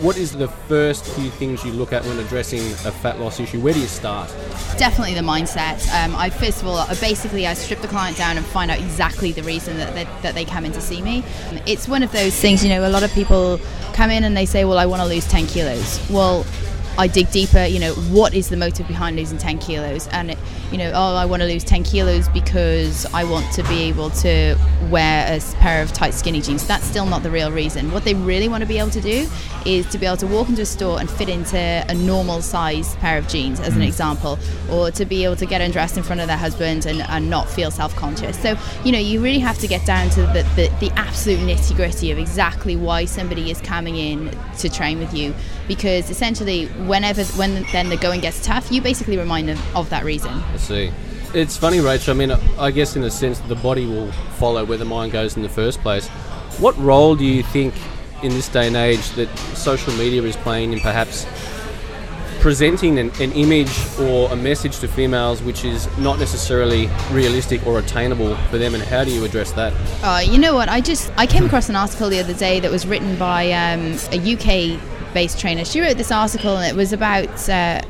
what 0.00 0.16
is 0.16 0.32
the 0.32 0.48
first 0.48 1.04
few 1.04 1.30
things 1.30 1.64
you 1.64 1.72
look 1.72 1.92
at 1.92 2.04
when 2.04 2.18
addressing 2.18 2.60
a 2.60 2.92
fat 2.92 3.18
loss 3.18 3.40
issue? 3.40 3.60
Where 3.60 3.74
do 3.74 3.80
you 3.80 3.86
start? 3.86 4.28
Definitely 4.78 5.14
the 5.14 5.20
mindset. 5.20 5.86
Um, 5.92 6.14
I 6.14 6.30
first 6.30 6.62
of 6.62 6.68
all, 6.68 6.86
basically, 7.00 7.46
I 7.46 7.54
strip 7.54 7.80
the 7.80 7.88
client 7.88 8.16
down 8.16 8.36
and 8.36 8.46
find 8.46 8.70
out 8.70 8.78
exactly 8.78 9.32
the 9.32 9.42
reason 9.42 9.76
that 9.78 9.94
they, 9.94 10.04
that 10.22 10.34
they 10.34 10.44
come 10.44 10.64
in 10.64 10.72
to 10.72 10.80
see 10.80 11.02
me. 11.02 11.24
It's 11.66 11.88
one 11.88 12.02
of 12.02 12.12
those 12.12 12.34
things, 12.34 12.62
you 12.62 12.70
know, 12.70 12.86
a 12.86 12.90
lot 12.90 13.02
of 13.02 13.12
people 13.12 13.58
come 13.92 14.10
in 14.10 14.22
and 14.22 14.36
they 14.36 14.46
say, 14.46 14.64
"Well, 14.64 14.78
I 14.78 14.86
want 14.86 15.02
to 15.02 15.08
lose 15.08 15.26
10 15.26 15.46
kilos." 15.46 16.00
Well, 16.08 16.44
I 16.98 17.06
dig 17.06 17.30
deeper. 17.30 17.64
You 17.64 17.78
know, 17.78 17.94
what 17.94 18.34
is 18.34 18.48
the 18.48 18.56
motive 18.56 18.88
behind 18.88 19.16
losing 19.16 19.38
10 19.38 19.58
kilos? 19.58 20.08
And 20.08 20.32
it, 20.32 20.38
you 20.72 20.78
know, 20.78 20.90
oh, 20.92 21.14
I 21.14 21.24
want 21.26 21.42
to 21.42 21.48
lose 21.48 21.62
10 21.62 21.84
kilos 21.84 22.28
because 22.28 23.06
I 23.14 23.22
want 23.22 23.50
to 23.54 23.62
be 23.62 23.84
able 23.84 24.10
to 24.10 24.56
wear 24.90 25.24
a 25.32 25.40
pair 25.58 25.80
of 25.80 25.92
tight 25.92 26.12
skinny 26.12 26.40
jeans. 26.40 26.66
That's 26.66 26.84
still 26.84 27.06
not 27.06 27.22
the 27.22 27.30
real 27.30 27.52
reason. 27.52 27.92
What 27.92 28.04
they 28.04 28.14
really 28.14 28.48
want 28.48 28.62
to 28.62 28.68
be 28.68 28.78
able 28.78 28.90
to 28.90 29.00
do 29.00 29.28
is 29.64 29.86
to 29.90 29.98
be 29.98 30.06
able 30.06 30.16
to 30.16 30.26
walk 30.26 30.48
into 30.48 30.62
a 30.62 30.66
store 30.66 30.98
and 30.98 31.08
fit 31.08 31.28
into 31.28 31.56
a 31.56 31.94
normal 31.94 32.42
size 32.42 32.96
pair 32.96 33.16
of 33.16 33.28
jeans, 33.28 33.60
as 33.60 33.76
an 33.76 33.82
mm. 33.82 33.86
example, 33.86 34.38
or 34.70 34.90
to 34.90 35.04
be 35.04 35.24
able 35.24 35.36
to 35.36 35.46
get 35.46 35.60
undressed 35.60 35.96
in 35.96 36.02
front 36.02 36.20
of 36.20 36.26
their 36.26 36.36
husband 36.36 36.84
and, 36.86 37.02
and 37.02 37.30
not 37.30 37.48
feel 37.48 37.70
self 37.70 37.94
conscious. 37.94 38.40
So, 38.40 38.56
you 38.84 38.90
know, 38.90 38.98
you 38.98 39.22
really 39.22 39.38
have 39.38 39.58
to 39.58 39.68
get 39.68 39.86
down 39.86 40.10
to 40.10 40.22
the, 40.22 40.44
the, 40.56 40.72
the 40.80 40.90
absolute 40.96 41.38
nitty 41.40 41.76
gritty 41.76 42.10
of 42.10 42.18
exactly 42.18 42.74
why 42.74 43.04
somebody 43.04 43.50
is 43.50 43.60
coming 43.60 43.96
in 43.96 44.36
to 44.58 44.68
train 44.68 44.98
with 44.98 45.14
you. 45.14 45.34
Because 45.68 46.08
essentially, 46.10 46.66
whenever, 46.88 47.24
when 47.38 47.64
then 47.72 47.88
the 47.88 47.96
going 47.96 48.20
gets 48.20 48.44
tough, 48.44 48.72
you 48.72 48.80
basically 48.82 49.16
remind 49.16 49.48
them 49.48 49.58
of 49.74 49.90
that 49.90 50.04
reason. 50.04 50.32
I 50.32 50.56
see. 50.56 50.90
It's 51.34 51.56
funny, 51.56 51.80
Rachel. 51.80 52.14
I 52.14 52.16
mean, 52.16 52.30
I 52.58 52.70
guess 52.70 52.96
in 52.96 53.04
a 53.04 53.10
sense, 53.10 53.38
the 53.40 53.54
body 53.54 53.86
will 53.86 54.10
follow 54.38 54.64
where 54.64 54.78
the 54.78 54.84
mind 54.84 55.12
goes 55.12 55.36
in 55.36 55.42
the 55.42 55.48
first 55.48 55.80
place. 55.80 56.08
What 56.58 56.76
role 56.78 57.14
do 57.14 57.24
you 57.24 57.42
think 57.42 57.74
in 58.22 58.30
this 58.30 58.48
day 58.48 58.66
and 58.66 58.76
age 58.76 59.10
that 59.10 59.28
social 59.54 59.92
media 59.94 60.22
is 60.22 60.36
playing 60.36 60.72
in 60.72 60.80
perhaps 60.80 61.26
presenting 62.40 62.98
an, 62.98 63.10
an 63.20 63.32
image 63.32 63.70
or 64.00 64.30
a 64.30 64.36
message 64.36 64.78
to 64.78 64.88
females 64.88 65.42
which 65.42 65.64
is 65.64 65.86
not 65.98 66.18
necessarily 66.18 66.88
realistic 67.10 67.66
or 67.66 67.78
attainable 67.78 68.36
for 68.50 68.58
them, 68.58 68.74
and 68.74 68.82
how 68.84 69.04
do 69.04 69.12
you 69.12 69.24
address 69.24 69.52
that? 69.52 69.72
Uh, 70.02 70.20
you 70.20 70.38
know 70.38 70.54
what? 70.54 70.68
I 70.68 70.80
just 70.80 71.12
I 71.16 71.26
came 71.26 71.44
across 71.44 71.68
an 71.68 71.76
article 71.76 72.08
the 72.08 72.20
other 72.20 72.34
day 72.34 72.60
that 72.60 72.70
was 72.70 72.86
written 72.86 73.16
by 73.16 73.50
um, 73.52 73.98
a 74.12 74.18
UK-based 75.08 75.38
trainer. 75.38 75.64
She 75.64 75.80
wrote 75.80 75.96
this 75.96 76.12
article, 76.12 76.56
and 76.56 76.70
it 76.70 76.76
was 76.76 76.92
about. 76.92 77.48
Uh, 77.48 77.82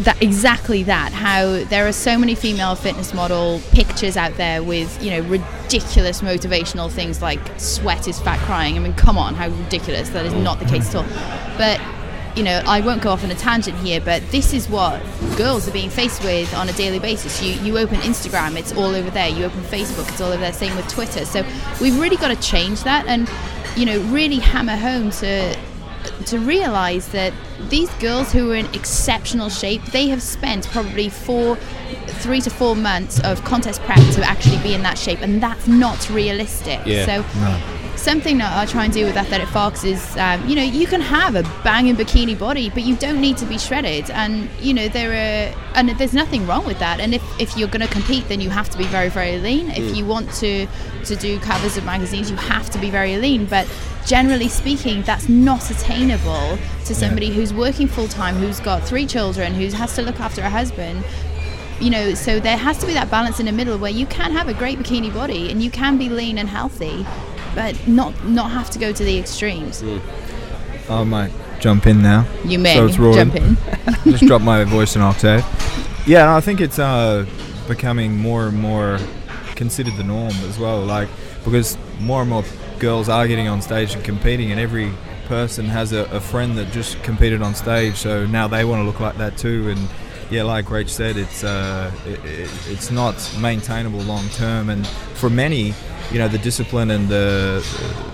that 0.00 0.22
exactly 0.22 0.82
that 0.82 1.12
how 1.12 1.64
there 1.64 1.88
are 1.88 1.92
so 1.92 2.18
many 2.18 2.34
female 2.34 2.74
fitness 2.74 3.14
model 3.14 3.58
pictures 3.72 4.18
out 4.18 4.36
there 4.36 4.62
with 4.62 5.02
you 5.02 5.10
know 5.10 5.20
ridiculous 5.30 6.20
motivational 6.20 6.90
things 6.90 7.22
like 7.22 7.40
sweat 7.58 8.06
is 8.06 8.20
fat 8.20 8.38
crying. 8.40 8.76
I 8.76 8.80
mean 8.80 8.92
come 8.92 9.16
on 9.16 9.34
how 9.34 9.48
ridiculous. 9.48 10.10
That 10.10 10.26
is 10.26 10.34
not 10.34 10.58
the 10.58 10.66
case 10.66 10.94
at 10.94 10.96
all. 10.96 11.56
But 11.56 11.80
you 12.36 12.44
know 12.44 12.62
i 12.66 12.82
won't 12.82 13.00
go 13.00 13.10
off 13.10 13.24
on 13.24 13.30
a 13.30 13.34
tangent 13.34 13.76
here 13.78 14.00
but 14.00 14.22
this 14.30 14.52
is 14.52 14.68
what 14.68 15.02
girls 15.36 15.66
are 15.66 15.72
being 15.72 15.88
faced 15.88 16.22
with 16.22 16.52
on 16.54 16.68
a 16.68 16.72
daily 16.74 16.98
basis. 16.98 17.42
You 17.42 17.52
you 17.62 17.78
open 17.78 17.96
instagram 18.00 18.58
it's 18.58 18.72
all 18.72 18.94
over 18.94 19.08
there. 19.08 19.28
You 19.28 19.46
open 19.46 19.62
facebook 19.62 20.06
it's 20.10 20.20
all 20.20 20.32
over 20.32 20.42
there. 20.42 20.52
Same 20.52 20.76
with 20.76 20.86
twitter. 20.88 21.24
So 21.24 21.42
we've 21.80 21.98
really 21.98 22.16
got 22.16 22.28
to 22.28 22.46
change 22.46 22.82
that 22.82 23.06
and 23.06 23.26
you 23.74 23.86
know 23.86 23.98
really 24.12 24.38
hammer 24.38 24.76
home 24.76 25.10
to 25.12 25.56
to 26.26 26.38
realize 26.38 27.08
that 27.08 27.32
these 27.68 27.90
girls 27.94 28.32
who 28.32 28.52
are 28.52 28.56
in 28.56 28.66
exceptional 28.74 29.48
shape, 29.48 29.82
they 29.86 30.08
have 30.08 30.22
spent 30.22 30.68
probably 30.68 31.08
four, 31.08 31.56
three 32.06 32.40
to 32.40 32.50
four 32.50 32.76
months 32.76 33.20
of 33.20 33.42
contest 33.44 33.80
prep 33.82 33.98
to 34.14 34.22
actually 34.22 34.58
be 34.62 34.74
in 34.74 34.82
that 34.82 34.98
shape, 34.98 35.20
and 35.20 35.42
that's 35.42 35.66
not 35.66 36.08
realistic. 36.10 36.80
Yeah. 36.84 37.04
So, 37.06 37.22
something 37.98 38.38
that 38.38 38.56
I 38.56 38.64
try 38.66 38.84
and 38.84 38.92
do 38.92 39.04
with 39.04 39.16
Athletic 39.16 39.48
Fox 39.48 39.84
is, 39.84 40.16
um, 40.16 40.46
you 40.48 40.54
know, 40.56 40.62
you 40.62 40.86
can 40.86 41.00
have 41.00 41.34
a 41.34 41.42
banging 41.62 41.96
bikini 41.96 42.38
body, 42.38 42.70
but 42.70 42.84
you 42.84 42.96
don't 42.96 43.20
need 43.20 43.36
to 43.38 43.46
be 43.46 43.58
shredded, 43.58 44.10
and 44.10 44.48
you 44.60 44.72
know 44.72 44.88
there 44.88 45.10
are, 45.12 45.54
and 45.74 45.90
there's 45.90 46.14
nothing 46.14 46.46
wrong 46.46 46.64
with 46.66 46.78
that. 46.78 47.00
And 47.00 47.14
if, 47.14 47.40
if 47.40 47.56
you're 47.56 47.68
going 47.68 47.86
to 47.86 47.92
compete, 47.92 48.28
then 48.28 48.40
you 48.40 48.50
have 48.50 48.68
to 48.70 48.78
be 48.78 48.84
very 48.84 49.08
very 49.08 49.38
lean. 49.38 49.70
If 49.70 49.96
you 49.96 50.06
want 50.06 50.32
to 50.34 50.66
to 51.04 51.16
do 51.16 51.38
covers 51.40 51.76
of 51.76 51.84
magazines, 51.84 52.30
you 52.30 52.36
have 52.36 52.70
to 52.70 52.78
be 52.78 52.90
very 52.90 53.16
lean, 53.18 53.46
but 53.46 53.66
generally 54.06 54.48
speaking, 54.48 55.02
that's 55.02 55.28
not 55.28 55.70
attainable 55.70 56.58
to 56.86 56.94
somebody 56.94 57.30
who's 57.30 57.52
working 57.52 57.86
full 57.86 58.08
time, 58.08 58.36
who's 58.36 58.60
got 58.60 58.82
three 58.82 59.06
children, 59.06 59.52
who 59.54 59.66
has 59.68 59.94
to 59.96 60.02
look 60.02 60.18
after 60.20 60.40
a 60.40 60.50
husband. 60.50 61.04
You 61.80 61.90
know, 61.90 62.14
so 62.14 62.40
there 62.40 62.56
has 62.56 62.78
to 62.78 62.86
be 62.86 62.94
that 62.94 63.08
balance 63.08 63.38
in 63.38 63.46
the 63.46 63.52
middle 63.52 63.78
where 63.78 63.90
you 63.90 64.06
can 64.06 64.32
have 64.32 64.48
a 64.48 64.54
great 64.54 64.78
bikini 64.78 65.14
body 65.14 65.50
and 65.50 65.62
you 65.62 65.70
can 65.70 65.96
be 65.96 66.08
lean 66.08 66.38
and 66.38 66.48
healthy, 66.48 67.06
but 67.58 67.88
not 67.88 68.24
not 68.24 68.50
have 68.52 68.70
to 68.70 68.78
go 68.78 68.92
to 68.92 69.04
the 69.04 69.18
extremes. 69.18 69.82
I 70.88 71.02
might 71.02 71.32
jump 71.58 71.86
in 71.86 72.02
now. 72.02 72.24
You 72.44 72.58
may 72.58 72.76
So 72.76 72.86
it's 72.86 72.96
jump 72.96 73.34
in. 73.34 73.56
just 74.04 74.24
drop 74.26 74.42
my 74.42 74.62
voice 74.64 74.94
an 74.94 75.02
octave. 75.02 75.44
Yeah, 76.06 76.26
no, 76.26 76.36
I 76.36 76.40
think 76.40 76.60
it's 76.60 76.78
uh, 76.78 77.26
becoming 77.66 78.16
more 78.16 78.46
and 78.46 78.56
more 78.58 78.98
considered 79.56 79.96
the 79.96 80.04
norm 80.04 80.34
as 80.48 80.58
well. 80.58 80.80
Like 80.84 81.08
because 81.44 81.76
more 82.00 82.20
and 82.20 82.30
more 82.30 82.44
girls 82.78 83.08
are 83.08 83.26
getting 83.26 83.48
on 83.48 83.60
stage 83.60 83.94
and 83.94 84.04
competing, 84.04 84.52
and 84.52 84.60
every 84.60 84.92
person 85.26 85.66
has 85.66 85.92
a, 85.92 86.04
a 86.12 86.20
friend 86.20 86.56
that 86.56 86.72
just 86.72 87.02
competed 87.02 87.42
on 87.42 87.54
stage, 87.54 87.96
so 87.96 88.24
now 88.24 88.46
they 88.46 88.64
want 88.64 88.80
to 88.80 88.84
look 88.84 89.00
like 89.00 89.18
that 89.18 89.36
too. 89.36 89.68
And 89.68 89.88
yeah, 90.30 90.44
like 90.44 90.66
Rach 90.66 90.90
said, 90.90 91.16
it's 91.16 91.42
uh, 91.42 91.90
it, 92.06 92.24
it, 92.24 92.50
it's 92.68 92.92
not 92.92 93.16
maintainable 93.40 94.00
long 94.00 94.28
term, 94.28 94.70
and 94.70 94.86
for 94.86 95.28
many. 95.28 95.74
You 96.10 96.18
know 96.18 96.28
the 96.28 96.38
discipline 96.38 96.90
and 96.90 97.08
the, 97.08 97.62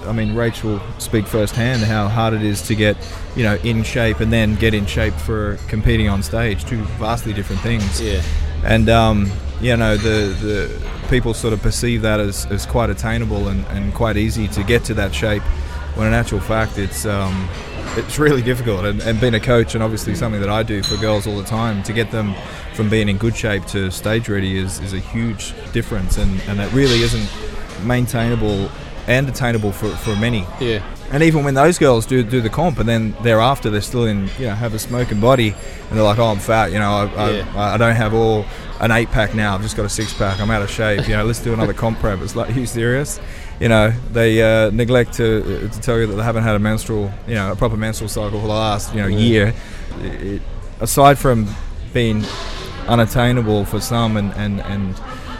I 0.06 0.12
mean, 0.12 0.30
Rach 0.34 0.64
will 0.64 0.80
speak 0.98 1.26
firsthand 1.26 1.82
how 1.82 2.08
hard 2.08 2.34
it 2.34 2.42
is 2.42 2.60
to 2.62 2.74
get, 2.74 2.96
you 3.36 3.44
know, 3.44 3.54
in 3.56 3.84
shape 3.84 4.18
and 4.20 4.32
then 4.32 4.56
get 4.56 4.74
in 4.74 4.84
shape 4.86 5.14
for 5.14 5.58
competing 5.68 6.08
on 6.08 6.22
stage. 6.22 6.64
Two 6.64 6.82
vastly 6.98 7.32
different 7.32 7.62
things 7.62 8.00
Yeah. 8.00 8.20
and 8.64 8.88
um, 8.88 9.30
you 9.60 9.76
know 9.76 9.96
the 9.96 10.34
the 10.42 11.08
people 11.08 11.34
sort 11.34 11.52
of 11.52 11.62
perceive 11.62 12.02
that 12.02 12.18
as, 12.18 12.46
as 12.46 12.66
quite 12.66 12.90
attainable 12.90 13.46
and, 13.48 13.64
and 13.66 13.94
quite 13.94 14.16
easy 14.16 14.48
to 14.48 14.64
get 14.64 14.82
to 14.84 14.94
that 14.94 15.14
shape 15.14 15.42
when 15.94 16.08
in 16.08 16.14
actual 16.14 16.40
fact 16.40 16.78
it's 16.78 17.06
um, 17.06 17.48
it's 17.96 18.18
really 18.18 18.42
difficult 18.42 18.84
and, 18.84 19.00
and 19.02 19.20
being 19.20 19.34
a 19.34 19.40
coach 19.40 19.74
and 19.74 19.84
obviously 19.84 20.14
something 20.16 20.40
that 20.40 20.50
I 20.50 20.64
do 20.64 20.82
for 20.82 20.96
girls 20.96 21.26
all 21.28 21.36
the 21.36 21.44
time 21.44 21.82
to 21.84 21.92
get 21.92 22.10
them 22.10 22.34
from 22.74 22.88
being 22.88 23.08
in 23.08 23.18
good 23.18 23.36
shape 23.36 23.64
to 23.66 23.90
stage 23.92 24.28
ready 24.28 24.56
is, 24.58 24.80
is 24.80 24.92
a 24.94 24.98
huge 24.98 25.54
difference 25.72 26.18
and, 26.18 26.40
and 26.48 26.58
it 26.60 26.72
really 26.72 27.02
isn't 27.02 27.28
maintainable 27.84 28.70
and 29.06 29.28
attainable 29.28 29.70
for, 29.72 29.88
for 29.96 30.16
many 30.16 30.46
Yeah. 30.60 30.82
and 31.12 31.22
even 31.22 31.44
when 31.44 31.52
those 31.54 31.76
girls 31.78 32.06
do 32.06 32.22
do 32.22 32.40
the 32.40 32.48
comp, 32.48 32.78
and 32.78 32.88
then 32.88 33.14
thereafter 33.22 33.68
they're 33.70 33.82
still 33.82 34.04
in, 34.06 34.28
you 34.38 34.46
know, 34.46 34.54
have 34.54 34.72
a 34.74 34.78
smoking 34.78 35.20
body, 35.20 35.48
and 35.88 35.92
they're 35.98 36.02
like, 36.04 36.18
"Oh, 36.18 36.26
I'm 36.28 36.38
fat," 36.38 36.72
you 36.72 36.78
know, 36.78 37.10
I, 37.16 37.30
Yeah. 37.30 37.52
I, 37.54 37.74
I 37.74 37.76
don't 37.76 37.94
have 37.96 38.14
all 38.14 38.46
an 38.80 38.90
eight 38.90 39.10
pack 39.10 39.34
now. 39.34 39.54
I've 39.54 39.62
just 39.62 39.76
got 39.76 39.84
a 39.84 39.88
six 39.90 40.12
pack. 40.14 40.40
I'm 40.40 40.50
out 40.50 40.62
of 40.62 40.70
shape. 40.70 41.06
You 41.08 41.16
know, 41.16 41.24
let's 41.24 41.40
do 41.40 41.52
another 41.52 41.74
comp 41.74 41.98
prep. 42.00 42.20
It's 42.22 42.34
like, 42.34 42.48
are 42.50 42.58
you 42.58 42.66
serious? 42.66 43.20
You 43.60 43.68
know, 43.68 43.92
they 44.12 44.42
uh, 44.42 44.70
neglect 44.70 45.12
to 45.14 45.68
to 45.68 45.80
tell 45.80 45.98
you 46.00 46.06
that 46.06 46.14
they 46.16 46.22
haven't 46.24 46.42
had 46.44 46.54
a 46.56 46.58
menstrual, 46.58 47.12
you 47.28 47.34
know, 47.34 47.52
a 47.52 47.56
proper 47.56 47.76
menstrual 47.76 48.08
cycle 48.08 48.40
for 48.40 48.46
the 48.48 48.52
last, 48.54 48.94
you 48.94 49.00
know, 49.02 49.06
year. 49.06 49.52
It, 50.00 50.40
aside 50.80 51.18
from 51.18 51.46
being 51.92 52.24
unattainable 52.88 53.64
for 53.64 53.80
some 53.80 54.16
and, 54.16 54.32
and, 54.34 54.60
and 54.62 54.94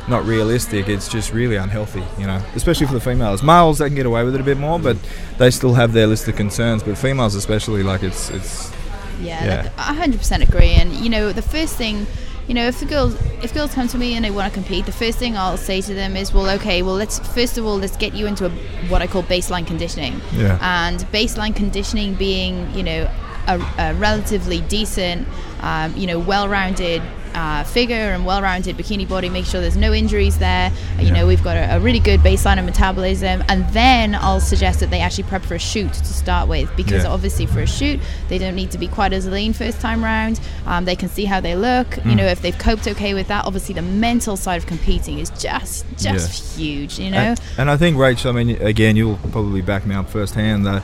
not 0.08 0.24
realistic, 0.26 0.88
it's 0.88 1.08
just 1.08 1.32
really 1.32 1.56
unhealthy, 1.56 2.02
you 2.18 2.26
know, 2.26 2.40
especially 2.54 2.86
for 2.86 2.92
the 2.94 3.00
females. 3.00 3.42
Males, 3.42 3.78
they 3.78 3.86
can 3.88 3.94
get 3.96 4.06
away 4.06 4.22
with 4.24 4.34
it 4.34 4.40
a 4.40 4.44
bit 4.44 4.58
more, 4.58 4.78
but 4.78 4.96
they 5.38 5.50
still 5.50 5.74
have 5.74 5.92
their 5.92 6.06
list 6.06 6.28
of 6.28 6.36
concerns. 6.36 6.82
But 6.82 6.98
females, 6.98 7.34
especially, 7.34 7.82
like 7.82 8.02
it's 8.02 8.30
it's 8.30 8.70
Yeah, 9.20 9.44
Yeah. 9.44 9.62
that- 9.62 9.72
I 9.78 9.94
hundred 9.94 10.18
percent 10.18 10.42
agree. 10.42 10.72
And 10.72 10.92
you 10.94 11.08
know, 11.08 11.32
the 11.32 11.40
first 11.42 11.76
thing, 11.76 12.06
you 12.48 12.52
know, 12.54 12.66
if 12.66 12.80
the 12.80 12.86
girls 12.86 13.14
if 13.42 13.54
girls 13.54 13.72
come 13.72 13.88
to 13.88 13.96
me 13.98 14.14
and 14.14 14.24
they 14.24 14.30
want 14.30 14.52
to 14.52 14.54
compete, 14.54 14.84
the 14.86 14.92
first 14.92 15.18
thing 15.18 15.36
I'll 15.38 15.56
say 15.56 15.80
to 15.80 15.94
them 15.94 16.16
is, 16.16 16.34
well, 16.34 16.50
okay, 16.58 16.82
well, 16.82 16.96
let's 16.96 17.18
first 17.20 17.56
of 17.56 17.64
all 17.64 17.78
let's 17.78 17.96
get 17.96 18.12
you 18.14 18.26
into 18.26 18.44
a, 18.46 18.50
what 18.90 19.00
I 19.02 19.06
call 19.06 19.22
baseline 19.22 19.66
conditioning. 19.66 20.20
Yeah. 20.34 20.58
And 20.60 21.00
baseline 21.12 21.54
conditioning 21.56 22.14
being, 22.14 22.68
you 22.74 22.82
know, 22.82 23.08
a, 23.46 23.60
a 23.78 23.94
relatively 23.94 24.60
decent, 24.62 25.26
um, 25.60 25.96
you 25.96 26.06
know, 26.06 26.18
well-rounded. 26.18 27.00
Uh, 27.34 27.64
figure 27.64 27.96
and 27.96 28.24
well-rounded 28.24 28.76
bikini 28.76 29.08
body. 29.08 29.28
Make 29.28 29.44
sure 29.44 29.60
there's 29.60 29.76
no 29.76 29.92
injuries 29.92 30.38
there. 30.38 30.70
You 31.00 31.10
know, 31.10 31.26
we've 31.26 31.42
got 31.42 31.56
a, 31.56 31.76
a 31.76 31.80
really 31.80 31.98
good 31.98 32.20
baseline 32.20 32.60
of 32.60 32.64
metabolism, 32.64 33.42
and 33.48 33.68
then 33.70 34.14
I'll 34.14 34.38
suggest 34.40 34.78
that 34.80 34.90
they 34.90 35.00
actually 35.00 35.24
prep 35.24 35.42
for 35.42 35.56
a 35.56 35.58
shoot 35.58 35.92
to 35.92 36.04
start 36.04 36.48
with, 36.48 36.70
because 36.76 37.02
Yeah. 37.02 37.10
obviously 37.10 37.46
for 37.46 37.60
a 37.60 37.66
shoot 37.66 37.98
they 38.28 38.38
don't 38.38 38.54
need 38.54 38.70
to 38.70 38.78
be 38.78 38.86
quite 38.86 39.12
as 39.12 39.26
lean 39.26 39.52
first 39.52 39.80
time 39.80 40.04
round 40.04 40.38
um, 40.66 40.84
they 40.84 40.94
can 40.94 41.08
see 41.08 41.24
how 41.24 41.40
they 41.40 41.56
look 41.56 41.98
you 42.04 42.14
know 42.14 42.24
if 42.24 42.40
they've 42.40 42.56
coped 42.58 42.86
okay 42.86 43.14
with 43.14 43.26
that 43.28 43.44
obviously 43.46 43.74
the 43.74 43.82
mental 43.82 44.36
side 44.36 44.56
of 44.56 44.66
competing 44.66 45.18
is 45.18 45.30
just 45.30 45.84
just 45.98 46.56
huge 46.56 46.98
you 47.00 47.10
know 47.10 47.18
And, 47.18 47.40
and 47.58 47.70
I 47.70 47.76
think, 47.76 47.96
Rach, 47.96 48.24
I 48.28 48.32
mean, 48.32 48.50
again, 48.62 48.94
you'll 48.96 49.16
probably 49.32 49.60
back 49.60 49.84
me 49.86 49.94
up 49.96 50.08
firsthand. 50.08 50.66
That 50.66 50.82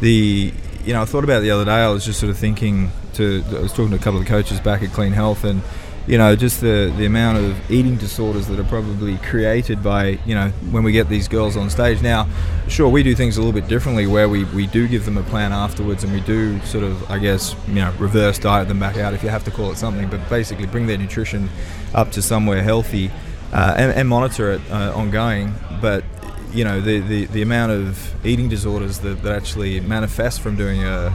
the, 0.00 0.52
you 0.84 0.92
know, 0.94 1.02
I 1.02 1.04
thought 1.04 1.24
about 1.24 1.38
it 1.38 1.42
the 1.42 1.50
other 1.50 1.64
day. 1.66 1.72
I 1.72 1.88
was 1.88 2.04
just 2.06 2.18
sort 2.20 2.30
of 2.30 2.38
thinking 2.38 2.90
to, 3.14 3.44
I 3.50 3.60
was 3.60 3.72
talking 3.72 3.90
to 3.90 3.96
a 3.96 3.98
couple 3.98 4.20
of 4.20 4.26
coaches 4.26 4.60
back 4.60 4.82
at 4.82 4.90
Clean 4.92 5.12
Health, 5.12 5.44
and 5.44 5.62
you 6.06 6.18
know, 6.18 6.34
just 6.34 6.60
the 6.60 6.92
the 6.96 7.04
amount 7.06 7.38
of 7.38 7.70
eating 7.70 7.96
disorders 7.96 8.46
that 8.48 8.58
are 8.58 8.64
probably 8.64 9.16
created 9.18 9.82
by, 9.82 10.18
you 10.26 10.34
know, 10.34 10.48
when 10.70 10.82
we 10.82 10.92
get 10.92 11.08
these 11.08 11.28
girls 11.28 11.56
on 11.56 11.70
stage. 11.70 12.02
Now, 12.02 12.26
sure, 12.68 12.88
we 12.88 13.02
do 13.02 13.14
things 13.14 13.36
a 13.36 13.40
little 13.42 13.58
bit 13.58 13.68
differently, 13.68 14.06
where 14.06 14.28
we 14.28 14.44
we 14.44 14.66
do 14.66 14.88
give 14.88 15.04
them 15.04 15.18
a 15.18 15.22
plan 15.22 15.52
afterwards, 15.52 16.02
and 16.04 16.12
we 16.12 16.20
do 16.20 16.58
sort 16.64 16.84
of, 16.84 17.10
I 17.10 17.18
guess, 17.18 17.54
you 17.68 17.74
know, 17.74 17.92
reverse 17.98 18.38
diet 18.38 18.68
them 18.68 18.80
back 18.80 18.96
out, 18.96 19.14
if 19.14 19.22
you 19.22 19.28
have 19.28 19.44
to 19.44 19.50
call 19.50 19.70
it 19.70 19.78
something, 19.78 20.08
but 20.08 20.26
basically 20.28 20.66
bring 20.66 20.86
their 20.86 20.98
nutrition 20.98 21.48
up 21.94 22.10
to 22.12 22.22
somewhere 22.22 22.62
healthy 22.62 23.10
uh, 23.52 23.74
and, 23.76 23.92
and 23.92 24.08
monitor 24.08 24.52
it 24.52 24.60
uh, 24.70 24.92
ongoing. 24.94 25.54
But 25.80 26.04
you 26.52 26.64
know 26.64 26.80
the, 26.80 27.00
the, 27.00 27.26
the 27.26 27.42
amount 27.42 27.72
of 27.72 28.26
eating 28.26 28.48
disorders 28.48 28.98
that, 29.00 29.22
that 29.22 29.32
actually 29.32 29.80
manifest 29.80 30.40
from 30.40 30.56
doing 30.56 30.82
a, 30.82 31.12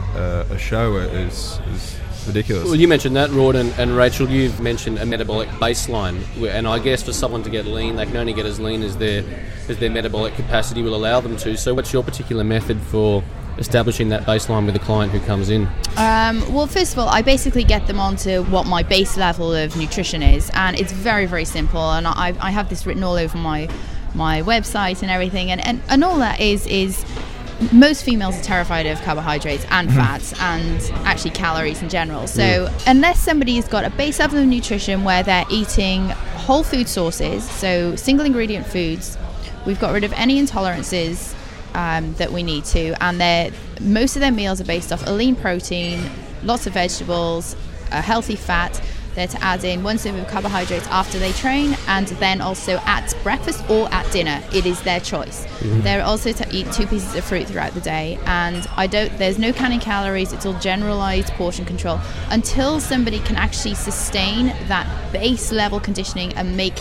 a, 0.50 0.54
a 0.54 0.58
show 0.58 0.96
is, 0.96 1.60
is 1.74 1.98
ridiculous. 2.26 2.64
Well, 2.64 2.74
you 2.74 2.88
mentioned 2.88 3.16
that, 3.16 3.30
Rod, 3.30 3.56
and, 3.56 3.72
and 3.78 3.96
Rachel. 3.96 4.28
You've 4.28 4.60
mentioned 4.60 4.98
a 4.98 5.06
metabolic 5.06 5.48
baseline, 5.50 6.20
and 6.48 6.66
I 6.66 6.78
guess 6.78 7.02
for 7.02 7.12
someone 7.12 7.42
to 7.44 7.50
get 7.50 7.66
lean, 7.66 7.96
they 7.96 8.06
can 8.06 8.16
only 8.16 8.32
get 8.32 8.46
as 8.46 8.60
lean 8.60 8.82
as 8.82 8.96
their 8.96 9.24
as 9.68 9.78
their 9.78 9.90
metabolic 9.90 10.34
capacity 10.34 10.82
will 10.82 10.94
allow 10.94 11.20
them 11.20 11.36
to. 11.38 11.56
So, 11.56 11.74
what's 11.74 11.92
your 11.92 12.02
particular 12.02 12.44
method 12.44 12.80
for 12.80 13.22
establishing 13.58 14.10
that 14.10 14.24
baseline 14.24 14.66
with 14.66 14.76
a 14.76 14.80
client 14.80 15.12
who 15.12 15.20
comes 15.20 15.48
in? 15.48 15.66
Um, 15.96 16.52
well, 16.52 16.66
first 16.66 16.92
of 16.92 16.98
all, 16.98 17.08
I 17.08 17.22
basically 17.22 17.64
get 17.64 17.86
them 17.86 17.98
onto 17.98 18.42
what 18.44 18.66
my 18.66 18.82
base 18.82 19.16
level 19.16 19.54
of 19.54 19.76
nutrition 19.76 20.22
is, 20.22 20.50
and 20.54 20.78
it's 20.78 20.92
very, 20.92 21.26
very 21.26 21.44
simple. 21.44 21.92
And 21.92 22.06
I, 22.06 22.34
I 22.40 22.50
have 22.50 22.68
this 22.68 22.86
written 22.86 23.02
all 23.02 23.16
over 23.16 23.38
my 23.38 23.68
my 24.16 24.42
website 24.42 25.02
and 25.02 25.10
everything. 25.10 25.50
And, 25.50 25.64
and, 25.64 25.82
and 25.88 26.02
all 26.02 26.18
that 26.18 26.40
is 26.40 26.66
is 26.66 27.04
most 27.72 28.04
females 28.04 28.38
are 28.38 28.42
terrified 28.42 28.86
of 28.86 29.00
carbohydrates 29.02 29.64
and 29.70 29.92
fats 29.92 30.38
and 30.40 30.80
actually 31.06 31.30
calories 31.30 31.82
in 31.82 31.88
general. 31.88 32.26
So 32.26 32.72
unless 32.86 33.18
somebody's 33.20 33.66
got 33.66 33.84
a 33.84 33.90
base 33.90 34.18
level 34.18 34.38
of 34.38 34.46
nutrition 34.46 35.04
where 35.04 35.22
they're 35.22 35.46
eating 35.50 36.08
whole 36.36 36.62
food 36.62 36.88
sources, 36.88 37.48
so 37.48 37.96
single 37.96 38.26
ingredient 38.26 38.66
foods, 38.66 39.16
we've 39.64 39.80
got 39.80 39.92
rid 39.92 40.04
of 40.04 40.12
any 40.14 40.40
intolerances 40.40 41.34
um, 41.74 42.14
that 42.14 42.32
we 42.32 42.42
need 42.42 42.64
to, 42.66 42.94
and 43.02 43.20
they're 43.20 43.50
most 43.80 44.16
of 44.16 44.20
their 44.20 44.32
meals 44.32 44.60
are 44.60 44.64
based 44.64 44.92
off 44.92 45.06
a 45.06 45.10
lean 45.10 45.36
protein, 45.36 46.10
lots 46.42 46.66
of 46.66 46.72
vegetables, 46.72 47.56
a 47.92 48.00
healthy 48.00 48.36
fat. 48.36 48.80
They're 49.16 49.26
to 49.26 49.42
add 49.42 49.64
in 49.64 49.82
one 49.82 49.98
serving 49.98 50.20
of 50.20 50.28
carbohydrates 50.28 50.86
after 50.88 51.18
they 51.18 51.32
train, 51.32 51.76
and 51.88 52.06
then 52.06 52.40
also 52.40 52.76
at 52.84 53.12
breakfast 53.22 53.68
or 53.68 53.92
at 53.92 54.10
dinner. 54.12 54.40
It 54.52 54.66
is 54.66 54.80
their 54.82 55.00
choice. 55.00 55.46
Mm-hmm. 55.46 55.80
They're 55.80 56.04
also 56.04 56.32
to 56.32 56.46
eat 56.54 56.70
two 56.70 56.86
pieces 56.86 57.16
of 57.16 57.24
fruit 57.24 57.48
throughout 57.48 57.72
the 57.72 57.80
day, 57.80 58.18
and 58.26 58.66
I 58.76 58.86
don't. 58.86 59.16
There's 59.18 59.38
no 59.38 59.52
counting 59.52 59.80
calories. 59.80 60.32
It's 60.32 60.46
all 60.46 60.58
generalized 60.60 61.30
portion 61.30 61.64
control 61.64 61.98
until 62.30 62.78
somebody 62.78 63.18
can 63.20 63.36
actually 63.36 63.74
sustain 63.74 64.48
that 64.68 64.86
base 65.12 65.50
level 65.50 65.80
conditioning 65.80 66.32
and 66.34 66.56
make 66.56 66.78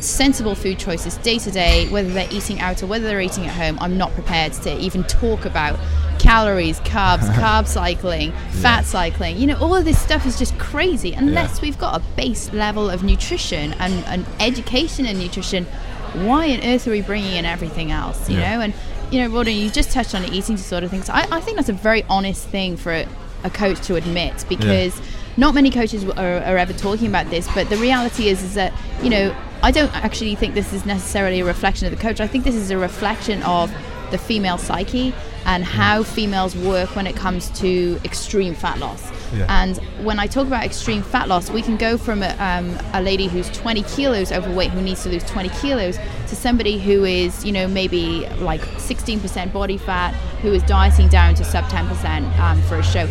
sensible 0.00 0.54
food 0.54 0.78
choices 0.78 1.16
day 1.18 1.38
to 1.38 1.50
day, 1.50 1.88
whether 1.88 2.10
they're 2.10 2.30
eating 2.30 2.60
out 2.60 2.82
or 2.82 2.86
whether 2.86 3.06
they're 3.06 3.20
eating 3.20 3.46
at 3.46 3.54
home, 3.54 3.78
I'm 3.80 3.96
not 3.96 4.12
prepared 4.12 4.52
to 4.52 4.78
even 4.78 5.02
talk 5.04 5.44
about 5.44 5.78
calories, 6.24 6.80
carbs, 6.80 7.28
carb 7.40 7.66
cycling, 7.66 8.32
fat 8.62 8.84
cycling. 8.86 9.36
You 9.36 9.46
know, 9.48 9.58
all 9.58 9.74
of 9.76 9.84
this 9.84 10.00
stuff 10.00 10.26
is 10.26 10.38
just 10.38 10.58
crazy 10.58 11.12
unless 11.12 11.60
we've 11.60 11.78
got 11.78 12.00
a 12.00 12.04
base 12.16 12.52
level 12.52 12.88
of 12.88 13.02
nutrition 13.04 13.74
and, 13.74 13.92
and 14.06 14.26
education 14.40 15.04
in 15.06 15.18
nutrition. 15.18 15.66
Why 16.14 16.50
on 16.52 16.64
earth 16.64 16.88
are 16.88 16.92
we 16.92 17.02
bringing 17.02 17.36
in 17.36 17.44
everything 17.44 17.90
else? 17.92 18.30
You 18.30 18.38
Yeah. 18.38 18.56
know, 18.56 18.62
and 18.62 18.74
you 19.10 19.20
know, 19.20 19.28
Rodney, 19.36 19.52
you 19.52 19.70
just 19.70 19.92
touched 19.92 20.14
on 20.14 20.22
the 20.22 20.32
eating 20.32 20.56
disorder 20.56 20.88
things. 20.88 21.10
I, 21.10 21.26
I 21.30 21.40
think 21.40 21.56
that's 21.56 21.68
a 21.68 21.72
very 21.74 22.04
honest 22.08 22.48
thing 22.48 22.76
for 22.76 22.92
a, 22.92 23.06
a 23.44 23.50
coach 23.50 23.80
to 23.86 23.96
admit 23.96 24.44
because 24.48 25.00
not 25.36 25.54
many 25.54 25.70
coaches 25.70 26.04
are, 26.04 26.38
are 26.38 26.56
ever 26.56 26.72
talking 26.72 27.06
about 27.08 27.28
this. 27.28 27.46
But 27.54 27.68
the 27.68 27.76
reality 27.76 28.28
is, 28.28 28.42
is 28.42 28.54
that 28.54 28.72
you 29.02 29.10
know, 29.10 29.36
I 29.62 29.70
don't 29.72 29.92
actually 30.04 30.34
think 30.36 30.54
this 30.54 30.72
is 30.72 30.86
necessarily 30.86 31.40
a 31.40 31.44
reflection 31.44 31.86
of 31.86 31.94
the 31.94 32.00
coach. 32.00 32.20
I 32.20 32.26
think 32.26 32.44
this 32.44 32.54
is 32.54 32.70
a 32.70 32.78
reflection 32.78 33.42
of 33.42 33.70
the 34.10 34.18
female 34.18 34.58
psyche 34.58 35.14
and 35.46 35.64
how 35.64 36.02
females 36.02 36.56
work 36.56 36.94
when 36.96 37.06
it 37.06 37.16
comes 37.16 37.50
to 37.50 38.00
extreme 38.04 38.54
fat 38.54 38.78
loss. 38.78 39.10
Yeah. 39.34 39.46
And 39.48 39.76
when 40.04 40.18
I 40.18 40.26
talk 40.26 40.46
about 40.46 40.64
extreme 40.64 41.02
fat 41.02 41.28
loss, 41.28 41.50
we 41.50 41.60
can 41.60 41.76
go 41.76 41.98
from 41.98 42.22
a, 42.22 42.34
um, 42.38 42.76
a 42.92 43.02
lady 43.02 43.26
who's 43.26 43.50
20 43.50 43.82
kilos 43.82 44.32
overweight 44.32 44.70
who 44.70 44.80
needs 44.80 45.02
to 45.02 45.10
lose 45.10 45.24
20 45.24 45.48
kilos 45.60 45.98
to 46.28 46.36
somebody 46.36 46.78
who 46.78 47.04
is, 47.04 47.44
you 47.44 47.52
know, 47.52 47.68
maybe 47.68 48.26
like 48.38 48.60
16% 48.62 49.52
body 49.52 49.76
fat, 49.76 50.14
who 50.40 50.52
is 50.52 50.62
dieting 50.62 51.08
down 51.08 51.34
to 51.34 51.44
sub 51.44 51.64
10% 51.64 52.38
um, 52.38 52.60
for 52.62 52.76
a 52.76 52.82
show. 52.82 53.06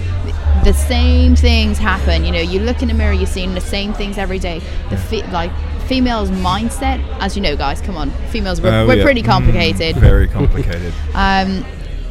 The 0.64 0.74
same 0.74 1.36
things 1.36 1.78
happen. 1.78 2.24
You 2.24 2.32
know, 2.32 2.41
you 2.41 2.60
look 2.60 2.82
in 2.82 2.88
the 2.88 2.94
mirror, 2.94 3.14
you're 3.14 3.28
seeing 3.28 3.54
the 3.54 3.62
same 3.62 3.94
things 3.94 4.18
every 4.18 4.39
day. 4.39 4.62
The 4.89 4.98
fit, 4.98 5.30
like 5.30 5.52
females' 5.88 6.29
mindset, 6.31 7.03
as 7.19 7.36
you 7.36 7.41
know, 7.41 7.55
guys, 7.55 7.81
come 7.81 7.97
on, 7.97 8.11
females, 8.29 8.61
we're, 8.61 8.71
Oh, 8.73 8.88
we're 8.88 8.95
yeah. 8.97 9.03
pretty 9.03 9.21
Mm, 9.23 9.25
complicated. 9.27 9.95
very 9.97 10.27
complicated. 10.39 10.93
Um, 11.13 11.65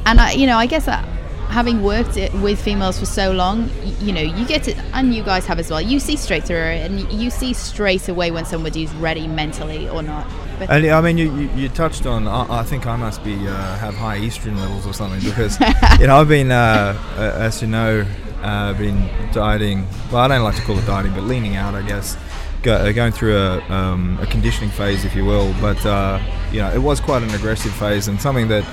and 0.06 0.20
I, 0.20 0.32
you 0.32 0.46
know, 0.46 0.58
I 0.58 0.66
guess 0.66 0.86
that 0.86 1.04
having 1.48 1.82
worked 1.82 2.16
it 2.16 2.32
with 2.34 2.58
females 2.60 2.98
for 2.98 3.04
so 3.06 3.30
long, 3.32 3.68
y- 3.84 3.92
you 4.00 4.12
know, 4.12 4.20
you 4.22 4.46
get 4.46 4.66
it, 4.68 4.76
and 4.94 5.14
you 5.14 5.22
guys 5.22 5.44
have 5.46 5.58
as 5.58 5.70
well. 5.70 5.80
You 5.82 6.00
see 6.00 6.16
straight 6.16 6.44
through 6.44 6.56
and 6.56 7.12
you 7.12 7.28
see 7.30 7.52
straight 7.52 8.08
away 8.08 8.30
when 8.30 8.44
somebody's 8.46 8.90
ready 8.94 9.26
mentally 9.28 9.86
or 9.88 10.02
not. 10.02 10.26
But 10.58 10.70
And 10.70 10.86
I 10.86 11.00
mean, 11.02 11.18
you, 11.18 11.30
you, 11.36 11.50
you 11.54 11.68
touched 11.68 12.06
on. 12.06 12.26
I, 12.26 12.60
I 12.60 12.62
think 12.62 12.86
I 12.86 12.96
must 12.96 13.22
be 13.22 13.34
uh, 13.46 13.76
have 13.78 13.94
high 13.94 14.18
estrogen 14.18 14.56
levels 14.58 14.86
or 14.86 14.94
something 14.94 15.20
because 15.20 15.60
you 16.00 16.06
know 16.06 16.16
I've 16.20 16.28
been, 16.28 16.50
uh, 16.50 16.96
uh, 17.18 17.20
as 17.38 17.60
you 17.60 17.68
know, 17.68 18.06
uh, 18.42 18.72
been 18.74 19.08
dieting. 19.32 19.86
Well, 20.10 20.22
I 20.22 20.28
don't 20.28 20.42
like 20.42 20.56
to 20.56 20.62
call 20.62 20.78
it 20.78 20.86
dieting, 20.86 21.12
but 21.12 21.24
leaning 21.24 21.56
out, 21.56 21.74
I 21.74 21.82
guess. 21.82 22.16
Go, 22.62 22.92
going 22.92 23.12
through 23.12 23.36
a, 23.36 23.60
um, 23.70 24.18
a 24.20 24.26
conditioning 24.26 24.70
phase, 24.70 25.04
if 25.04 25.16
you 25.16 25.24
will. 25.24 25.52
But 25.60 25.84
uh, 25.84 26.20
you 26.52 26.60
know, 26.60 26.72
it 26.72 26.78
was 26.78 27.00
quite 27.00 27.22
an 27.22 27.30
aggressive 27.30 27.72
phase 27.72 28.08
and 28.08 28.20
something 28.20 28.48
that 28.48 28.64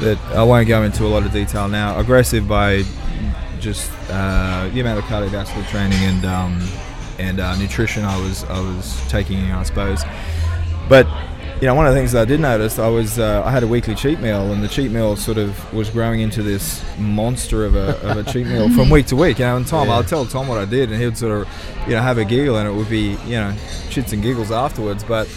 that 0.00 0.18
I 0.34 0.42
won't 0.42 0.68
go 0.68 0.82
into 0.82 1.06
a 1.06 1.08
lot 1.08 1.24
of 1.24 1.32
detail 1.32 1.68
now. 1.68 1.98
Aggressive 1.98 2.46
by 2.46 2.84
just 3.60 3.90
uh, 4.10 4.68
the 4.72 4.80
amount 4.80 4.98
of 4.98 5.04
cardiovascular 5.04 5.66
training 5.68 5.98
and 5.98 6.24
um, 6.24 6.68
and 7.18 7.40
uh, 7.40 7.56
nutrition 7.56 8.04
I 8.04 8.18
was 8.18 8.44
I 8.44 8.60
was 8.60 9.00
taking, 9.08 9.50
I 9.52 9.62
suppose. 9.62 10.02
But 10.88 11.06
you 11.60 11.66
know, 11.66 11.74
one 11.74 11.86
of 11.86 11.92
the 11.92 11.98
things 12.00 12.12
that 12.12 12.22
I 12.22 12.24
did 12.24 12.40
notice, 12.40 12.78
I 12.78 12.88
was 12.88 13.18
uh, 13.18 13.42
I 13.44 13.50
had 13.50 13.62
a 13.62 13.66
weekly 13.66 13.94
cheat 13.94 14.18
meal, 14.20 14.52
and 14.52 14.62
the 14.62 14.68
cheat 14.68 14.90
meal 14.90 15.14
sort 15.16 15.36
of 15.36 15.72
was 15.74 15.90
growing 15.90 16.20
into 16.20 16.42
this 16.42 16.82
monster 16.98 17.64
of 17.66 17.74
a, 17.74 17.98
of 18.00 18.16
a 18.16 18.32
cheat 18.32 18.46
meal 18.46 18.70
from 18.70 18.88
week 18.88 19.06
to 19.06 19.16
week. 19.16 19.38
You 19.38 19.44
know, 19.44 19.56
and 19.58 19.66
Tom, 19.66 19.88
Yeah. 19.88 19.98
I'd 19.98 20.08
tell 20.08 20.24
Tom 20.24 20.48
what 20.48 20.58
I 20.58 20.64
did, 20.64 20.90
and 20.90 20.98
he 20.98 21.04
would 21.04 21.18
sort 21.18 21.32
of, 21.42 21.48
you 21.86 21.94
know, 21.94 22.02
have 22.02 22.16
a 22.18 22.24
giggle, 22.24 22.56
and 22.56 22.66
it 22.66 22.72
would 22.72 22.88
be, 22.88 23.10
you 23.26 23.36
know, 23.36 23.52
shits 23.90 24.12
and 24.12 24.22
giggles 24.22 24.50
afterwards. 24.50 25.04
But 25.04 25.28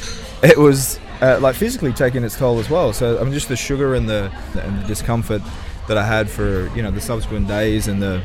it 0.42 0.58
was 0.58 0.98
uh, 1.22 1.40
like 1.42 1.56
physically 1.56 1.92
taking 1.92 2.24
its 2.24 2.38
toll 2.38 2.60
as 2.60 2.70
well. 2.70 2.94
So 2.94 3.20
I 3.20 3.24
mean, 3.24 3.34
just 3.34 3.50
the 3.50 3.56
sugar 3.58 3.96
and 3.96 4.08
the 4.08 4.32
and 4.62 4.82
the 4.82 4.88
discomfort 4.88 5.42
that 5.90 5.98
I 5.98 6.06
had 6.06 6.30
for 6.30 6.70
you 6.76 6.82
know 6.84 6.92
the 6.92 7.02
subsequent 7.02 7.50
days 7.50 7.88
and 7.90 8.02
the 8.02 8.22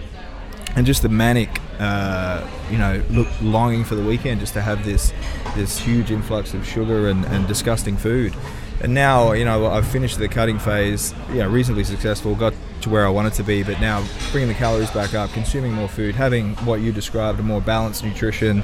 and 0.76 0.86
just 0.86 1.02
the 1.02 1.08
manic, 1.08 1.58
uh, 1.78 2.46
you 2.70 2.78
know, 2.78 3.02
look, 3.10 3.28
longing 3.40 3.84
for 3.84 3.94
the 3.94 4.04
weekend 4.04 4.40
just 4.40 4.54
to 4.54 4.60
have 4.60 4.84
this 4.84 5.12
this 5.56 5.78
huge 5.78 6.10
influx 6.10 6.54
of 6.54 6.66
sugar 6.66 7.08
and, 7.08 7.24
and 7.26 7.46
disgusting 7.48 7.96
food. 7.96 8.34
And 8.80 8.94
now, 8.94 9.32
you 9.32 9.44
know, 9.44 9.66
I've 9.66 9.88
finished 9.88 10.18
the 10.18 10.28
cutting 10.28 10.58
phase, 10.58 11.12
you 11.30 11.38
know, 11.38 11.48
reasonably 11.48 11.84
successful, 11.84 12.34
got 12.36 12.54
to 12.82 12.90
where 12.90 13.04
I 13.04 13.08
wanted 13.08 13.32
to 13.34 13.42
be, 13.42 13.64
but 13.64 13.80
now 13.80 14.06
bringing 14.30 14.48
the 14.48 14.54
calories 14.54 14.90
back 14.92 15.14
up, 15.14 15.30
consuming 15.30 15.72
more 15.72 15.88
food, 15.88 16.14
having 16.14 16.54
what 16.58 16.80
you 16.80 16.92
described, 16.92 17.40
a 17.40 17.42
more 17.42 17.60
balanced 17.60 18.04
nutrition, 18.04 18.62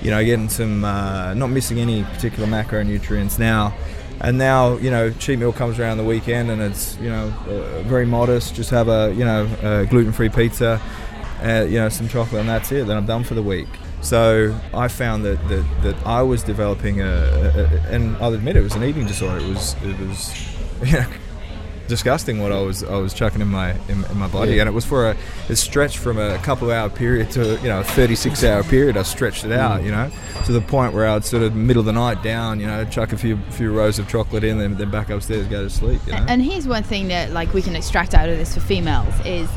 you 0.00 0.12
know, 0.12 0.24
getting 0.24 0.48
some, 0.48 0.84
uh, 0.84 1.34
not 1.34 1.48
missing 1.48 1.80
any 1.80 2.04
particular 2.04 2.46
macronutrients 2.46 3.38
now. 3.40 3.74
And 4.20 4.38
now, 4.38 4.76
you 4.76 4.90
know, 4.90 5.10
cheat 5.10 5.38
meal 5.38 5.52
comes 5.52 5.78
around 5.78 5.98
the 5.98 6.04
weekend 6.04 6.50
and 6.50 6.62
it's, 6.62 6.96
you 6.98 7.08
know, 7.08 7.32
uh, 7.48 7.82
very 7.82 8.06
modest. 8.06 8.54
Just 8.54 8.70
have 8.70 8.88
a, 8.88 9.12
you 9.16 9.24
know, 9.24 9.48
a 9.62 9.86
gluten-free 9.86 10.28
pizza, 10.30 10.80
uh, 11.42 11.66
you 11.68 11.78
know, 11.78 11.88
some 11.88 12.08
chocolate, 12.08 12.40
and 12.40 12.48
that's 12.48 12.70
it. 12.72 12.86
Then 12.86 12.96
I'm 12.96 13.06
done 13.06 13.24
for 13.24 13.34
the 13.34 13.42
week. 13.42 13.68
So 14.00 14.54
I 14.72 14.88
found 14.88 15.24
that 15.24 15.46
that, 15.48 15.64
that 15.82 16.06
I 16.06 16.22
was 16.22 16.42
developing 16.42 17.00
a, 17.00 17.04
a, 17.04 17.64
a, 17.64 17.66
and 17.90 18.16
I'll 18.18 18.32
admit 18.34 18.56
it 18.56 18.62
was 18.62 18.74
an 18.74 18.84
eating 18.84 19.06
disorder. 19.06 19.44
It 19.44 19.48
was 19.48 19.74
it 19.82 19.98
was, 20.00 20.56
you 20.84 20.92
know, 20.92 21.06
disgusting 21.88 22.40
what 22.40 22.52
I 22.52 22.60
was 22.60 22.84
I 22.84 22.96
was 22.96 23.12
chucking 23.12 23.40
in 23.40 23.48
my 23.48 23.72
in, 23.88 24.04
in 24.04 24.16
my 24.16 24.28
body, 24.28 24.52
Yeah. 24.52 24.62
and 24.62 24.68
it 24.68 24.72
was 24.72 24.84
for 24.84 25.10
a 25.10 25.16
it 25.48 25.56
stretched 25.56 25.96
from 25.98 26.16
a 26.18 26.38
couple 26.38 26.70
of 26.70 26.76
hour 26.76 26.88
period 26.90 27.30
to 27.32 27.56
you 27.56 27.68
know 27.68 27.80
a 27.80 27.84
36 27.84 28.44
hour 28.44 28.62
period. 28.62 28.96
I 28.96 29.02
stretched 29.02 29.44
it 29.44 29.52
out, 29.52 29.82
you 29.82 29.90
know, 29.90 30.10
to 30.44 30.52
the 30.52 30.60
point 30.60 30.92
where 30.94 31.08
I'd 31.08 31.24
sort 31.24 31.42
of 31.42 31.56
middle 31.56 31.80
of 31.80 31.86
the 31.86 31.92
night 31.92 32.22
down, 32.22 32.60
you 32.60 32.66
know, 32.66 32.84
chuck 32.84 33.12
a 33.12 33.16
few 33.18 33.36
few 33.50 33.72
rows 33.72 33.98
of 33.98 34.06
chocolate 34.08 34.44
in, 34.44 34.58
then 34.58 34.76
then 34.76 34.90
back 34.90 35.10
upstairs, 35.10 35.46
go 35.48 35.62
to 35.64 35.70
sleep. 35.70 36.00
You 36.06 36.12
know? 36.12 36.24
And 36.28 36.40
here's 36.40 36.68
one 36.68 36.84
thing 36.84 37.08
that 37.08 37.32
like 37.32 37.52
we 37.52 37.62
can 37.62 37.74
extract 37.74 38.14
out 38.14 38.28
of 38.28 38.38
this 38.38 38.54
for 38.54 38.60
females 38.60 39.14
is 39.24 39.48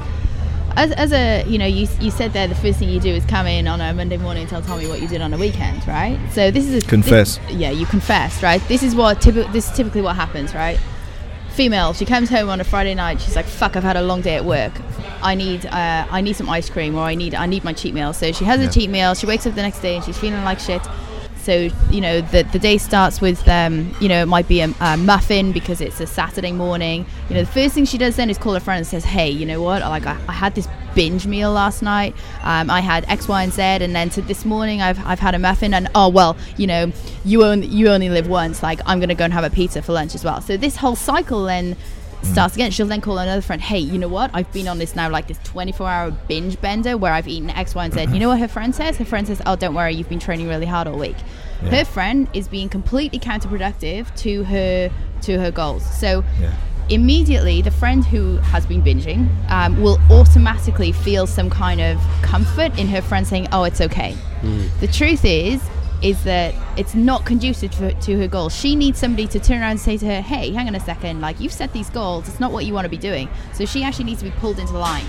as, 0.75 0.91
as 0.93 1.11
a 1.13 1.43
you 1.47 1.57
know 1.57 1.65
you, 1.65 1.87
you 1.99 2.11
said 2.11 2.33
there 2.33 2.47
the 2.47 2.55
first 2.55 2.79
thing 2.79 2.89
you 2.89 2.99
do 2.99 3.09
is 3.09 3.25
come 3.25 3.47
in 3.47 3.67
on 3.67 3.79
a 3.81 3.93
Monday 3.93 4.17
morning 4.17 4.41
and 4.41 4.49
tell 4.49 4.61
Tommy 4.61 4.87
what 4.87 5.01
you 5.01 5.07
did 5.07 5.21
on 5.21 5.33
a 5.33 5.37
weekend 5.37 5.85
right? 5.87 6.19
So 6.31 6.51
this 6.51 6.65
is 6.67 6.83
a, 6.83 6.87
Confess. 6.87 7.37
this- 7.37 7.51
yeah 7.51 7.71
you 7.71 7.85
confess 7.85 8.41
right? 8.43 8.61
This 8.67 8.83
is 8.83 8.95
what 8.95 9.19
typi- 9.21 9.51
this 9.53 9.69
is 9.69 9.75
typically 9.75 10.01
what 10.01 10.15
happens 10.15 10.53
right? 10.53 10.79
Female 11.49 11.93
she 11.93 12.05
comes 12.05 12.29
home 12.29 12.49
on 12.49 12.61
a 12.61 12.63
Friday 12.63 12.95
night 12.95 13.19
she's 13.21 13.35
like 13.35 13.45
fuck 13.45 13.75
I've 13.75 13.83
had 13.83 13.97
a 13.97 14.01
long 14.01 14.21
day 14.21 14.35
at 14.35 14.45
work. 14.45 14.73
I 15.21 15.35
need 15.35 15.65
uh, 15.65 16.07
I 16.09 16.21
need 16.21 16.35
some 16.35 16.49
ice 16.49 16.69
cream 16.69 16.95
or 16.95 17.01
I 17.01 17.15
need 17.15 17.35
I 17.35 17.45
need 17.45 17.63
my 17.63 17.73
cheat 17.73 17.93
meal. 17.93 18.13
So 18.13 18.31
she 18.31 18.45
has 18.45 18.59
Yeah. 18.61 18.67
a 18.67 18.71
cheat 18.71 18.89
meal 18.89 19.13
she 19.15 19.25
wakes 19.25 19.45
up 19.45 19.53
the 19.55 19.61
next 19.61 19.79
day 19.81 19.95
and 19.97 20.03
she's 20.05 20.17
feeling 20.17 20.43
like 20.43 20.59
shit 20.59 20.81
so 21.41 21.69
you 21.89 22.01
know 22.01 22.21
the 22.21 22.43
the 22.43 22.59
day 22.59 22.77
starts 22.77 23.19
with 23.19 23.47
um, 23.47 23.93
you 23.99 24.07
know 24.07 24.21
it 24.21 24.27
might 24.27 24.47
be 24.47 24.61
a, 24.61 24.73
a 24.79 24.97
muffin 24.97 25.51
because 25.51 25.81
it's 25.81 25.99
a 25.99 26.07
Saturday 26.07 26.51
morning. 26.51 27.05
You 27.29 27.35
know 27.35 27.41
the 27.41 27.51
first 27.51 27.73
thing 27.73 27.85
she 27.85 27.97
does 27.97 28.15
then 28.15 28.29
is 28.29 28.37
call 28.37 28.53
her 28.53 28.59
friend 28.59 28.79
and 28.79 28.87
says, 28.87 29.03
"Hey, 29.03 29.29
you 29.29 29.45
know 29.45 29.61
what? 29.61 29.81
Like 29.81 30.05
I, 30.05 30.17
I 30.27 30.33
had 30.33 30.55
this 30.55 30.67
binge 30.93 31.25
meal 31.25 31.51
last 31.51 31.81
night. 31.81 32.15
Um, 32.43 32.69
I 32.69 32.81
had 32.81 33.05
X, 33.09 33.27
Y, 33.27 33.43
and 33.43 33.53
Z, 33.53 33.61
and 33.61 33.95
then 33.95 34.09
to 34.11 34.21
this 34.21 34.45
morning 34.45 34.81
I've, 34.81 34.99
I've 35.05 35.19
had 35.19 35.35
a 35.35 35.39
muffin. 35.39 35.73
And 35.73 35.89
oh 35.95 36.09
well, 36.09 36.37
you 36.57 36.67
know 36.67 36.91
you 37.25 37.43
only 37.43 37.67
you 37.67 37.89
only 37.89 38.09
live 38.09 38.27
once. 38.27 38.61
Like 38.61 38.79
I'm 38.85 38.99
gonna 38.99 39.15
go 39.15 39.25
and 39.25 39.33
have 39.33 39.43
a 39.43 39.49
pizza 39.49 39.81
for 39.81 39.93
lunch 39.93 40.15
as 40.15 40.23
well. 40.23 40.41
So 40.41 40.57
this 40.57 40.77
whole 40.77 40.95
cycle 40.95 41.45
then 41.45 41.75
Mm. 42.21 42.31
starts 42.31 42.55
again. 42.55 42.71
She'll 42.71 42.87
then 42.87 43.01
call 43.01 43.17
another 43.17 43.41
friend, 43.41 43.61
hey, 43.61 43.79
you 43.79 43.97
know 43.97 44.07
what? 44.07 44.31
I've 44.33 44.51
been 44.53 44.67
on 44.67 44.77
this 44.77 44.95
now, 44.95 45.09
like 45.09 45.27
this 45.27 45.39
24 45.43 45.87
hour 45.87 46.11
binge 46.27 46.59
bender 46.61 46.97
where 46.97 47.13
I've 47.13 47.27
eaten 47.27 47.49
X, 47.49 47.75
Y, 47.75 47.85
and 47.85 47.93
Z. 47.93 47.99
Mm-hmm. 48.01 48.13
You 48.13 48.19
know 48.19 48.29
what 48.29 48.39
her 48.39 48.47
friend 48.47 48.73
says? 48.75 48.97
Her 48.97 49.05
friend 49.05 49.25
says, 49.27 49.41
oh, 49.45 49.55
don't 49.55 49.73
worry, 49.73 49.93
you've 49.95 50.09
been 50.09 50.19
training 50.19 50.47
really 50.47 50.65
hard 50.65 50.87
all 50.87 50.97
week. 50.97 51.17
Her 51.61 51.85
friend 51.85 52.27
is 52.33 52.47
being 52.47 52.69
completely 52.69 53.19
counterproductive 53.19 54.13
to 54.17 54.43
her 54.45 54.91
to 55.21 55.39
her 55.39 55.51
goals. 55.51 55.83
So 55.99 56.23
Yeah. 56.39 56.51
immediately, 56.89 57.61
the 57.61 57.71
friend 57.71 58.03
who 58.03 58.37
has 58.37 58.65
been 58.65 58.81
binging 58.81 59.27
um, 59.51 59.81
will 59.81 59.99
automatically 60.09 60.91
feel 60.91 61.27
some 61.27 61.49
kind 61.49 61.79
of 61.79 61.99
comfort 62.21 62.77
in 62.79 62.87
her 62.87 63.01
friend 63.01 63.27
saying, 63.27 63.47
"Oh, 63.51 63.63
it's 63.63 63.79
okay." 63.81 64.15
Mm. 64.41 64.69
The 64.79 64.87
truth 64.87 65.23
is, 65.23 65.61
is 66.01 66.23
that 66.23 66.55
it's 66.77 66.95
not 66.95 67.25
conducive 67.25 67.71
to, 67.71 67.93
to 67.93 68.17
her 68.19 68.27
goals. 68.27 68.55
She 68.55 68.75
needs 68.75 68.99
somebody 68.99 69.27
to 69.27 69.39
turn 69.39 69.61
around 69.61 69.71
and 69.71 69.79
say 69.79 69.97
to 69.97 70.05
her, 70.05 70.21
"Hey, 70.21 70.51
hang 70.51 70.67
on 70.67 70.75
a 70.75 70.79
second. 70.79 71.21
Like 71.21 71.39
you've 71.39 71.53
set 71.53 71.73
these 71.73 71.89
goals. 71.89 72.27
It's 72.27 72.39
not 72.39 72.51
what 72.51 72.65
you 72.65 72.73
want 72.73 72.85
to 72.85 72.89
be 72.89 72.97
doing." 72.97 73.29
So 73.53 73.65
she 73.65 73.83
actually 73.83 74.05
needs 74.05 74.19
to 74.19 74.25
be 74.25 74.31
pulled 74.31 74.59
into 74.59 74.73
line. 74.77 75.05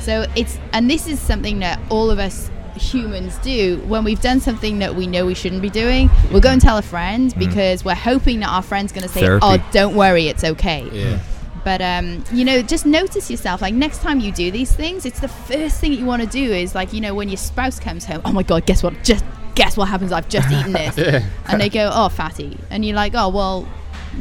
So 0.00 0.26
it's 0.36 0.58
and 0.72 0.90
this 0.90 1.06
is 1.06 1.20
something 1.20 1.60
that 1.60 1.80
all 1.90 2.10
of 2.10 2.18
us 2.18 2.50
humans 2.76 3.38
do 3.38 3.80
when 3.86 4.02
we've 4.02 4.20
done 4.20 4.40
something 4.40 4.80
that 4.80 4.96
we 4.96 5.06
know 5.06 5.24
we 5.24 5.34
shouldn't 5.34 5.62
be 5.62 5.70
doing. 5.70 6.10
We'll 6.30 6.40
go 6.40 6.50
and 6.50 6.60
tell 6.60 6.76
a 6.76 6.82
friend 6.82 7.32
because 7.38 7.84
we're 7.84 7.94
hoping 7.94 8.40
that 8.40 8.48
our 8.48 8.62
friend's 8.62 8.92
going 8.92 9.04
to 9.04 9.08
say, 9.08 9.20
Therapy. 9.20 9.46
"Oh, 9.46 9.68
don't 9.72 9.94
worry, 9.94 10.26
it's 10.28 10.44
okay." 10.44 10.88
Yeah. 10.92 11.20
But 11.64 11.80
um, 11.80 12.22
you 12.32 12.44
know, 12.44 12.60
just 12.60 12.84
notice 12.84 13.30
yourself. 13.30 13.62
Like 13.62 13.74
next 13.74 14.02
time 14.02 14.20
you 14.20 14.32
do 14.32 14.50
these 14.50 14.74
things, 14.74 15.06
it's 15.06 15.20
the 15.20 15.28
first 15.28 15.80
thing 15.80 15.92
that 15.92 15.98
you 15.98 16.04
want 16.04 16.22
to 16.22 16.28
do 16.28 16.52
is 16.52 16.74
like 16.74 16.92
you 16.92 17.00
know 17.00 17.14
when 17.14 17.28
your 17.28 17.38
spouse 17.38 17.80
comes 17.80 18.04
home. 18.04 18.20
Oh 18.24 18.32
my 18.32 18.42
god, 18.42 18.66
guess 18.66 18.82
what? 18.82 19.02
Just 19.02 19.24
guess 19.54 19.76
what 19.76 19.88
happens? 19.88 20.12
I've 20.12 20.28
just 20.28 20.50
eaten 20.50 20.72
this, 20.72 20.98
and 21.48 21.60
they 21.60 21.68
go, 21.68 21.90
"Oh, 21.92 22.08
fatty," 22.08 22.58
and 22.70 22.84
you're 22.84 22.96
like, 22.96 23.12
"Oh 23.14 23.28
well, 23.28 23.68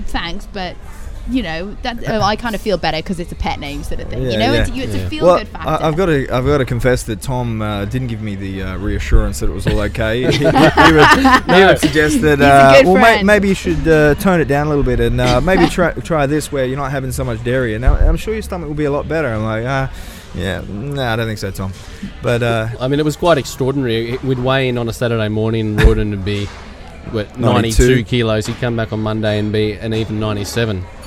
thanks," 0.08 0.48
but 0.52 0.76
you 1.30 1.42
know 1.42 1.74
that 1.84 2.04
oh, 2.10 2.20
I 2.20 2.36
kind 2.36 2.54
of 2.54 2.60
feel 2.60 2.78
better 2.78 2.98
because 2.98 3.18
it's 3.18 3.32
a 3.32 3.36
pet 3.36 3.58
name 3.58 3.82
sort 3.84 4.02
of 4.02 4.10
thing. 4.10 4.24
you 4.24 4.38
know, 4.38 4.52
yeah. 4.52 4.62
it's, 4.62 4.72
you, 4.72 4.84
it's 4.84 4.94
Yeah. 4.94 5.04
a 5.04 5.10
feel 5.10 5.26
Well, 5.26 5.38
good 5.38 5.48
factor. 5.48 5.70
I, 5.70 5.88
I've 5.88 5.96
got 5.96 6.08
to 6.08 6.28
I've 6.30 6.46
got 6.46 6.58
to 6.58 6.66
confess 6.66 7.04
that 7.04 7.22
Tom 7.22 7.62
uh, 7.62 7.86
didn't 7.86 8.08
give 8.08 8.22
me 8.22 8.36
the 8.36 8.62
uh, 8.64 8.78
reassurance 8.78 9.40
that 9.40 9.50
it 9.50 9.54
was 9.54 9.66
all 9.66 9.80
okay. 9.80 10.20
he, 10.32 10.38
he 10.40 10.44
would, 10.44 10.54
he 11.46 11.64
would 11.64 11.80
suggest 11.80 12.20
that 12.22 12.42
uh, 12.42 12.82
well, 12.84 12.96
may, 13.02 13.24
maybe 13.24 13.48
you 13.48 13.56
should 13.56 13.88
uh, 13.88 14.16
tone 14.16 14.42
it 14.42 14.50
down 14.50 14.68
a 14.68 14.70
little 14.70 14.84
bit 14.84 15.00
and 15.00 15.22
uh, 15.22 15.40
maybe 15.40 15.66
try 15.70 15.94
try 15.94 16.26
this 16.26 16.52
where 16.52 16.66
you're 16.66 16.76
not 16.78 16.92
having 16.92 17.14
so 17.14 17.24
much 17.24 17.42
dairy. 17.44 17.74
And 17.74 17.82
now 17.82 17.96
I'm 17.96 18.18
sure 18.18 18.34
your 18.34 18.44
stomach 18.44 18.68
will 18.68 18.76
be 18.76 18.86
a 18.86 18.92
lot 18.92 19.08
better. 19.08 19.30
I'm 19.30 19.44
like, 19.44 19.64
ah, 19.66 19.90
yeah, 20.36 20.64
no, 20.68 21.04
I 21.04 21.16
don't 21.16 21.28
think 21.28 21.40
so, 21.40 21.52
Tom. 21.52 21.74
But 22.22 22.44
uh, 22.44 22.70
I 22.80 22.88
mean, 22.88 23.00
it 23.00 23.06
was 23.06 23.16
quite 23.16 23.38
extraordinary. 23.38 24.18
We'd 24.18 24.40
weigh 24.40 24.70
in 24.70 24.78
on 24.78 24.90
a 24.90 24.94
Saturday 24.94 25.30
morning, 25.30 25.78
Rawdon 25.78 26.10
would 26.12 26.26
be 26.26 26.46
what, 27.12 27.38
92. 27.40 27.84
92 27.84 28.04
kilos. 28.06 28.46
He'd 28.48 28.58
come 28.58 28.76
back 28.76 28.94
on 28.94 29.02
Monday 29.02 29.40
and 29.40 29.52
be 29.52 29.74
an 29.74 29.94
even 29.94 30.20
97. 30.20 30.84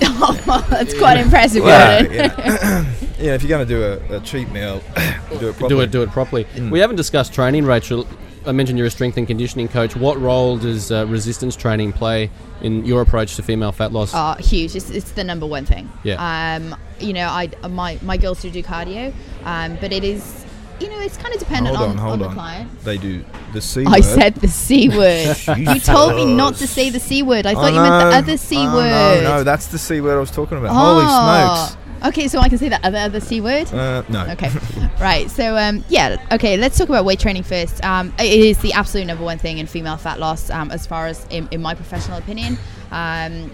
That's 0.69 0.97
quite 0.99 1.19
impressive, 1.19 1.65
well, 1.65 2.03
Gordon. 2.03 2.17
yeah. 2.17 2.37
yeah, 3.19 3.35
if 3.35 3.43
you're 3.43 3.49
going 3.49 3.67
to 3.67 3.75
do 3.75 3.83
a, 3.83 4.17
a 4.17 4.21
cheat 4.21 4.49
meal, 4.51 4.81
do 5.39 5.49
it 5.49 5.57
properly. 5.57 5.69
Do 5.69 5.81
it, 5.81 5.91
do 5.91 6.03
it 6.03 6.11
properly. 6.11 6.47
We 6.71 6.79
haven't 6.81 6.97
discussed 6.97 7.33
training, 7.35 7.65
Rachel. 7.65 8.07
I 8.47 8.53
mentioned 8.53 8.79
you're 8.79 8.87
a 8.87 8.91
strength 8.91 9.17
and 9.17 9.27
conditioning 9.27 9.69
coach. 9.69 9.97
What 9.97 10.21
role 10.21 10.57
does 10.57 10.93
uh, 10.93 11.07
resistance 11.07 11.57
training 11.57 11.93
play 11.93 12.31
in 12.61 12.85
your 12.85 13.03
approach 13.03 13.37
to 13.37 13.43
female 13.43 13.73
fat 13.73 13.93
loss? 13.93 14.13
Oh, 14.15 14.35
huge! 14.39 14.77
It's, 14.77 14.91
it's 14.91 15.11
the 15.13 15.25
number 15.25 15.47
one 15.47 15.65
thing. 15.65 15.91
Yeah. 16.05 16.17
Um, 16.57 16.77
you 17.01 17.13
know, 17.13 17.27
I 17.27 17.51
my 17.69 17.99
my 18.03 18.17
girls 18.17 18.41
do 18.43 18.51
do 18.51 18.63
cardio, 18.63 19.13
um, 19.45 19.77
but 19.81 19.93
it 19.93 20.05
is, 20.05 20.47
you 20.81 20.89
know, 20.89 21.01
it's 21.01 21.17
kind 21.17 21.35
of 21.35 21.41
dependent 21.41 21.77
Hold 21.77 21.91
on, 21.91 21.99
on, 21.99 22.03
hold 22.05 22.21
the 22.21 22.27
on. 22.27 22.35
client. 22.35 22.85
They 22.85 22.99
do 22.99 23.25
the 23.53 23.61
C 23.61 23.81
I 23.81 23.85
word. 23.85 23.95
I 23.95 24.01
said 24.01 24.35
the 24.37 24.49
c 24.49 24.89
word. 24.97 25.37
you 25.59 25.81
told 25.81 26.15
me 26.15 26.25
not 26.25 26.55
to 26.57 26.67
say 26.67 26.91
the 26.91 27.01
c 27.01 27.23
word. 27.23 27.47
I 27.47 27.55
thought 27.55 27.73
you 27.73 27.81
meant 27.81 28.11
the 28.11 28.17
other 28.17 28.37
c 28.37 28.57
oh, 28.59 28.75
word. 28.75 29.23
No, 29.25 29.39
no, 29.39 29.45
that's 29.45 29.67
the 29.67 29.79
C 29.79 30.01
word 30.01 30.17
I 30.17 30.21
was 30.21 30.31
talking 30.31 30.59
about. 30.59 30.71
Oh. 30.71 31.01
Holy 31.01 31.67
smokes. 31.67 31.86
Okay, 32.07 32.29
so 32.29 32.39
I 32.39 32.49
can 32.49 32.59
say 32.59 32.69
the 32.69 32.85
other 32.87 32.99
other 32.99 33.21
c 33.21 33.41
word. 33.41 33.73
Uh, 33.73 34.05
no. 34.09 34.27
Okay, 34.29 34.51
right. 35.01 35.29
So 35.29 35.57
um, 35.57 35.85
yeah, 35.89 36.25
okay. 36.33 36.57
Let's 36.57 36.79
talk 36.79 36.89
about 36.89 37.05
weight 37.05 37.19
training 37.19 37.43
first. 37.43 37.85
Um, 37.85 38.15
it 38.19 38.41
is 38.41 38.59
the 38.59 38.73
absolute 38.75 39.07
number 39.07 39.25
one 39.25 39.39
thing 39.39 39.59
in 39.59 39.67
female 39.67 39.97
fat 39.97 40.21
loss, 40.21 40.49
um, 40.51 40.71
as 40.71 40.87
far 40.87 41.07
as 41.07 41.27
in, 41.31 41.49
in 41.51 41.61
my 41.61 41.75
professional 41.75 42.19
opinion. 42.19 42.59
Um, 42.93 43.53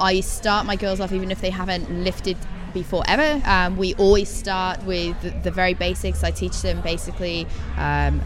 I 0.00 0.20
start 0.20 0.66
my 0.66 0.74
girls 0.74 0.98
off 0.98 1.12
even 1.12 1.30
if 1.30 1.40
they 1.40 1.50
haven't 1.50 1.88
lifted 2.02 2.36
before 2.72 3.04
ever. 3.06 3.40
Um, 3.46 3.76
we 3.76 3.94
always 3.94 4.28
start 4.28 4.82
with 4.84 5.20
the, 5.22 5.30
the 5.30 5.50
very 5.50 5.74
basics. 5.74 6.24
I 6.24 6.32
teach 6.32 6.60
them 6.62 6.80
basically. 6.80 7.46
Um, 7.76 8.20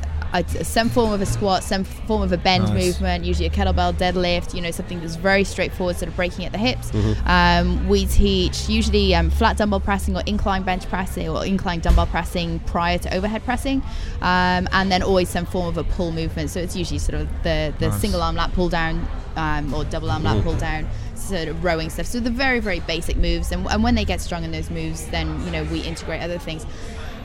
some 0.45 0.89
form 0.89 1.13
of 1.13 1.21
a 1.21 1.27
squat, 1.27 1.63
some 1.63 1.85
form 1.85 2.23
of 2.23 2.33
a 2.33 2.37
bend 2.37 2.65
Nice. 2.65 2.87
movement, 2.87 3.25
usually 3.25 3.47
a 3.47 3.51
kettlebell 3.51 3.93
deadlift, 3.95 4.55
you 4.55 4.61
know, 4.61 4.71
something 4.71 5.01
that's 5.01 5.17
very 5.17 5.45
straightforward, 5.45 5.97
sort 5.97 6.09
of 6.09 6.17
breaking 6.17 6.45
at 6.45 6.53
the 6.53 6.59
hips. 6.59 6.91
Mm-hmm. 6.91 7.29
Um, 7.29 7.89
we 7.89 8.07
teach 8.07 8.69
usually 8.69 9.15
um, 9.15 9.31
flat 9.31 9.57
dumbbell 9.57 9.81
pressing 9.81 10.17
or 10.17 10.23
incline 10.27 10.63
bench 10.63 10.89
pressing 10.89 11.29
or 11.29 11.45
incline 11.45 11.81
dumbbell 11.81 12.07
pressing 12.07 12.59
prior 12.61 12.99
to 12.99 13.15
overhead 13.15 13.45
pressing, 13.45 13.83
um, 14.23 14.69
and 14.73 14.91
then 14.91 15.03
always 15.03 15.29
some 15.29 15.47
form 15.47 15.67
of 15.69 15.79
a 15.79 15.85
pull 15.85 16.13
movement. 16.13 16.51
So 16.51 16.61
it's 16.61 16.77
usually 16.77 16.99
sort 16.99 17.21
of 17.21 17.29
the, 17.43 17.75
the 17.79 17.89
Nice. 17.89 18.01
single 18.01 18.23
arm 18.23 18.37
lat 18.37 18.53
pull 18.53 18.69
down 18.69 19.07
um, 19.37 19.73
or 19.75 19.85
double 19.85 20.11
arm 20.11 20.23
lat 20.25 20.43
pull 20.43 20.57
down. 20.57 20.89
Sort 21.15 21.49
of 21.49 21.65
rowing 21.65 21.91
stuff. 21.91 22.07
So 22.07 22.21
the 22.21 22.31
very, 22.31 22.61
very 22.61 22.79
basic 22.81 23.17
moves, 23.17 23.51
and, 23.51 23.67
and 23.67 23.83
when 23.83 23.97
they 23.97 24.05
get 24.05 24.21
strong 24.21 24.45
in 24.45 24.53
those 24.53 24.71
moves, 24.71 25.07
then 25.09 25.45
you 25.45 25.51
know 25.51 25.65
we 25.65 25.81
integrate 25.81 26.23
other 26.23 26.39
things. 26.39 26.65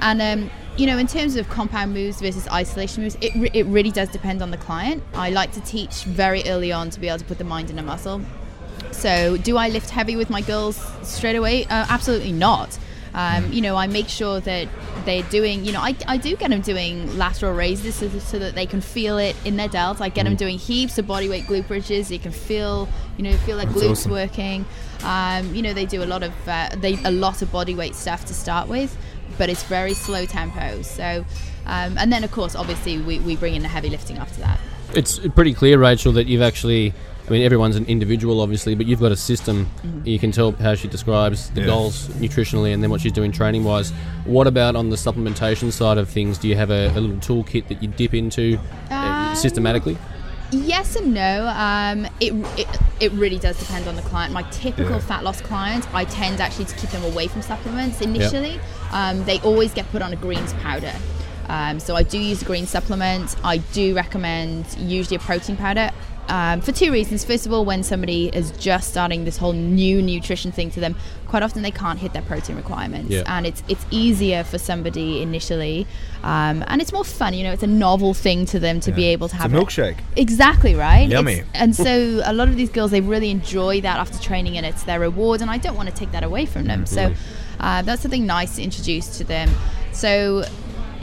And 0.02 0.22
um, 0.22 0.50
you 0.78 0.88
know, 0.88 0.98
in 0.98 1.08
terms 1.08 1.36
of 1.36 1.48
compound 1.50 1.94
moves 1.94 2.22
versus 2.22 2.48
isolation 2.48 3.04
moves, 3.04 3.18
it, 3.22 3.34
re- 3.36 3.52
it 3.54 3.66
really 3.68 3.92
does 3.92 4.10
depend 4.10 4.42
on 4.42 4.52
the 4.52 4.58
client. 4.58 5.04
I 5.14 5.30
like 5.30 5.52
to 5.54 5.62
teach 5.62 6.04
very 6.06 6.44
early 6.48 6.72
on 6.72 6.90
to 6.92 7.00
be 7.00 7.08
able 7.08 7.20
to 7.20 7.26
put 7.26 7.38
the 7.38 7.44
mind 7.44 7.70
in 7.70 7.78
a 7.78 7.84
muscle. 7.84 8.22
So, 8.92 9.38
do 9.38 9.58
I 9.58 9.70
lift 9.70 9.90
heavy 9.90 10.16
with 10.16 10.30
my 10.30 10.42
girls 10.42 10.82
straight 11.04 11.36
away? 11.36 11.66
Uh, 11.66 11.86
absolutely 11.90 12.32
not. 12.32 12.78
Um, 13.14 13.52
you 13.52 13.62
know, 13.62 13.76
I 13.76 13.88
make 13.88 14.08
sure 14.08 14.40
that 14.40 14.70
they're 15.06 15.24
doing, 15.24 15.66
you 15.66 15.74
know, 15.74 15.82
I, 15.82 15.96
I 16.08 16.18
do 16.18 16.36
get 16.38 16.50
them 16.50 16.62
doing 16.62 17.18
lateral 17.18 17.54
raises 17.54 17.96
so, 17.96 18.08
so 18.20 18.40
that 18.40 18.56
they 18.56 18.66
can 18.66 18.80
feel 18.80 19.18
it 19.18 19.36
in 19.44 19.58
their 19.58 19.68
delts. 19.68 20.00
I 20.00 20.10
get 20.10 20.24
them 20.24 20.36
doing 20.36 20.58
heaps 20.58 20.98
of 20.98 21.08
bodyweight 21.08 21.44
glute 21.44 21.68
bridges. 21.68 22.10
You 22.10 22.20
can 22.20 22.32
feel, 22.32 22.88
you 23.18 23.24
know, 23.24 23.36
feel 23.38 23.58
like 23.58 23.68
That's 23.70 23.82
glutes 23.82 23.92
awesome. 23.92 24.12
working. 24.12 24.66
Um, 25.04 25.54
you 25.54 25.62
know, 25.62 25.74
they 25.74 25.86
do 25.86 26.04
a 26.04 26.06
lot 26.06 26.24
of 26.24 26.32
uh, 26.48 26.70
they 26.78 26.98
a 27.04 27.12
lot 27.12 27.42
of 27.42 27.52
bodyweight 27.52 27.96
stuff 27.96 28.26
to 28.26 28.34
start 28.34 28.70
with, 28.70 28.96
but 29.38 29.50
it's 29.50 29.64
very 29.64 29.94
slow 29.94 30.26
tempo. 30.26 30.82
So, 30.82 31.26
um, 31.66 31.98
and 31.98 32.12
then 32.12 32.24
of 32.24 32.32
course, 32.32 32.56
obviously, 32.56 33.00
we, 33.00 33.20
we 33.20 33.36
bring 33.36 33.56
in 33.56 33.62
the 33.62 33.68
heavy 33.68 33.90
lifting 33.90 34.18
after 34.18 34.42
that. 34.42 34.60
It's 34.94 35.20
pretty 35.30 35.54
clear, 35.54 35.78
Rachel, 35.80 36.12
that 36.14 36.28
you've 36.28 36.42
actually. 36.42 36.94
I 37.28 37.30
mean, 37.32 37.44
everyone's 37.44 37.76
an 37.78 37.86
individual, 37.86 38.42
obviously, 38.42 38.76
but 38.76 38.88
you've 38.88 39.00
got 39.00 39.12
a 39.12 39.16
system. 39.16 39.68
Mm-hmm. 39.86 40.08
You 40.08 40.20
can 40.20 40.32
tell 40.32 40.52
how 40.54 40.74
she 40.76 40.88
describes 40.90 41.50
the 41.52 41.62
Yeah. 41.62 41.68
goals 41.68 42.08
nutritionally 42.20 42.74
and 42.74 42.82
then 42.84 42.90
what 42.90 43.00
she's 43.00 43.12
doing 43.14 43.32
training 43.32 43.64
wise. 43.64 43.92
What 44.26 44.48
about 44.48 44.76
on 44.76 44.90
the 44.90 44.98
supplementation 44.98 45.72
side 45.72 45.98
of 46.00 46.10
things? 46.10 46.40
Do 46.40 46.48
you 46.50 46.56
have 46.56 46.72
a, 46.72 46.88
a 46.88 47.00
little 47.00 47.16
toolkit 47.18 47.68
that 47.70 47.82
you 47.82 47.88
dip 47.90 48.14
into 48.16 48.60
uh, 48.90 48.96
Um, 48.96 49.36
systematically? 49.36 49.98
Yes 50.52 50.96
and 50.96 51.14
no. 51.14 51.48
Um, 51.48 52.06
it, 52.20 52.34
it 52.60 52.68
it 53.00 53.12
really 53.14 53.40
does 53.40 53.58
depend 53.58 53.88
on 53.88 53.96
the 53.96 54.02
client. 54.04 54.34
My 54.34 54.44
typical 54.44 54.92
Yeah. 54.94 55.00
fat 55.00 55.24
loss 55.24 55.42
clients, 55.42 55.88
I 55.94 56.06
tend 56.06 56.40
actually 56.40 56.66
to 56.66 56.76
keep 56.76 56.90
them 56.92 57.04
away 57.04 57.28
from 57.28 57.42
supplements 57.42 58.02
initially. 58.02 58.60
Um, 58.92 59.24
they 59.26 59.40
always 59.40 59.74
get 59.74 59.90
put 59.92 60.02
on 60.02 60.14
a 60.14 60.16
greens 60.16 60.54
powder. 60.54 60.94
Um, 61.48 61.80
so 61.80 61.96
I 61.96 62.04
do 62.04 62.20
use 62.20 62.42
a 62.44 62.46
green 62.46 62.66
supplement. 62.68 63.36
I 63.44 63.58
do 63.58 63.96
recommend 63.96 64.66
usually 64.78 65.16
a 65.16 65.20
protein 65.20 65.58
powder. 65.58 65.90
Um, 66.28 66.62
for 66.62 66.72
two 66.72 66.92
reasons. 66.94 67.26
First 67.26 67.46
of 67.46 67.52
all, 67.52 67.66
when 67.66 67.84
somebody 67.84 68.28
is 68.28 68.52
just 68.52 68.90
starting 68.90 69.26
this 69.26 69.38
whole 69.38 69.52
new 69.54 70.02
nutrition 70.02 70.52
thing 70.52 70.72
to 70.72 70.80
them, 70.80 70.96
quite 71.28 71.44
often 71.44 71.62
they 71.62 71.72
can't 71.72 72.00
hit 72.00 72.14
their 72.14 72.22
protein 72.22 72.56
requirements, 72.56 73.10
Yeah. 73.10 73.24
and 73.28 73.46
it's 73.46 73.64
it's 73.68 73.86
easier 73.92 74.44
for 74.44 74.58
somebody 74.58 75.22
initially, 75.22 75.88
um, 76.24 76.64
and 76.68 76.82
it's 76.82 76.94
more 76.94 77.04
fun. 77.04 77.34
You 77.34 77.44
know, 77.44 77.52
it's 77.52 77.64
a 77.64 77.68
novel 77.68 78.14
thing 78.14 78.46
to 78.48 78.60
them 78.60 78.80
to 78.82 78.92
be 78.94 79.06
able 79.06 79.28
to 79.30 79.36
have 79.36 79.54
a 79.54 79.58
it. 79.58 79.60
milkshake. 79.62 79.98
Exactly 80.16 80.74
right. 80.76 81.10
Yummy. 81.10 81.34
It's- 81.34 81.48
and 81.54 81.76
so 81.76 82.22
a 82.24 82.32
lot 82.34 82.48
of 82.48 82.56
these 82.56 82.70
girls 82.70 82.92
they 82.92 83.02
really 83.02 83.30
enjoy 83.30 83.82
that 83.82 83.98
after 83.98 84.18
training, 84.20 84.56
and 84.58 84.66
it's 84.66 84.84
their 84.84 85.00
reward. 85.02 85.42
And 85.42 85.50
I 85.52 85.58
don't 85.58 85.76
want 85.76 85.90
to 85.90 85.96
take 85.96 86.12
that 86.14 86.24
away 86.24 86.46
from 86.46 86.64
them. 86.66 86.86
So 86.86 87.14
uh, 87.60 87.82
that's 87.82 88.02
something 88.04 88.26
nice 88.26 88.56
to 88.56 88.64
introduce 88.64 89.18
to 89.18 89.24
them. 89.26 89.50
So. 89.92 90.46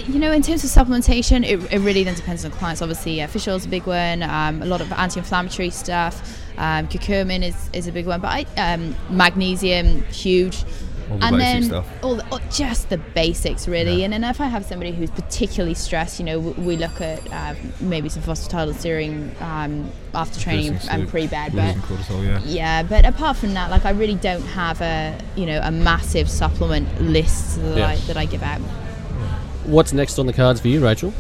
You 0.07 0.19
know, 0.19 0.33
in 0.33 0.43
terms 0.43 0.65
of 0.65 0.71
supplementation, 0.71 1.45
it, 1.45 1.73
it 1.73 1.79
really 1.81 2.05
then 2.05 2.15
depends 2.15 2.45
on 2.45 2.51
clients. 2.53 2.81
Obviously, 2.83 3.21
uh, 3.21 3.27
fish 3.27 3.47
oil 3.49 3.57
is 3.57 3.67
a 3.67 3.69
big 3.69 3.87
one. 3.87 4.23
Um, 4.23 4.63
a 4.63 4.67
lot 4.67 4.81
of 4.81 4.91
anti-inflammatory 4.93 5.71
stuff. 5.71 6.39
Um, 6.57 6.89
curcumin 6.89 7.43
is, 7.43 7.69
is 7.73 7.87
a 7.89 7.93
big 7.93 8.07
one, 8.07 8.21
but 8.21 8.29
I, 8.57 8.73
um, 8.75 8.95
magnesium 9.11 10.03
huge. 10.05 10.65
All 11.11 11.17
the 11.19 11.25
and 11.25 11.41
then 11.41 11.63
stuff. 11.65 11.87
all 12.03 12.17
the, 12.17 12.27
oh, 12.33 12.39
just 12.51 12.91
the 12.91 12.99
basics 12.99 13.67
really 13.67 14.01
Yeah. 14.01 14.05
and 14.05 14.13
then 14.13 14.25
if 14.25 14.43
i 14.43 14.47
have 14.47 14.67
somebody 14.67 14.93
who's 14.93 15.11
particularly 15.11 15.73
stressed 15.73 16.19
you 16.19 16.27
know 16.27 16.39
w- 16.43 16.67
we 16.69 16.77
look 16.77 17.01
at 17.01 17.33
uh, 17.33 17.55
maybe 17.81 18.11
some 18.11 18.23
phosphatidylserine 18.23 19.41
um, 19.41 19.91
after 20.15 20.39
training 20.39 20.73
Reducing 20.75 20.91
and 20.91 21.09
pre-bed 21.09 21.53
but 21.55 21.77
cortisol, 21.77 22.23
yeah. 22.27 22.41
yeah 22.45 22.83
but 22.83 23.07
apart 23.07 23.39
from 23.39 23.55
that 23.55 23.71
like 23.71 23.87
i 23.87 23.91
really 23.91 24.17
don't 24.17 24.43
have 24.43 24.83
a 24.83 25.19
you 25.35 25.47
know 25.47 25.59
a 25.65 25.71
massive 25.71 26.29
supplement 26.29 27.01
list 27.01 27.57
that, 27.57 27.79
Yeah. 27.79 27.89
I, 27.89 27.97
that 28.01 28.19
i 28.19 28.27
give 28.27 28.43
out 28.43 28.61
What's 29.69 29.93
next 29.93 30.19
on 30.19 30.27
the 30.27 30.33
cards 30.33 30.61
for 30.61 30.69
you, 30.69 30.83
Rachel? 30.83 31.13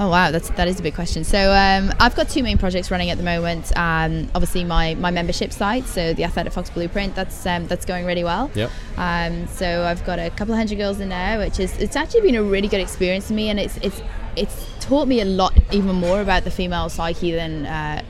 Oh 0.00 0.08
wow, 0.08 0.30
that's 0.30 0.48
that 0.50 0.66
is 0.66 0.80
a 0.80 0.82
big 0.82 0.94
question. 0.94 1.24
So 1.24 1.52
um, 1.52 1.92
I've 2.00 2.16
got 2.16 2.28
two 2.28 2.42
main 2.42 2.58
projects 2.58 2.90
running 2.90 3.10
at 3.10 3.18
the 3.18 3.22
moment. 3.22 3.70
Um, 3.76 4.28
obviously, 4.34 4.64
my, 4.64 4.94
my 4.94 5.10
membership 5.10 5.52
site, 5.52 5.84
so 5.84 6.14
the 6.14 6.24
Athletic 6.24 6.52
Fox 6.52 6.70
Blueprint, 6.70 7.14
that's 7.14 7.46
um, 7.46 7.66
that's 7.66 7.84
going 7.84 8.06
really 8.06 8.24
well. 8.24 8.50
Yep. 8.54 8.70
Um, 8.96 9.46
so 9.46 9.84
I've 9.84 10.04
got 10.04 10.18
a 10.18 10.30
couple 10.30 10.54
of 10.54 10.58
hundred 10.58 10.78
girls 10.78 11.00
in 11.00 11.10
there, 11.10 11.38
which 11.38 11.60
is 11.60 11.76
it's 11.78 11.96
actually 11.96 12.22
been 12.22 12.34
a 12.34 12.42
really 12.42 12.66
good 12.66 12.80
experience 12.80 13.28
for 13.28 13.34
me, 13.34 13.50
and 13.50 13.60
it's 13.60 13.76
it's 13.78 14.02
it's 14.36 14.66
taught 14.80 15.06
me 15.06 15.20
a 15.20 15.24
lot 15.26 15.52
even 15.70 15.94
more 15.94 16.22
about 16.22 16.44
the 16.44 16.50
female 16.50 16.88
psyche 16.88 17.32
than 17.32 17.66
uh, 17.66 18.02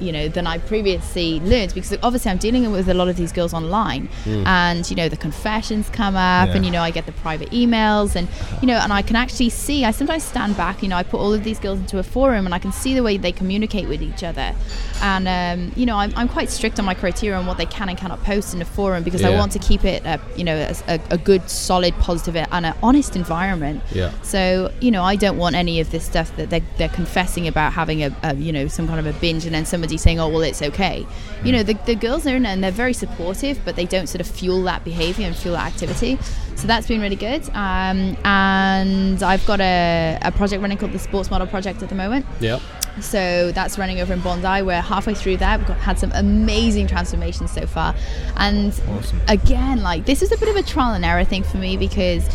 you 0.00 0.12
know 0.12 0.28
than 0.28 0.46
I 0.46 0.58
previously 0.58 1.40
learned 1.40 1.74
because 1.74 1.96
obviously 2.02 2.30
I'm 2.30 2.38
dealing 2.38 2.70
with 2.72 2.88
a 2.88 2.94
lot 2.94 3.08
of 3.08 3.16
these 3.16 3.32
girls 3.32 3.52
online 3.54 4.08
and 4.26 4.88
you 4.90 4.96
know 4.96 5.08
the 5.08 5.16
confessions 5.16 5.88
come 5.90 6.16
up 6.16 6.48
Yeah. 6.48 6.56
and 6.56 6.64
you 6.64 6.70
know 6.70 6.82
I 6.82 6.90
get 6.90 7.06
the 7.06 7.12
private 7.12 7.50
emails 7.50 8.14
and 8.16 8.28
you 8.60 8.66
know 8.66 8.74
and 8.76 8.92
I 8.92 9.02
can 9.02 9.16
actually 9.16 9.50
see 9.50 9.84
I 9.84 9.90
sometimes 9.90 10.22
stand 10.24 10.56
back 10.56 10.82
you 10.82 10.88
know 10.88 10.96
I 10.96 11.02
put 11.02 11.18
all 11.20 11.32
of 11.32 11.44
these 11.44 11.58
girls 11.58 11.78
into 11.80 11.98
a 11.98 12.02
forum 12.02 12.44
and 12.46 12.54
I 12.54 12.58
can 12.58 12.72
see 12.72 12.94
the 12.94 13.02
way 13.02 13.16
they 13.16 13.32
communicate 13.32 13.88
with 13.88 14.02
each 14.02 14.22
other 14.22 14.54
and 15.02 15.26
um, 15.28 15.72
you 15.76 15.86
know 15.86 15.96
I'm, 15.96 16.12
I'm 16.16 16.28
quite 16.28 16.50
strict 16.50 16.78
on 16.78 16.84
my 16.84 16.94
criteria 16.94 17.36
on 17.38 17.46
what 17.46 17.58
they 17.58 17.66
can 17.66 17.88
and 17.88 17.98
cannot 17.98 18.22
post 18.24 18.54
in 18.54 18.62
a 18.62 18.64
forum 18.64 19.02
because 19.04 19.22
I 19.24 19.30
want 19.38 19.52
to 19.52 19.58
keep 19.58 19.84
it 19.84 20.04
a, 20.04 20.20
you 20.36 20.44
know 20.44 20.56
a, 20.88 21.00
a, 21.10 21.18
good 21.18 21.48
solid 21.50 21.94
positive 21.94 22.36
and 22.50 22.66
an 22.66 22.74
honest 22.82 23.16
environment 23.16 23.82
Yeah. 23.92 24.12
so 24.22 24.72
you 24.80 24.90
know, 24.90 25.02
I 25.02 25.16
don't 25.16 25.38
want 25.38 25.56
any 25.56 25.80
of 25.80 25.90
this 25.90 26.04
stuff 26.04 26.34
that 26.36 26.50
they're, 26.50 26.60
they're 26.78 26.88
confessing 26.90 27.48
about 27.48 27.72
having 27.72 28.02
a, 28.04 28.14
a 28.22 28.34
you 28.34 28.52
know 28.52 28.68
some 28.68 28.86
kind 28.86 29.00
of 29.00 29.06
a 29.06 29.18
binge, 29.20 29.44
and 29.46 29.54
then 29.54 29.64
somebody 29.86 29.98
saying, 29.98 30.20
"Oh, 30.20 30.28
well, 30.28 30.42
it's 30.42 30.62
okay." 30.62 31.06
You 31.44 31.52
know, 31.52 31.62
the, 31.62 31.74
the 31.86 31.94
girls 31.94 32.26
are 32.26 32.36
in 32.36 32.46
and 32.46 32.62
they're 32.62 32.70
very 32.70 32.92
supportive, 32.92 33.60
but 33.64 33.76
they 33.76 33.84
don't 33.84 34.08
sort 34.08 34.20
of 34.20 34.26
fuel 34.26 34.62
that 34.64 34.84
behavior 34.84 35.26
and 35.26 35.36
fuel 35.36 35.54
that 35.54 35.72
activity. 35.72 36.18
So 36.56 36.66
that's 36.66 36.88
been 36.88 37.00
really 37.00 37.16
good. 37.16 37.48
Um, 37.50 38.16
and 38.24 39.22
I've 39.22 39.44
got 39.46 39.60
a, 39.60 40.18
a 40.22 40.32
project 40.32 40.62
running 40.62 40.78
called 40.78 40.92
the 40.92 40.98
Sports 40.98 41.30
Model 41.30 41.46
Project 41.46 41.82
at 41.82 41.88
the 41.88 41.94
moment. 41.94 42.26
Yep. 42.40 42.60
So 43.00 43.52
that's 43.52 43.78
running 43.78 44.00
over 44.00 44.14
in 44.14 44.20
Bondi. 44.20 44.62
We're 44.62 44.80
halfway 44.80 45.14
through 45.14 45.36
that. 45.36 45.58
We've 45.58 45.68
got, 45.68 45.76
had 45.78 45.98
some 45.98 46.12
amazing 46.14 46.86
transformations 46.86 47.50
so 47.52 47.66
far. 47.66 47.94
And 48.36 48.72
Awesome. 48.88 49.20
again, 49.28 49.82
like 49.82 50.06
this 50.06 50.22
is 50.22 50.32
a 50.32 50.38
bit 50.38 50.48
of 50.48 50.56
a 50.56 50.62
trial 50.62 50.94
and 50.94 51.04
error 51.04 51.24
thing 51.24 51.44
for 51.44 51.58
me 51.58 51.76
because 51.76 52.26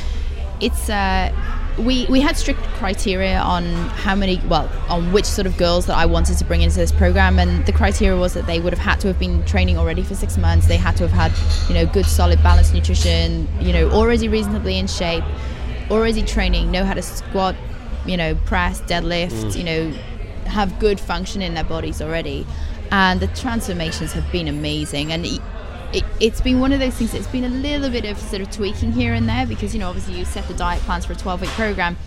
it's 0.60 0.88
uh, 0.90 1.34
we 1.78 2.06
we 2.08 2.20
had 2.20 2.38
strict 2.38 2.62
criteria 2.76 3.40
on 3.40 3.64
how 3.90 4.16
many 4.16 4.42
well 4.48 4.70
on 4.90 5.12
which 5.12 5.26
sort 5.26 5.48
of 5.48 5.58
girls 5.58 5.86
that 5.86 5.98
I 5.98 6.06
wanted 6.06 6.38
to 6.38 6.46
bring 6.46 6.62
into 6.62 6.78
this 6.78 6.92
program, 6.92 7.40
and 7.40 7.66
the 7.66 7.72
criteria 7.72 8.20
was 8.20 8.34
that 8.34 8.46
they 8.46 8.60
would 8.60 8.74
have 8.74 8.84
had 8.84 9.00
to 9.02 9.08
have 9.08 9.20
been 9.20 9.44
training 9.46 9.78
already 9.78 10.04
for 10.04 10.16
six 10.16 10.38
months. 10.38 10.68
They 10.68 10.78
had 10.78 10.98
to 10.98 11.08
have 11.08 11.12
had 11.12 11.70
you 11.70 11.76
know 11.76 11.92
good, 11.92 12.06
solid, 12.06 12.42
balanced 12.44 12.74
nutrition. 12.74 13.48
You 13.60 13.74
know, 13.74 13.90
already 13.92 14.28
reasonably 14.28 14.78
in 14.78 14.88
shape, 14.88 15.24
already 15.90 16.24
training, 16.24 16.72
know 16.72 16.86
how 16.86 16.94
to 16.94 17.02
squat, 17.02 17.56
you 18.06 18.18
know, 18.18 18.36
press, 18.46 18.82
deadlift, 18.82 19.32
mm. 19.32 19.58
you 19.58 19.64
know, 19.64 19.92
have 20.46 20.78
good 20.80 21.00
function 21.00 21.42
in 21.42 21.54
their 21.54 21.64
bodies 21.64 22.02
already. 22.02 22.46
And 22.92 23.22
the 23.22 23.28
transformations 23.28 24.12
have 24.14 24.30
been 24.32 24.48
amazing. 24.48 25.12
And 25.14 25.26
it, 25.94 26.04
it's 26.20 26.42
been 26.42 26.60
one 26.60 26.72
of 26.72 26.80
those 26.80 26.94
things 26.96 27.12
that's 27.12 27.28
been 27.28 27.44
a 27.44 27.50
little 27.50 27.90
bit 27.90 28.06
of 28.06 28.18
sort 28.18 28.42
of 28.42 28.52
tweaking 28.52 28.92
here 28.92 29.14
and 29.14 29.28
there 29.28 29.46
because, 29.46 29.74
you 29.74 29.80
know, 29.80 29.90
obviously 29.90 30.16
you 30.18 30.26
set 30.26 30.48
the 30.48 30.54
diet 30.54 30.82
plans 30.84 31.06
for 31.06 31.14
a 31.14 31.16
12 31.16 31.42
week 31.42 31.50
program. 31.52 31.98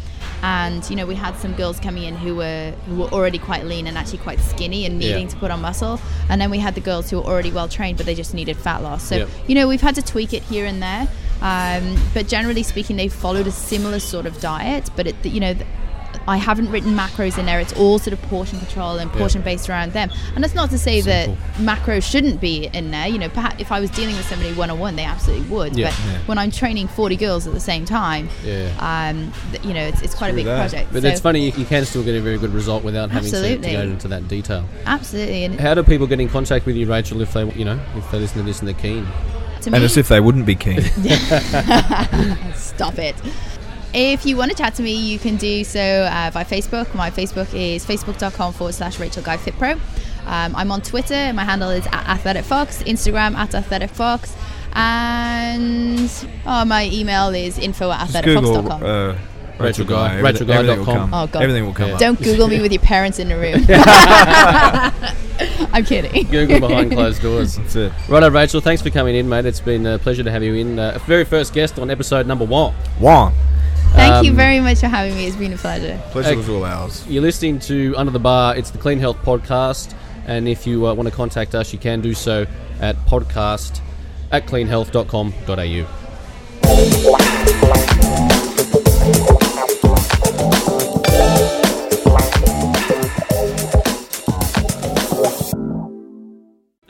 And 0.43 0.89
you 0.91 0.97
know 0.97 1.07
we 1.07 1.15
had 1.15 1.37
some 1.37 1.55
girls 1.55 1.79
coming 1.81 2.03
in 2.05 2.17
who 2.17 2.35
were 2.37 2.73
who 2.87 2.97
were 2.97 3.09
already 3.09 3.39
quite 3.39 3.65
lean 3.65 3.87
and 3.87 3.97
actually 3.97 4.19
quite 4.19 4.41
skinny 4.41 4.85
and 4.85 4.99
needing 4.99 5.23
Yeah. 5.23 5.29
to 5.29 5.37
put 5.37 5.51
on 5.51 5.61
muscle, 5.63 5.99
and 6.29 6.39
then 6.41 6.51
we 6.51 6.59
had 6.59 6.75
the 6.75 6.81
girls 6.83 7.09
who 7.09 7.17
were 7.19 7.25
already 7.25 7.51
well 7.51 7.69
trained 7.69 7.97
but 7.97 8.05
they 8.05 8.15
just 8.15 8.35
needed 8.35 8.57
fat 8.59 8.83
loss. 8.83 9.03
So 9.05 9.17
Yep. 9.17 9.29
you 9.47 9.55
know 9.55 9.67
we've 9.69 9.81
had 9.81 9.95
to 9.95 10.03
tweak 10.03 10.35
it 10.35 10.43
here 10.43 10.67
and 10.67 10.83
there, 10.83 11.09
um, 11.41 11.97
but 12.13 12.27
generally 12.29 12.63
speaking, 12.63 12.97
they've 12.97 13.13
followed 13.13 13.47
a 13.47 13.51
similar 13.53 13.99
sort 14.01 14.27
of 14.27 14.39
diet. 14.41 14.91
But 14.97 15.07
it, 15.07 15.17
you 15.25 15.41
know, 15.41 15.55
I 16.27 16.37
haven't 16.39 16.71
written 16.71 16.95
macros 16.95 17.39
in 17.39 17.47
there. 17.47 17.61
It's 17.61 17.73
all 17.75 17.99
sort 17.99 18.13
of 18.15 18.23
portion 18.23 18.59
control 18.59 18.99
and 18.99 19.11
portion 19.13 19.43
based 19.43 19.69
around 19.69 19.93
them. 19.93 20.11
And 20.35 20.43
that's 20.43 20.55
not 20.55 20.71
to 20.71 20.79
say 20.79 21.01
Simple. 21.01 21.37
that 21.37 21.55
macros 21.63 22.03
shouldn't 22.03 22.41
be 22.41 22.67
in 22.73 22.91
there. 22.91 23.07
You 23.09 23.19
know, 23.19 23.29
perhaps 23.29 23.57
if 23.61 23.71
I 23.71 23.81
was 23.81 23.91
dealing 23.91 24.17
with 24.17 24.27
somebody 24.27 24.53
one 24.55 24.71
on 24.71 24.79
one, 24.79 24.97
they 24.97 25.05
absolutely 25.05 25.47
would. 25.49 25.77
Yeah. 25.77 25.91
but 25.91 25.99
Yeah. 26.13 26.19
when 26.27 26.39
I'm 26.39 26.51
training 26.51 26.89
40 26.89 27.17
girls 27.17 27.47
at 27.47 27.53
the 27.53 27.61
same 27.61 27.85
time, 27.85 28.29
Yeah. 28.45 28.69
um, 28.79 29.33
th- 29.53 29.65
you 29.65 29.75
know, 29.75 29.83
it's, 29.85 30.01
it's 30.03 30.15
quite 30.15 30.33
a 30.33 30.35
big 30.35 30.47
that. 30.47 30.57
project. 30.71 30.93
But 30.93 31.03
So- 31.03 31.09
it's 31.09 31.21
funny, 31.21 31.47
you, 31.51 31.53
you 31.59 31.65
can 31.67 31.85
still 31.85 32.03
get 32.03 32.15
a 32.15 32.21
very 32.21 32.39
good 32.39 32.55
result 32.55 32.85
without 32.85 33.11
having 33.11 33.31
to, 33.31 33.37
to 33.41 33.45
Absolutely. 33.45 33.73
go 33.73 33.81
into 33.83 34.09
that 34.09 34.27
detail. 34.29 34.65
Absolutely. 34.87 35.45
And 35.45 35.61
How 35.61 35.75
do 35.75 35.83
people 35.83 36.07
get 36.07 36.21
in 36.21 36.29
contact 36.29 36.65
with 36.67 36.77
you, 36.77 36.87
Rachel, 36.87 37.21
if 37.21 37.33
they, 37.33 37.45
you 37.53 37.65
know, 37.65 37.79
if 37.97 38.11
they 38.11 38.19
listen 38.19 38.39
to 38.39 38.45
this 38.45 38.61
and 38.61 38.69
they're 38.69 38.75
keen? 38.75 39.07
to 39.61 39.71
me, 39.71 39.77
And 39.77 39.85
as 39.85 39.97
if 39.97 40.09
they 40.09 40.21
wouldn't 40.21 40.45
be 40.47 40.55
keen. 40.55 40.83
Stop 42.55 42.99
it. 42.99 43.15
If 43.97 44.27
you 44.27 44.37
want 44.37 44.51
to 44.51 44.57
chat 44.57 44.75
to 44.75 44.83
me, 44.83 44.93
you 44.95 45.21
can 45.21 45.37
do 45.37 45.63
so 45.63 45.81
uh, 45.81 46.33
by 46.33 46.43
Facebook. 46.43 46.93
My 46.97 47.11
Facebook 47.11 47.55
is 47.55 47.87
facebook.com 47.87 48.53
forward 48.53 48.73
slash 48.75 48.99
Rachel 48.99 49.23
Guy 49.23 49.37
Fit 49.37 49.57
Pro. 49.57 49.73
Um, 50.27 50.57
I'm 50.57 50.73
on 50.73 50.83
Twitter. 50.83 51.33
My 51.33 51.45
handle 51.45 51.71
is 51.71 51.87
at 51.87 52.09
Athletic 52.09 52.45
Fox. 52.45 52.83
Instagram 52.83 53.37
at 53.37 53.55
Athletic 53.55 53.91
Fox. 53.91 54.35
And 54.73 56.11
oh, 56.45 56.65
my 56.65 56.91
email 56.93 57.29
is 57.29 57.57
info 57.59 57.93
at 57.93 58.09
Just 58.09 58.25
Google 58.25 58.63
athleticfox.com. 58.63 58.83
uh, 58.83 59.17
Rachel 59.63 59.85
Guy- 59.85 60.17
Everything- 60.19 60.49
RachelGuy.com. 60.49 60.59
everything 60.59 60.79
will 60.79 60.85
come. 60.95 61.15
Oh, 61.15 61.27
God. 61.29 61.43
Everything 61.45 61.67
will 61.67 61.73
come 61.75 61.89
Yeah. 61.91 61.95
up. 61.95 62.01
Don't 62.01 62.21
Google 62.21 62.49
me 62.49 62.61
with 62.61 62.73
your 62.73 62.83
parents 62.83 63.21
in 63.21 63.29
the 63.29 63.37
room. 63.37 63.65
I'm 65.73 65.85
kidding. 65.85 66.27
Google 66.29 66.59
behind 66.67 66.91
closed 66.91 67.23
doors. 67.23 67.55
That's 67.57 67.77
it. 67.77 67.93
Righto, 68.09 68.29
Rachel, 68.31 68.61
thanks 68.61 68.83
for 68.83 68.91
coming 68.91 69.15
in, 69.15 69.29
mate. 69.29 69.47
It's 69.47 69.61
been 69.61 69.87
a 69.87 70.01
pleasure 70.01 70.25
to 70.25 70.31
have 70.33 70.43
you 70.43 70.55
in. 70.55 70.81
Uh, 70.81 70.99
very 71.07 71.25
first 71.25 71.55
guest 71.55 71.79
on 71.79 71.91
episode 71.91 72.27
number 72.27 72.45
one. 72.45 72.75
One. 72.99 73.33
Thank 73.95 74.25
you 74.25 74.31
Um, 74.33 74.37
very 74.37 74.61
much 74.61 74.81
for 74.81 74.89
having 74.89 75.15
me. 75.17 75.27
It's 75.27 75.37
been 75.37 75.53
a 75.53 75.57
pleasure. 75.57 76.01
Pleasure 76.11 76.31
Hey. 76.31 76.37
was 76.37 76.49
all 76.49 76.65
ours. 76.65 77.05
You're 77.09 77.23
listening 77.23 77.59
to 77.61 77.95
Under 77.97 78.11
the 78.13 78.19
Bar. 78.19 78.57
It's 78.57 78.71
the 78.71 78.79
Clean 78.79 78.99
Health 78.99 79.19
Podcast. 79.25 79.95
And 80.27 80.49
if 80.49 80.67
you 80.67 80.87
uh, 80.87 80.95
want 80.95 81.09
to 81.09 81.15
contact 81.15 81.55
us, 81.55 81.73
you 81.73 81.79
can 81.79 82.01
do 82.01 82.15
so 82.15 82.47
at 82.81 82.97
podcast 83.07 83.81
at 84.33 84.47
cleanhealth.com.au. 84.47 86.95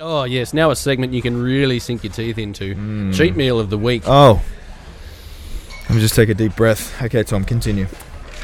Oh, 0.01 0.25
yes. 0.25 0.53
Now 0.53 0.71
a 0.71 0.77
segment 0.77 1.13
you 1.13 1.23
can 1.23 1.41
really 1.41 1.79
sink 1.79 2.03
your 2.05 2.13
teeth 2.13 2.39
into. 2.39 3.13
Cheat 3.13 3.37
meal 3.37 3.59
of 3.61 3.71
the 3.71 3.79
week. 3.79 4.03
Oh. 4.07 4.43
Let 5.95 5.99
me 5.99 6.03
just 6.07 6.17
take 6.17 6.29
a 6.29 6.35
deep 6.35 6.57
breath. 6.57 7.01
Okay, 7.01 7.23
Tom, 7.23 7.45
continue. 7.45 7.87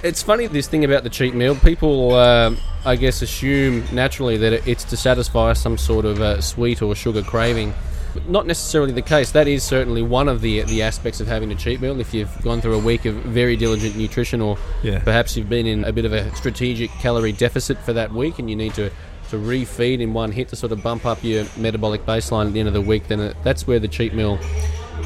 It's 0.04 0.22
funny 0.22 0.46
this 0.46 0.68
thing 0.68 0.84
about 0.84 1.02
the 1.02 1.10
cheat 1.10 1.34
meal. 1.34 1.56
People, 1.56 2.14
um, 2.14 2.56
I 2.84 2.94
guess, 2.94 3.22
assume 3.22 3.82
naturally 3.90 4.36
that 4.36 4.68
it's 4.68 4.84
to 4.84 4.96
satisfy 4.96 5.54
some 5.54 5.76
sort 5.76 6.04
of 6.04 6.20
uh, 6.20 6.40
sweet 6.40 6.80
or 6.80 6.94
sugar 6.94 7.22
craving. 7.24 7.74
But 8.14 8.28
not 8.28 8.46
necessarily 8.46 8.92
the 8.92 9.02
case. 9.02 9.32
That 9.32 9.48
is 9.48 9.64
certainly 9.64 10.00
one 10.00 10.28
of 10.28 10.42
the 10.42 10.62
the 10.62 10.82
aspects 10.82 11.20
of 11.20 11.26
having 11.26 11.50
a 11.50 11.56
cheat 11.56 11.80
meal. 11.80 11.98
If 11.98 12.14
you've 12.14 12.30
gone 12.42 12.60
through 12.60 12.76
a 12.76 12.78
week 12.78 13.04
of 13.04 13.16
very 13.16 13.56
diligent 13.56 13.96
nutrition, 13.96 14.40
or 14.40 14.56
Yeah. 14.84 15.00
perhaps 15.00 15.36
you've 15.36 15.48
been 15.48 15.66
in 15.66 15.82
a 15.82 15.92
bit 15.92 16.04
of 16.04 16.12
a 16.12 16.32
strategic 16.36 16.92
calorie 17.00 17.32
deficit 17.32 17.78
for 17.78 17.92
that 17.94 18.12
week, 18.12 18.38
and 18.38 18.48
you 18.48 18.54
need 18.54 18.74
to 18.74 18.90
to 19.30 19.36
refeed 19.36 19.98
in 20.00 20.12
one 20.12 20.30
hit 20.30 20.50
to 20.50 20.54
sort 20.56 20.70
of 20.70 20.84
bump 20.84 21.04
up 21.04 21.24
your 21.24 21.44
metabolic 21.56 22.06
baseline 22.06 22.46
at 22.46 22.52
the 22.52 22.60
end 22.60 22.68
of 22.68 22.74
the 22.74 22.80
week, 22.80 23.08
then 23.08 23.34
that's 23.42 23.66
where 23.66 23.80
the 23.80 23.88
cheat 23.88 24.14
meal 24.14 24.38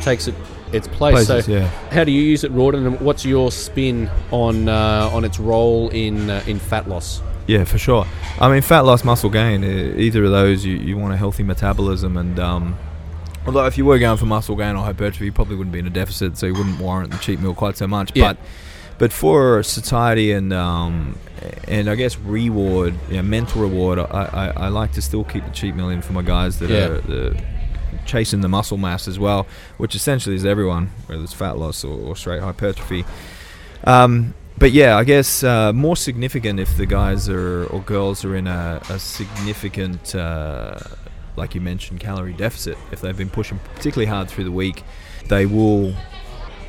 takes 0.03 0.29
it 0.29 0.35
its 0.73 0.89
place. 0.89 1.27
Places, 1.27 1.45
so, 1.47 1.53
yeah. 1.53 1.67
how 1.91 2.05
do 2.05 2.13
you 2.13 2.23
use 2.23 2.45
it, 2.45 2.53
Rawdon? 2.53 2.87
And 2.87 3.01
what's 3.01 3.25
your 3.25 3.51
spin 3.53 4.11
on 4.31 4.69
uh, 4.69 5.11
on 5.13 5.25
its 5.25 5.39
role 5.39 5.91
in 5.91 6.31
uh, 6.31 6.43
in 6.47 6.59
fat 6.59 6.89
loss? 6.89 7.21
Yeah, 7.47 7.65
for 7.65 7.79
sure. 7.79 8.07
I 8.41 8.51
mean, 8.51 8.63
fat 8.63 8.81
loss, 8.81 9.05
muscle 9.05 9.31
gain. 9.31 9.63
Either 9.65 10.25
of 10.25 10.31
those, 10.31 10.65
you, 10.65 10.77
you 10.77 10.97
want 10.97 11.13
a 11.13 11.17
healthy 11.17 11.43
metabolism, 11.43 12.17
and 12.17 12.39
um, 12.41 12.77
although 13.47 13.67
if 13.67 13.77
you 13.77 13.85
were 13.85 13.99
going 13.99 14.17
for 14.17 14.27
muscle 14.27 14.57
gain 14.57 14.77
or 14.77 14.85
hypertrophy, 14.85 15.27
you 15.27 15.33
probably 15.33 15.57
wouldn't 15.57 15.73
be 15.73 15.79
in 15.79 15.87
a 15.87 15.91
deficit, 15.91 16.39
so 16.39 16.47
you 16.47 16.55
wouldn't 16.55 16.81
warrant 16.81 17.11
the 17.13 17.19
cheat 17.19 17.41
meal 17.41 17.55
quite 17.55 17.77
so 17.77 17.87
much. 17.87 18.13
Yeah. 18.15 18.33
But 18.33 18.39
but 18.97 19.13
for 19.13 19.63
satiety 19.63 20.33
and 20.33 20.53
um, 20.53 21.19
and 21.69 21.91
I 21.91 21.95
guess 21.97 22.17
reward, 22.19 22.95
yeah, 23.11 23.23
mental 23.23 23.61
reward, 23.63 23.99
I, 23.99 24.03
I, 24.05 24.53
I 24.65 24.69
like 24.69 24.93
to 24.93 25.03
still 25.03 25.25
keep 25.25 25.45
the 25.45 25.51
cheat 25.51 25.75
meal 25.75 25.91
in 25.91 26.01
for 26.01 26.13
my 26.15 26.23
guys 26.23 26.59
that 26.61 26.71
Yeah. 26.71 26.87
are 26.87 27.01
the, 27.01 27.43
chasing 28.05 28.41
the 28.41 28.49
muscle 28.49 28.79
mass 28.79 29.09
as 29.09 29.19
well, 29.19 29.47
which 29.77 29.95
essentially 29.95 30.37
is 30.37 30.45
everyone, 30.45 30.91
whether 31.07 31.23
it's 31.23 31.33
fat 31.33 31.59
loss 31.59 31.85
or, 31.85 31.99
or 31.99 32.17
straight 32.17 32.43
hypertrophy. 32.43 33.05
Um, 33.85 34.35
but 34.57 34.73
yeah, 34.73 34.97
I 34.97 35.05
guess 35.05 35.43
uh, 35.43 35.73
more 35.73 35.97
significant 35.97 36.61
if 36.61 36.77
the 36.77 36.87
guys 36.87 37.29
are 37.29 37.67
or 37.67 37.81
girls 37.81 38.25
are 38.25 38.37
in 38.37 38.47
a, 38.47 38.81
a 38.89 38.99
significant, 38.99 40.15
uh, 40.15 40.79
like 41.37 41.55
you 41.55 41.61
mentioned, 41.61 42.01
calorie 42.01 42.33
deficit. 42.35 42.79
If 42.93 43.01
they've 43.01 43.17
been 43.17 43.31
pushing 43.31 43.59
particularly 43.75 44.07
hard 44.07 44.29
through 44.29 44.45
the 44.45 44.53
week, 44.53 44.85
they 45.29 45.47
will 45.47 45.95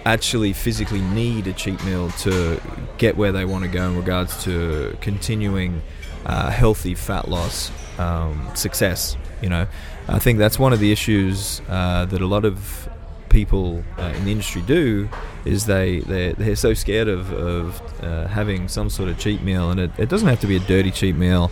actually 0.05 0.53
physically 0.53 1.01
need 1.01 1.47
a 1.47 1.53
cheat 1.53 1.83
meal 1.83 2.09
to 2.11 2.59
get 2.97 3.17
where 3.17 3.31
they 3.31 3.45
want 3.45 3.63
to 3.63 3.69
go 3.69 3.89
in 3.89 3.97
regards 3.97 4.43
to 4.43 4.95
continuing 5.01 5.81
uh, 6.25 6.49
healthy 6.49 6.95
fat 6.95 7.27
loss 7.27 7.71
um, 7.99 8.49
success. 8.55 9.15
You 9.41 9.49
know, 9.49 9.67
I 10.07 10.19
think 10.19 10.39
that's 10.39 10.59
one 10.59 10.73
of 10.73 10.79
the 10.79 10.91
issues 10.91 11.61
uh, 11.67 12.05
that 12.05 12.21
a 12.21 12.27
lot 12.27 12.45
of 12.45 12.89
people 13.29 13.83
uh, 13.97 14.13
in 14.15 14.25
the 14.25 14.31
industry 14.31 14.61
do 14.61 15.09
is 15.43 15.65
they 15.65 15.99
they're, 16.01 16.33
they're 16.33 16.55
so 16.55 16.73
scared 16.73 17.07
of, 17.07 17.33
of 17.33 17.81
uh, 18.03 18.27
having 18.27 18.67
some 18.67 18.89
sort 18.89 19.09
of 19.09 19.17
cheat 19.19 19.41
meal, 19.41 19.71
and 19.71 19.79
it, 19.79 19.91
it 19.97 20.09
doesn't 20.09 20.27
have 20.27 20.39
to 20.39 20.47
be 20.47 20.55
a 20.55 20.59
dirty 20.59 20.91
cheat 20.91 21.15
meal. 21.15 21.51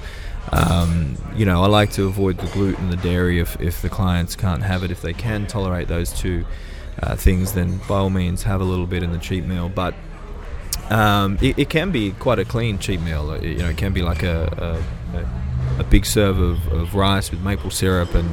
Um, 0.52 1.18
you 1.36 1.46
know, 1.46 1.64
I 1.64 1.68
like 1.68 1.92
to 1.92 2.06
avoid 2.06 2.38
the 2.38 2.48
gluten, 2.48 2.90
the 2.90 2.98
dairy, 2.98 3.40
if, 3.40 3.60
if 3.62 3.82
the 3.82 3.90
clients 3.90 4.36
can't 4.36 4.62
have 4.62 4.84
it. 4.84 4.92
If 4.92 5.02
they 5.02 5.14
can 5.14 5.48
tolerate 5.48 5.88
those 5.88 6.12
two 6.12 6.46
uh, 7.02 7.16
things, 7.16 7.54
then 7.54 7.80
by 7.88 7.98
all 7.98 8.10
means 8.10 8.44
have 8.44 8.62
a 8.62 8.64
little 8.64 8.86
bit 8.86 9.04
in 9.04 9.12
the 9.12 9.18
cheat 9.18 9.46
meal. 9.46 9.70
But 9.70 9.96
um, 10.90 11.38
it, 11.42 11.58
it, 11.58 11.70
can 11.70 11.92
be 11.92 12.12
quite 12.12 12.40
a 12.40 12.46
clean 12.46 12.78
cheat 12.78 13.02
meal. 13.02 13.32
It, 13.32 13.44
you 13.44 13.58
know, 13.60 13.70
it 13.70 13.78
can 13.78 13.94
be 13.94 14.02
like 14.02 14.22
a, 14.22 14.82
a, 15.14 15.18
a 15.18 15.43
big 15.84 16.06
serve 16.06 16.38
of, 16.40 16.68
of 16.74 16.94
rice 16.96 17.32
with 17.32 17.42
maple 17.42 17.72
syrup 17.72 18.14
and 18.16 18.30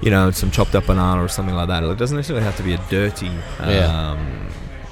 you 0.00 0.10
know 0.10 0.30
some 0.30 0.50
chopped 0.50 0.74
up 0.74 0.86
banana 0.86 1.22
or 1.22 1.28
something 1.28 1.54
like 1.54 1.68
that. 1.68 1.82
It 1.84 1.98
doesn't 1.98 2.16
necessarily 2.16 2.44
have 2.44 2.56
to 2.56 2.62
be 2.62 2.72
a 2.74 2.80
dirty 2.90 3.28
um, 3.28 3.68
Yeah. 3.70 4.16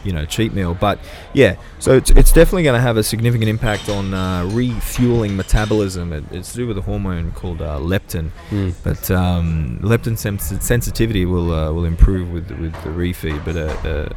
you 0.05 0.13
know 0.13 0.25
cheat 0.25 0.55
meal 0.55 0.73
but 0.75 0.99
yeah 1.35 1.57
so 1.79 1.93
it's, 1.97 2.11
it's 2.13 2.33
definitely 2.33 2.63
going 2.63 2.75
to 2.75 2.81
have 2.81 2.97
a 2.97 3.03
significant 3.03 3.51
impact 3.51 3.89
on 3.91 4.15
uh, 4.15 4.45
refueling 4.47 5.37
metabolism 5.37 6.13
it, 6.15 6.25
it's 6.31 6.53
to 6.53 6.57
do 6.59 6.67
with 6.67 6.79
a 6.79 6.81
hormone 6.81 7.33
called 7.33 7.61
uh, 7.61 7.79
leptin 7.79 8.31
Mm. 8.51 8.73
but 8.83 9.11
um, 9.11 9.79
leptin 9.83 10.17
sens- 10.17 10.55
sensitivity 10.65 11.27
will 11.27 11.53
uh, 11.53 11.71
will 11.73 11.85
improve 11.85 12.31
with 12.33 12.51
with 12.59 12.73
the 12.83 12.89
refeed 12.91 13.45
but 13.45 13.57
a, 13.57 13.69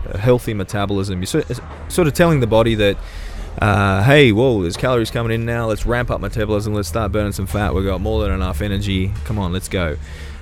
a, 0.08 0.14
a 0.16 0.18
healthy 0.18 0.54
metabolism 0.54 1.20
you're 1.20 1.26
sort, 1.28 1.48
sort 1.90 2.08
of 2.08 2.14
telling 2.14 2.40
the 2.40 2.48
body 2.48 2.76
that 2.76 2.96
uh, 3.64 4.04
hey, 4.04 4.34
whoa, 4.34 4.62
there's 4.62 4.76
calories 4.76 5.10
coming 5.10 5.32
in 5.32 5.46
now. 5.46 5.68
Let's 5.68 5.86
ramp 5.86 6.12
up 6.12 6.20
metabolism. 6.20 6.74
Let's 6.74 6.90
start 6.90 7.14
burning 7.14 7.32
some 7.32 7.48
fat. 7.48 7.74
We've 7.74 7.86
got 7.86 8.02
more 8.02 8.22
than 8.22 8.34
enough 8.34 8.60
energy. 8.60 9.14
Come 9.24 9.40
on, 9.40 9.54
let's 9.54 9.70
go. 9.70 9.96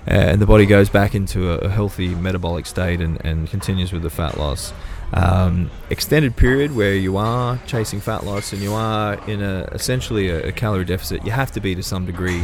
Uh, 0.07 0.13
and 0.13 0.41
the 0.41 0.47
body 0.47 0.65
goes 0.65 0.89
back 0.89 1.13
into 1.13 1.51
a, 1.51 1.57
a 1.59 1.69
healthy 1.69 2.15
metabolic 2.15 2.65
state 2.65 2.99
and, 2.99 3.23
and 3.23 3.47
continues 3.47 3.93
with 3.93 4.01
the 4.01 4.09
fat 4.09 4.39
loss. 4.39 4.73
Um, 5.13 5.69
extended 5.91 6.35
period 6.35 6.75
where 6.75 6.95
you 6.95 7.15
are 7.17 7.59
chasing 7.67 7.99
fat 7.99 8.23
loss 8.23 8.53
and 8.53 8.61
you 8.63 8.73
are 8.73 9.13
in 9.29 9.43
a 9.43 9.69
essentially 9.71 10.29
a, 10.29 10.47
a 10.47 10.51
calorie 10.51 10.85
deficit, 10.85 11.23
you 11.23 11.31
have 11.31 11.51
to 11.51 11.59
be 11.59 11.75
to 11.75 11.83
some 11.83 12.07
degree 12.07 12.43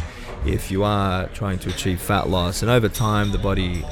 if 0.53 0.71
you 0.71 0.83
are 0.83 1.27
trying 1.27 1.59
to 1.59 1.69
achieve 1.69 1.99
fat 2.01 2.29
loss. 2.29 2.61
And 2.61 2.71
over 2.71 2.89
time, 2.89 3.31
the 3.31 3.37
body's 3.37 3.83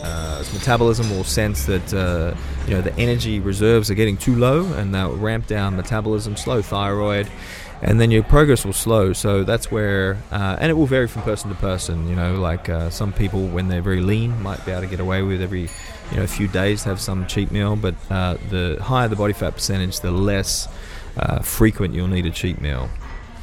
metabolism 0.54 1.10
will 1.10 1.24
sense 1.24 1.66
that 1.66 1.94
uh, 1.94 2.36
you 2.68 2.74
know 2.74 2.82
the 2.82 2.96
energy 2.98 3.40
reserves 3.40 3.90
are 3.92 3.96
getting 3.96 4.18
too 4.18 4.36
low, 4.36 4.66
and 4.74 4.94
they'll 4.94 5.16
ramp 5.16 5.48
down 5.48 5.76
metabolism, 5.76 6.36
slow 6.36 6.62
thyroid, 6.62 7.30
and 7.82 8.00
then 8.00 8.12
your 8.12 8.24
progress 8.24 8.66
will 8.66 8.74
slow. 8.74 9.14
So 9.14 9.44
that's 9.44 9.72
where, 9.72 10.18
uh, 10.32 10.58
and 10.60 10.70
it 10.70 10.74
will 10.74 10.86
vary 10.86 11.08
from 11.08 11.22
person 11.24 11.50
to 11.50 11.56
person. 11.56 12.08
You 12.08 12.16
know, 12.16 12.36
like 12.36 12.70
uh, 12.70 12.90
some 12.90 13.14
people 13.14 13.48
when 13.48 13.68
they're 13.68 13.82
very 13.82 14.02
lean 14.02 14.42
might 14.42 14.66
be 14.66 14.72
able 14.72 14.82
to 14.82 14.88
get 14.88 15.00
away 15.00 15.22
with 15.22 15.42
every 15.42 15.70
you 16.12 16.18
know 16.18 16.24
a 16.24 16.28
few 16.28 16.48
days 16.48 16.84
have 16.84 17.00
some 17.00 17.28
cheat 17.28 17.52
meal, 17.52 17.76
but 17.76 17.96
uh, 18.10 18.38
the 18.50 18.78
higher 18.82 19.08
the 19.08 19.16
body 19.16 19.34
fat 19.34 19.54
percentage, 19.54 20.00
the 20.00 20.12
less 20.12 20.68
uh, 21.18 21.40
frequent 21.40 21.94
you'll 21.94 22.08
need 22.08 22.26
a 22.26 22.32
cheat 22.32 22.62
meal. 22.62 22.90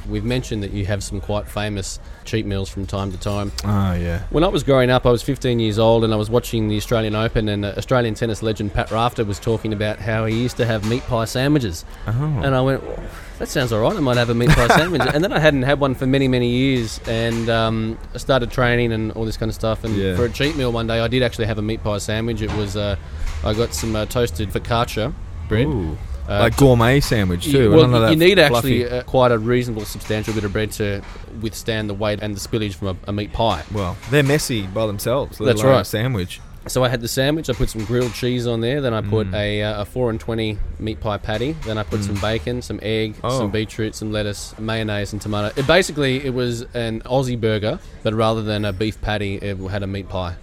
We've 0.09 0.25
mentioned 0.25 0.63
that 0.63 0.73
you 0.73 0.85
have 0.87 1.03
some 1.03 1.21
quite 1.21 1.47
famous 1.49 2.01
cheat 2.25 2.45
meals 2.47 2.69
from 2.69 2.87
time 2.87 3.13
to 3.13 3.19
time. 3.19 3.53
Oh 3.65 3.93
yeah. 3.95 4.23
When 4.31 4.45
I 4.45 4.49
was 4.49 4.63
growing 4.63 4.91
up, 4.91 5.07
I 5.07 5.11
was 5.11 5.23
15 5.23 5.61
years 5.61 5.79
old 5.79 6.05
and 6.05 6.13
I 6.13 6.17
was 6.17 6.29
watching 6.31 6.69
the 6.69 6.77
Australian 6.77 7.15
Open, 7.15 7.49
and 7.49 7.65
uh, 7.65 7.75
Australian 7.77 8.15
tennis 8.15 8.43
legend 8.43 8.73
Pat 8.75 8.91
Rafter 8.91 9.25
was 9.25 9.39
talking 9.39 9.73
about 9.73 9.99
how 9.99 10.25
he 10.27 10.41
used 10.41 10.57
to 10.59 10.67
have 10.67 10.89
meat 10.89 11.03
pie 11.05 11.25
sandwiches. 11.25 11.85
Oh. 12.07 12.41
And 12.43 12.55
I 12.55 12.61
went, 12.61 12.83
well, 12.83 12.99
that 13.39 13.49
sounds 13.49 13.73
all 13.73 13.81
right. 13.81 13.97
I 13.97 14.01
might 14.01 14.17
have 14.17 14.31
a 14.31 14.35
meat 14.35 14.51
pie 14.51 14.69
sandwich. 14.77 15.03
and 15.15 15.23
then 15.23 15.33
I 15.33 15.39
hadn't 15.39 15.63
had 15.63 15.81
one 15.81 15.95
for 15.95 16.07
many, 16.07 16.29
many 16.29 16.49
years, 16.51 17.01
and 17.07 17.49
um, 17.49 17.99
I 18.15 18.19
started 18.19 18.51
training 18.51 18.93
and 18.93 19.13
all 19.13 19.25
this 19.25 19.37
kind 19.37 19.49
of 19.51 19.55
stuff. 19.55 19.85
And 19.85 19.97
Yeah. 19.97 20.17
for 20.17 20.25
a 20.25 20.31
cheat 20.31 20.57
meal 20.57 20.73
one 20.73 20.87
day, 20.87 21.01
I 21.01 21.09
did 21.09 21.23
actually 21.23 21.47
have 21.47 21.59
a 21.59 21.63
meat 21.63 21.83
pie 21.83 21.99
sandwich. 21.99 22.41
It 22.43 22.53
was, 22.57 22.77
uh, 22.77 22.97
I 23.45 23.55
got 23.55 23.73
some 23.75 23.95
uh, 23.97 24.07
toasted 24.07 24.51
focaccia 24.51 25.13
bread. 25.49 25.67
Ooh. 25.67 25.97
Uh, 26.37 26.41
like 26.41 26.57
gourmet 26.57 27.01
sandwich 27.01 27.47
you- 27.47 27.53
too. 27.53 27.70
well, 27.72 27.87
None 27.89 28.11
you 28.12 28.16
need 28.16 28.39
fluffy- 28.39 28.85
actually 28.85 28.99
uh, 28.99 29.03
quite 29.05 29.33
a 29.33 29.39
reasonable, 29.39 29.85
substantial 29.85 30.35
bit 30.35 30.45
of 30.45 30.53
bread 30.53 30.70
to 30.72 31.03
withstand 31.41 31.89
the 31.91 31.95
weight 31.95 32.20
and 32.22 32.35
the 32.37 32.41
spillage 32.41 32.74
from 32.74 32.89
a, 32.89 32.97
a 33.09 33.12
meat 33.12 33.33
pie. 33.33 33.62
Well, 33.72 33.97
they're 34.11 34.22
messy 34.22 34.66
by 34.66 34.87
themselves. 34.87 35.39
That's 35.39 35.62
right. 35.62 35.87
sandwich. 35.87 36.41
So 36.68 36.85
I 36.85 36.89
had 36.89 37.01
the 37.01 37.09
sandwich. 37.09 37.51
I 37.51 37.55
put 37.55 37.70
some 37.70 37.85
grilled 37.85 38.14
cheese 38.14 38.47
on 38.47 38.61
there. 38.61 38.80
Then 38.80 38.95
I 38.95 39.01
put 39.03 39.26
Mm. 39.26 39.35
a, 39.35 39.62
uh, 39.64 39.80
a 39.83 39.85
four 39.85 40.11
and 40.11 40.20
twenty 40.20 40.59
meat 40.78 41.01
pie 41.01 41.18
patty. 41.18 41.57
Then 41.66 41.76
I 41.76 41.83
put 41.83 42.05
some 42.05 42.14
bacon, 42.20 42.62
some 42.62 42.78
egg, 42.83 43.16
Oh. 43.24 43.37
some 43.37 43.51
beetroot, 43.51 43.97
some 43.97 44.12
lettuce, 44.12 44.55
mayonnaise, 44.61 45.12
and 45.12 45.20
tomato. 45.20 45.53
It 45.59 45.66
basically 45.66 46.24
it 46.24 46.33
was 46.33 46.62
an 46.74 47.01
Aussie 47.01 47.41
burger, 47.41 47.80
but 48.05 48.14
rather 48.14 48.43
than 48.43 48.64
a 48.64 48.72
beef 48.72 49.01
patty, 49.01 49.39
it 49.39 49.57
had 49.70 49.83
a 49.83 49.89
meat 49.89 50.09
pie. 50.09 50.37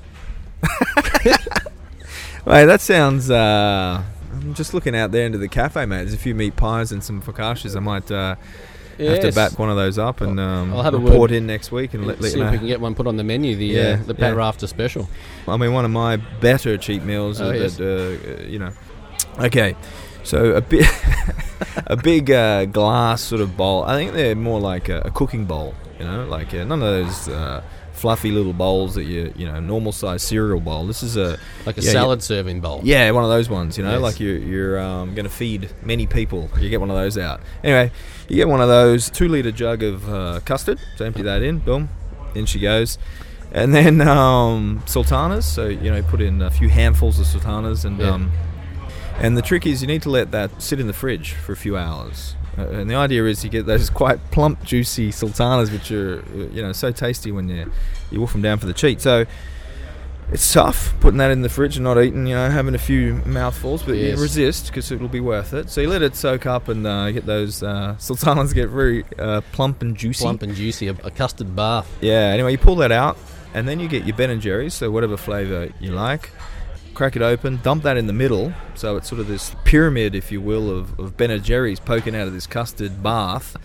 Wait, 2.45 2.65
that 2.65 2.81
sounds. 2.81 3.29
Uh, 3.31 4.03
I'm 4.41 4.53
just 4.53 4.73
looking 4.73 4.95
out 4.95 5.11
there 5.11 5.25
into 5.25 5.37
the 5.37 5.47
cafe, 5.47 5.85
mate. 5.85 5.97
There's 5.99 6.13
a 6.13 6.17
few 6.17 6.35
meat 6.35 6.55
pies 6.55 6.91
and 6.91 7.03
some 7.03 7.21
focaccias. 7.21 7.75
I 7.75 7.79
might 7.79 8.09
uh, 8.11 8.35
have 8.97 9.21
to 9.21 9.31
back 9.31 9.57
one 9.59 9.69
of 9.69 9.75
those 9.75 9.97
up 9.97 10.21
and 10.21 10.39
um, 10.39 10.73
I'll 10.73 10.83
have 10.83 10.93
a 10.93 10.97
report 10.97 11.19
word- 11.19 11.31
in 11.31 11.47
next 11.47 11.71
week 11.71 11.93
and 11.93 12.05
let, 12.05 12.19
let 12.19 12.31
See 12.31 12.39
you 12.39 12.45
if 12.45 12.51
we 12.51 12.57
can 12.57 12.67
get 12.67 12.81
one 12.81 12.95
put 12.95 13.07
on 13.07 13.17
the 13.17 13.23
menu. 13.23 13.55
The 13.55 13.65
Yeah, 13.65 13.81
uh, 14.01 14.03
the 14.03 14.13
Pat 14.13 14.31
yeah. 14.31 14.37
Rafter 14.37 14.67
special. 14.67 15.09
I 15.47 15.57
mean, 15.57 15.73
one 15.73 15.85
of 15.85 15.91
my 15.91 16.17
better 16.17 16.77
cheap 16.77 17.03
meals. 17.03 17.39
Oh, 17.41 17.51
yes. 17.51 17.77
that, 17.77 18.39
uh, 18.39 18.43
you 18.43 18.59
know. 18.59 18.71
Okay, 19.39 19.75
so 20.23 20.55
a 20.55 20.61
bit, 20.61 20.85
a 21.87 21.95
big 21.95 22.29
uh, 22.31 22.65
glass 22.65 23.21
sort 23.21 23.41
of 23.41 23.55
bowl. 23.55 23.83
I 23.83 23.95
think 23.95 24.13
they're 24.13 24.35
more 24.35 24.59
like 24.59 24.89
a, 24.89 25.01
a 25.05 25.11
cooking 25.11 25.45
bowl. 25.45 25.75
You 25.97 26.05
know, 26.05 26.25
like 26.25 26.53
uh, 26.53 26.63
none 26.63 26.81
of 26.81 26.87
those 26.87 27.27
uh, 27.29 27.61
fluffy 27.99 28.31
little 28.31 28.53
bowls 28.53 28.95
that 28.95 29.03
you 29.03 29.33
you 29.35 29.45
know 29.45 29.59
normal 29.59 29.91
size 29.91 30.23
cereal 30.23 30.59
bowl. 30.59 30.87
This 30.87 31.03
is 31.03 31.17
a 31.17 31.37
Like 31.65 31.77
a 31.77 31.81
yeah, 31.81 31.91
salad 31.91 32.23
serving 32.23 32.61
bowl. 32.61 32.81
Yeah, 32.83 33.11
one 33.11 33.23
of 33.23 33.29
those 33.29 33.49
ones. 33.49 33.77
You 33.77 33.83
know, 33.83 33.91
Yes. 33.93 34.01
like 34.01 34.19
you're 34.19 34.37
you're 34.37 34.79
um, 34.79 35.13
going 35.15 35.25
to 35.25 35.29
feed 35.31 35.69
many 35.83 36.07
people. 36.07 36.49
You 36.59 36.69
get 36.69 36.79
one 36.79 36.89
of 36.89 36.95
those 36.95 37.17
out. 37.17 37.41
Anyway, 37.63 37.91
you 38.27 38.35
get 38.37 38.47
one 38.47 38.61
of 38.61 38.67
those 38.69 39.09
two 39.09 39.27
liter 39.27 39.51
jug 39.51 39.83
of 39.83 40.09
uh, 40.09 40.39
custard. 40.45 40.79
So 40.97 41.05
empty 41.05 41.21
that 41.23 41.41
in. 41.41 41.59
Boom, 41.59 41.89
in 42.35 42.45
she 42.45 42.59
goes. 42.59 42.97
And 43.51 43.73
then 43.73 43.99
um, 44.01 44.83
sultanas. 44.85 45.45
So 45.45 45.67
you 45.67 45.91
know, 45.91 46.01
put 46.03 46.21
in 46.21 46.41
a 46.41 46.49
few 46.51 46.69
handfuls 46.69 47.19
of 47.19 47.25
sultanas, 47.25 47.83
and 47.85 47.99
Yeah. 47.99 48.11
um, 48.11 48.31
and 49.19 49.35
the 49.35 49.41
trick 49.41 49.65
is 49.65 49.81
you 49.81 49.87
need 49.87 50.01
to 50.03 50.09
let 50.09 50.31
that 50.31 50.61
sit 50.61 50.79
in 50.79 50.87
the 50.87 50.93
fridge 50.93 51.33
for 51.33 51.51
a 51.51 51.57
few 51.57 51.75
hours. 51.75 52.35
Uh, 52.59 52.79
and 52.79 52.89
the 52.89 52.95
idea 52.95 53.25
is 53.25 53.43
you 53.43 53.49
get 53.49 53.65
those 53.65 53.89
quite 53.89 54.19
plump, 54.31 54.63
juicy 54.63 55.11
sultanas, 55.11 55.71
which 55.71 55.91
are 55.91 56.19
uh, 56.19 56.37
you 56.53 56.61
know 56.61 56.71
so 56.73 56.91
tasty 56.91 57.31
when 57.31 57.47
you 57.49 57.71
you 58.11 58.19
wolf 58.19 58.31
them 58.33 58.41
down 58.41 58.57
for 58.57 58.65
the 58.65 58.73
cheat. 58.73 59.01
So 59.01 59.25
it's 60.31 60.53
tough 60.53 60.93
putting 60.99 61.17
that 61.17 61.31
in 61.31 61.41
the 61.41 61.49
fridge 61.49 61.75
and 61.77 61.83
not 61.83 61.97
eating, 61.99 62.27
you 62.27 62.35
know, 62.35 62.51
having 62.51 62.75
a 62.75 62.79
few 62.79 63.15
mouthfuls, 63.25 63.81
but 63.81 63.95
Yes. 63.97 64.15
you 64.15 64.21
resist 64.21 64.67
because 64.67 64.91
it'll 64.91 65.07
be 65.07 65.19
worth 65.19 65.53
it. 65.55 65.71
So 65.71 65.81
you 65.81 65.89
let 65.89 66.03
it 66.03 66.15
soak 66.15 66.45
up 66.45 66.67
and 66.67 66.85
uh, 66.85 67.09
get 67.09 67.25
those 67.25 67.63
uh, 67.63 67.97
sultanas 67.97 68.53
get 68.53 68.69
very 68.69 69.05
uh, 69.17 69.41
plump 69.53 69.81
and 69.81 69.97
juicy. 69.97 70.23
Plump 70.23 70.43
and 70.43 70.53
juicy, 70.53 70.87
a, 70.87 70.91
a 71.03 71.09
custard 71.09 71.55
bath. 71.55 71.89
Yeah. 71.99 72.27
Anyway, 72.29 72.51
you 72.51 72.59
pull 72.59 72.75
that 72.75 72.91
out, 72.91 73.17
and 73.55 73.67
then 73.67 73.79
you 73.79 73.87
get 73.87 74.05
your 74.05 74.15
Ben 74.15 74.29
and 74.29 74.39
Jerry's, 74.39 74.75
so 74.75 74.91
whatever 74.91 75.17
flavour 75.17 75.69
you 75.79 75.91
like. 75.93 76.29
Crack 76.93 77.15
it 77.15 77.21
open, 77.21 77.59
dump 77.63 77.83
that 77.83 77.97
in 77.97 78.07
the 78.07 78.13
middle, 78.13 78.53
so 78.75 78.97
it's 78.97 79.07
sort 79.07 79.21
of 79.21 79.27
this 79.27 79.55
pyramid, 79.63 80.15
if 80.15 80.31
you 80.31 80.41
will, 80.41 80.69
of, 80.69 80.99
of 80.99 81.15
Ben 81.15 81.31
and 81.31 81.43
Jerry's 81.43 81.79
poking 81.79 82.15
out 82.15 82.27
of 82.27 82.33
this 82.33 82.45
custard 82.45 83.01
bath. 83.01 83.55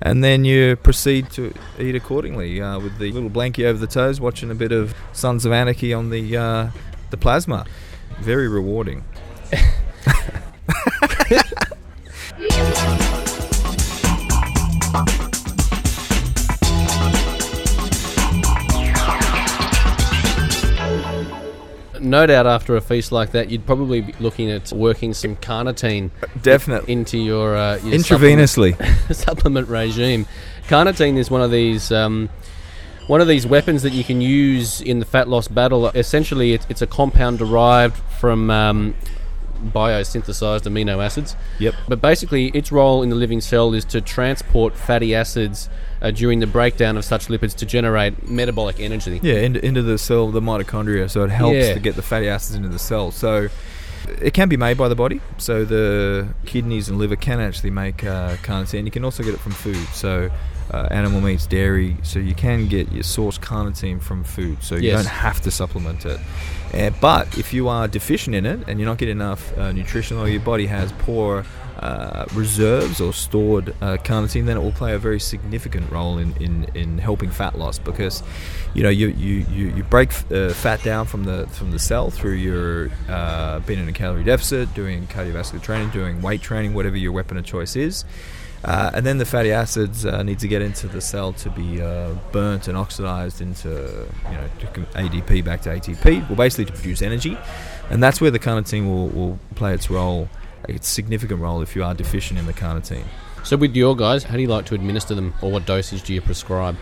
And 0.00 0.22
then 0.22 0.44
you 0.44 0.76
proceed 0.76 1.30
to 1.32 1.52
eat 1.78 1.96
accordingly 1.96 2.60
uh, 2.60 2.78
with 2.78 2.98
the 2.98 3.10
little 3.10 3.30
blankie 3.30 3.64
over 3.64 3.78
the 3.78 3.88
toes, 3.88 4.20
watching 4.20 4.50
a 4.50 4.54
bit 4.54 4.70
of 4.70 4.94
Sons 5.12 5.44
of 5.44 5.50
Anarchy 5.50 5.92
on 5.92 6.10
the 6.10 6.36
uh, 6.36 6.70
the 7.10 7.16
plasma. 7.16 7.66
Very 8.20 8.48
rewarding. 8.48 9.04
No 22.08 22.26
doubt, 22.26 22.46
after 22.46 22.76
a 22.76 22.80
feast 22.80 23.12
like 23.12 23.32
that, 23.32 23.50
you'd 23.50 23.66
probably 23.66 24.00
be 24.00 24.14
looking 24.18 24.50
at 24.50 24.72
working 24.72 25.12
some 25.12 25.36
carnitine 25.36 26.10
Definitely. 26.42 26.92
into 26.92 27.18
your, 27.18 27.56
uh, 27.56 27.76
your 27.76 27.94
Intravenously. 27.94 28.72
supplement, 28.76 29.16
supplement 29.16 29.68
regime. 29.68 30.26
Carnitine 30.68 31.18
is 31.18 31.30
one 31.30 31.42
of 31.42 31.50
these 31.50 31.92
um, 31.92 32.28
one 33.08 33.20
of 33.22 33.28
these 33.28 33.46
weapons 33.46 33.82
that 33.82 33.92
you 33.92 34.04
can 34.04 34.20
use 34.20 34.80
in 34.80 34.98
the 34.98 35.04
fat 35.04 35.28
loss 35.28 35.48
battle. 35.48 35.88
Essentially, 35.88 36.52
it's, 36.52 36.66
it's 36.68 36.82
a 36.82 36.86
compound 36.86 37.38
derived 37.38 37.96
from 38.20 38.50
um, 38.50 38.94
biosynthesized 39.64 40.62
amino 40.62 41.02
acids. 41.04 41.34
Yep. 41.58 41.74
But 41.88 42.00
basically, 42.00 42.48
its 42.48 42.70
role 42.70 43.02
in 43.02 43.08
the 43.08 43.16
living 43.16 43.40
cell 43.40 43.72
is 43.74 43.84
to 43.86 44.00
transport 44.00 44.76
fatty 44.76 45.14
acids 45.14 45.68
uh, 46.02 46.10
during 46.10 46.40
the 46.40 46.46
breakdown 46.46 46.96
of 46.96 47.04
such 47.04 47.26
lipids 47.28 47.54
to 47.56 47.66
generate 47.66 48.28
metabolic 48.28 48.80
energy. 48.80 49.20
Yeah, 49.22 49.34
into, 49.36 49.64
into 49.64 49.82
the 49.82 49.98
cell, 49.98 50.30
the 50.30 50.40
mitochondria, 50.40 51.10
so 51.10 51.24
it 51.24 51.30
helps 51.30 51.56
Yeah. 51.56 51.74
to 51.74 51.80
get 51.80 51.96
the 51.96 52.02
fatty 52.02 52.28
acids 52.28 52.54
into 52.56 52.68
the 52.68 52.78
cell. 52.78 53.10
So, 53.10 53.48
it 54.22 54.32
can 54.32 54.48
be 54.48 54.56
made 54.56 54.78
by 54.78 54.88
the 54.88 54.94
body. 54.94 55.20
So 55.36 55.64
the 55.66 56.28
kidneys 56.46 56.88
and 56.88 56.98
liver 56.98 57.16
can 57.16 57.40
actually 57.40 57.70
make 57.70 58.04
uh, 58.04 58.36
carnitine. 58.36 58.84
You 58.86 58.90
can 58.90 59.04
also 59.04 59.22
get 59.22 59.34
it 59.34 59.40
from 59.40 59.52
food. 59.52 59.76
So 59.92 60.30
uh, 60.72 60.88
animal 60.90 61.20
meats, 61.20 61.46
dairy. 61.46 61.96
So 62.04 62.18
you 62.18 62.34
can 62.34 62.68
get 62.68 62.90
your 62.90 63.02
source 63.02 63.36
carnitine 63.38 64.00
from 64.00 64.24
food. 64.24 64.62
So 64.62 64.76
you 64.76 64.82
Yes. 64.90 65.02
don't 65.02 65.10
have 65.12 65.40
to 65.42 65.50
supplement 65.50 66.06
it. 66.06 66.18
Uh, 66.72 66.90
but 67.02 67.36
if 67.36 67.52
you 67.52 67.68
are 67.68 67.86
deficient 67.86 68.34
in 68.34 68.46
it 68.46 68.60
and 68.66 68.78
you're 68.80 68.88
not 68.88 68.96
getting 68.98 69.16
enough 69.16 69.56
uh, 69.58 69.72
nutrition 69.72 70.16
or 70.16 70.26
your 70.28 70.40
body 70.40 70.66
has 70.66 70.90
poor 71.00 71.44
uh, 71.78 72.26
reserves 72.34 73.00
or 73.00 73.12
stored 73.12 73.70
uh, 73.80 73.96
carnitine, 73.98 74.46
then 74.46 74.56
it 74.56 74.60
will 74.60 74.72
play 74.72 74.94
a 74.94 74.98
very 74.98 75.20
significant 75.20 75.90
role 75.90 76.18
in, 76.18 76.36
in, 76.42 76.64
in 76.74 76.98
helping 76.98 77.30
fat 77.30 77.56
loss 77.56 77.78
because 77.78 78.22
you 78.74 78.82
know 78.82 78.88
you, 78.88 79.08
you, 79.08 79.46
you, 79.50 79.68
you 79.76 79.84
break 79.84 80.10
uh, 80.32 80.50
fat 80.50 80.82
down 80.82 81.06
from 81.06 81.24
the 81.24 81.46
from 81.48 81.70
the 81.70 81.78
cell 81.78 82.10
through 82.10 82.32
your 82.32 82.90
uh, 83.08 83.60
being 83.60 83.78
in 83.78 83.88
a 83.88 83.92
calorie 83.92 84.24
deficit, 84.24 84.72
doing 84.74 85.06
cardiovascular 85.06 85.62
training, 85.62 85.90
doing 85.90 86.20
weight 86.20 86.42
training, 86.42 86.74
whatever 86.74 86.96
your 86.96 87.12
weapon 87.12 87.36
of 87.36 87.44
choice 87.44 87.76
is. 87.76 88.04
Uh, 88.64 88.90
and 88.92 89.06
then 89.06 89.18
the 89.18 89.24
fatty 89.24 89.52
acids 89.52 90.04
need 90.04 90.40
to 90.40 90.48
get 90.48 90.60
into 90.60 90.88
the 90.88 91.00
cell 91.00 91.32
to 91.32 91.48
be 91.50 91.76
burnt 92.32 92.66
and 92.66 92.76
oxidized 92.76 93.40
into, 93.40 93.68
you 93.68 94.34
know, 94.34 94.48
ADP 94.94 95.44
back 95.44 95.62
to 95.62 95.68
ATP, 95.68 96.28
well, 96.28 96.34
basically 96.34 96.64
to 96.64 96.72
produce 96.72 97.00
energy. 97.00 97.38
And 97.88 98.02
that's 98.02 98.20
where 98.20 98.32
the 98.32 98.40
carnitine 98.40 98.86
will, 98.86 99.08
will 99.10 99.38
play 99.54 99.74
its 99.74 99.88
role, 99.90 100.28
its 100.68 100.88
significant 100.88 101.40
role 101.40 101.62
if 101.62 101.74
you 101.74 101.82
are 101.82 101.94
deficient 101.94 102.38
in 102.38 102.46
the 102.46 102.52
carnitine. 102.52 103.04
So 103.44 103.56
with 103.56 103.74
your 103.74 103.96
guys, 103.96 104.24
how 104.24 104.36
do 104.36 104.42
you 104.42 104.48
like 104.48 104.66
to 104.66 104.74
administer 104.74 105.14
them, 105.14 105.34
or 105.42 105.50
what 105.50 105.66
dosage 105.66 106.02
do 106.02 106.12
you 106.14 106.20
prescribe? 106.20 106.76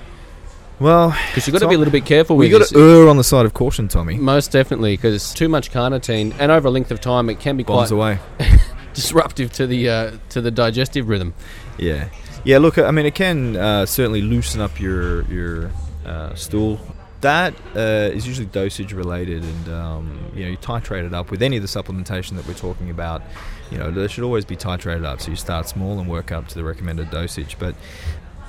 Well, 0.78 1.16
Because 1.28 1.46
you've 1.46 1.54
got 1.54 1.60
to 1.60 1.68
be 1.68 1.74
a 1.74 1.78
little 1.78 1.92
bit 1.92 2.04
careful 2.04 2.36
with 2.36 2.50
got 2.50 2.66
to 2.68 2.78
err 2.78 3.08
on 3.08 3.16
the 3.16 3.24
side 3.24 3.46
of 3.46 3.54
caution, 3.54 3.88
Tommy. 3.88 4.16
Most 4.16 4.52
definitely, 4.52 4.96
because 4.96 5.32
too 5.32 5.48
much 5.48 5.70
carnitine, 5.70 6.34
and 6.38 6.52
over 6.52 6.68
a 6.68 6.70
length 6.70 6.90
of 6.90 7.00
time, 7.00 7.30
it 7.30 7.40
can 7.40 7.56
be 7.56 7.62
Bombs 7.62 7.88
quite 7.88 7.96
away. 7.96 8.18
disruptive 8.94 9.52
to 9.52 9.66
the 9.66 9.88
uh, 9.88 10.12
to 10.30 10.40
the 10.40 10.50
digestive 10.50 11.08
rhythm. 11.08 11.34
Yeah, 11.78 12.08
yeah. 12.44 12.58
Look, 12.58 12.78
I 12.78 12.90
mean, 12.90 13.06
it 13.06 13.14
can 13.14 13.56
uh, 13.56 13.86
certainly 13.86 14.22
loosen 14.22 14.60
up 14.60 14.80
your 14.80 15.22
your 15.32 15.70
uh, 16.04 16.34
stool. 16.34 16.80
That 17.22 17.54
uh, 17.74 18.10
is 18.12 18.26
usually 18.26 18.46
dosage 18.46 18.92
related, 18.92 19.44
and 19.44 19.68
um, 19.68 20.30
you 20.34 20.44
know 20.44 20.50
you 20.50 20.56
titrate 20.58 21.06
it 21.06 21.14
up 21.14 21.30
with 21.30 21.42
any 21.42 21.56
of 21.56 21.62
the 21.62 21.68
supplementation 21.68 22.36
that 22.36 22.46
we're 22.46 22.54
talking 22.54 22.90
about. 22.90 23.22
You 23.70 23.78
know, 23.78 23.90
they 23.90 24.08
should 24.08 24.24
always 24.24 24.44
be 24.44 24.56
titrated 24.56 25.04
up, 25.04 25.20
so 25.20 25.30
you 25.30 25.36
start 25.36 25.68
small 25.68 25.98
and 25.98 26.08
work 26.08 26.32
up 26.32 26.48
to 26.48 26.54
the 26.54 26.64
recommended 26.64 27.10
dosage. 27.10 27.58
But 27.58 27.74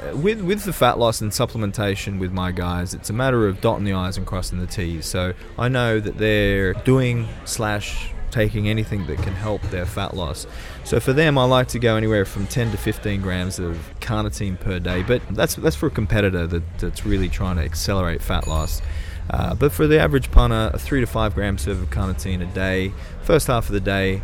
uh, 0.02 0.16
with 0.16 0.42
with 0.42 0.64
the 0.64 0.74
fat 0.74 1.00
loss 1.00 1.22
and 1.22 1.32
supplementation 1.32 2.20
with 2.20 2.32
my 2.32 2.52
guys, 2.52 2.94
it's 2.94 3.10
a 3.10 3.14
matter 3.14 3.48
of 3.48 3.62
dotting 3.62 3.86
the 3.86 3.94
i's 3.94 4.18
and 4.18 4.28
crossing 4.28 4.60
the 4.60 4.68
t's. 4.68 5.06
So 5.06 5.34
I 5.58 5.70
know 5.70 6.00
that 6.00 6.18
they're 6.18 6.74
doing 6.74 7.28
slash 7.46 8.12
taking 8.30 8.68
anything 8.68 9.08
that 9.08 9.18
can 9.20 9.34
help 9.34 9.62
their 9.64 9.86
fat 9.86 10.16
loss. 10.16 10.46
So 10.84 11.00
for 11.00 11.14
them, 11.14 11.38
I 11.38 11.46
like 11.46 11.70
to 11.70 11.80
go 11.80 11.96
anywhere 11.96 12.26
from 12.26 12.46
10 12.46 12.72
to 12.72 12.78
15 12.78 13.22
grams 13.22 13.58
of 13.58 13.78
carnitine 14.00 14.60
per 14.60 14.80
day. 14.80 15.04
But 15.04 15.22
that's 15.32 15.56
that's 15.56 15.76
for 15.76 15.88
a 15.88 15.92
competitor 15.92 16.46
that, 16.48 16.80
that's 16.80 17.06
really 17.06 17.30
trying 17.30 17.56
to 17.58 17.64
accelerate 17.64 18.22
fat 18.22 18.48
loss. 18.48 18.82
Uh, 19.30 19.54
but 19.56 19.72
for 19.72 19.88
the 19.88 20.00
average 20.00 20.32
punter, 20.32 20.72
a 20.74 20.80
three 20.80 21.02
to 21.02 21.08
five 21.08 21.36
gram 21.36 21.58
serve 21.58 21.82
of 21.82 21.90
carnitine 21.90 22.42
a 22.42 22.54
day, 22.54 22.94
first 23.24 23.48
half 23.48 23.68
of 23.68 23.74
the 23.74 23.82
day, 23.82 24.22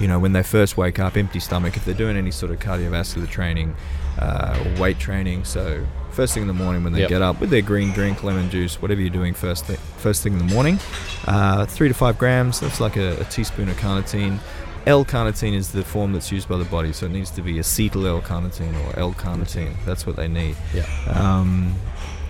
you 0.00 0.08
know, 0.08 0.18
when 0.18 0.32
they 0.32 0.42
first 0.42 0.76
wake 0.76 0.98
up, 0.98 1.16
empty 1.16 1.40
stomach, 1.40 1.76
if 1.76 1.84
they're 1.84 1.94
doing 1.94 2.16
any 2.16 2.30
sort 2.30 2.52
of 2.52 2.58
cardiovascular 2.58 3.28
training 3.28 3.74
uh, 4.18 4.62
or 4.64 4.80
weight 4.80 4.98
training. 4.98 5.44
So 5.44 5.86
first 6.10 6.34
thing 6.34 6.42
in 6.42 6.46
the 6.48 6.54
morning 6.54 6.84
when 6.84 6.92
they 6.92 7.00
Yep. 7.00 7.08
get 7.08 7.22
up 7.22 7.40
with 7.40 7.50
their 7.50 7.62
green 7.62 7.92
drink, 7.92 8.22
lemon 8.22 8.50
juice, 8.50 8.80
whatever 8.82 9.00
you're 9.00 9.10
doing 9.10 9.32
first 9.34 9.64
first 9.98 10.22
thing 10.22 10.32
in 10.34 10.38
the 10.38 10.52
morning, 10.54 10.78
uh, 11.26 11.64
three 11.66 11.88
to 11.88 11.94
five 11.94 12.18
grams. 12.18 12.60
That's 12.60 12.80
like 12.80 12.96
a, 12.96 13.20
a 13.20 13.24
teaspoon 13.24 13.68
of 13.68 13.76
carnitine. 13.76 14.38
L-carnitine 14.84 15.54
is 15.54 15.70
the 15.70 15.84
form 15.84 16.12
that's 16.12 16.32
used 16.32 16.48
by 16.48 16.56
the 16.56 16.64
body, 16.64 16.92
so 16.92 17.06
it 17.06 17.12
needs 17.12 17.30
to 17.30 17.40
be 17.40 17.54
acetyl 17.54 18.04
L-carnitine 18.04 18.74
or 18.84 18.98
L-carnitine. 18.98 19.74
That's 19.86 20.06
what 20.08 20.16
they 20.16 20.26
need. 20.26 20.56
Yeah. 20.74 20.86
Um, 21.06 21.76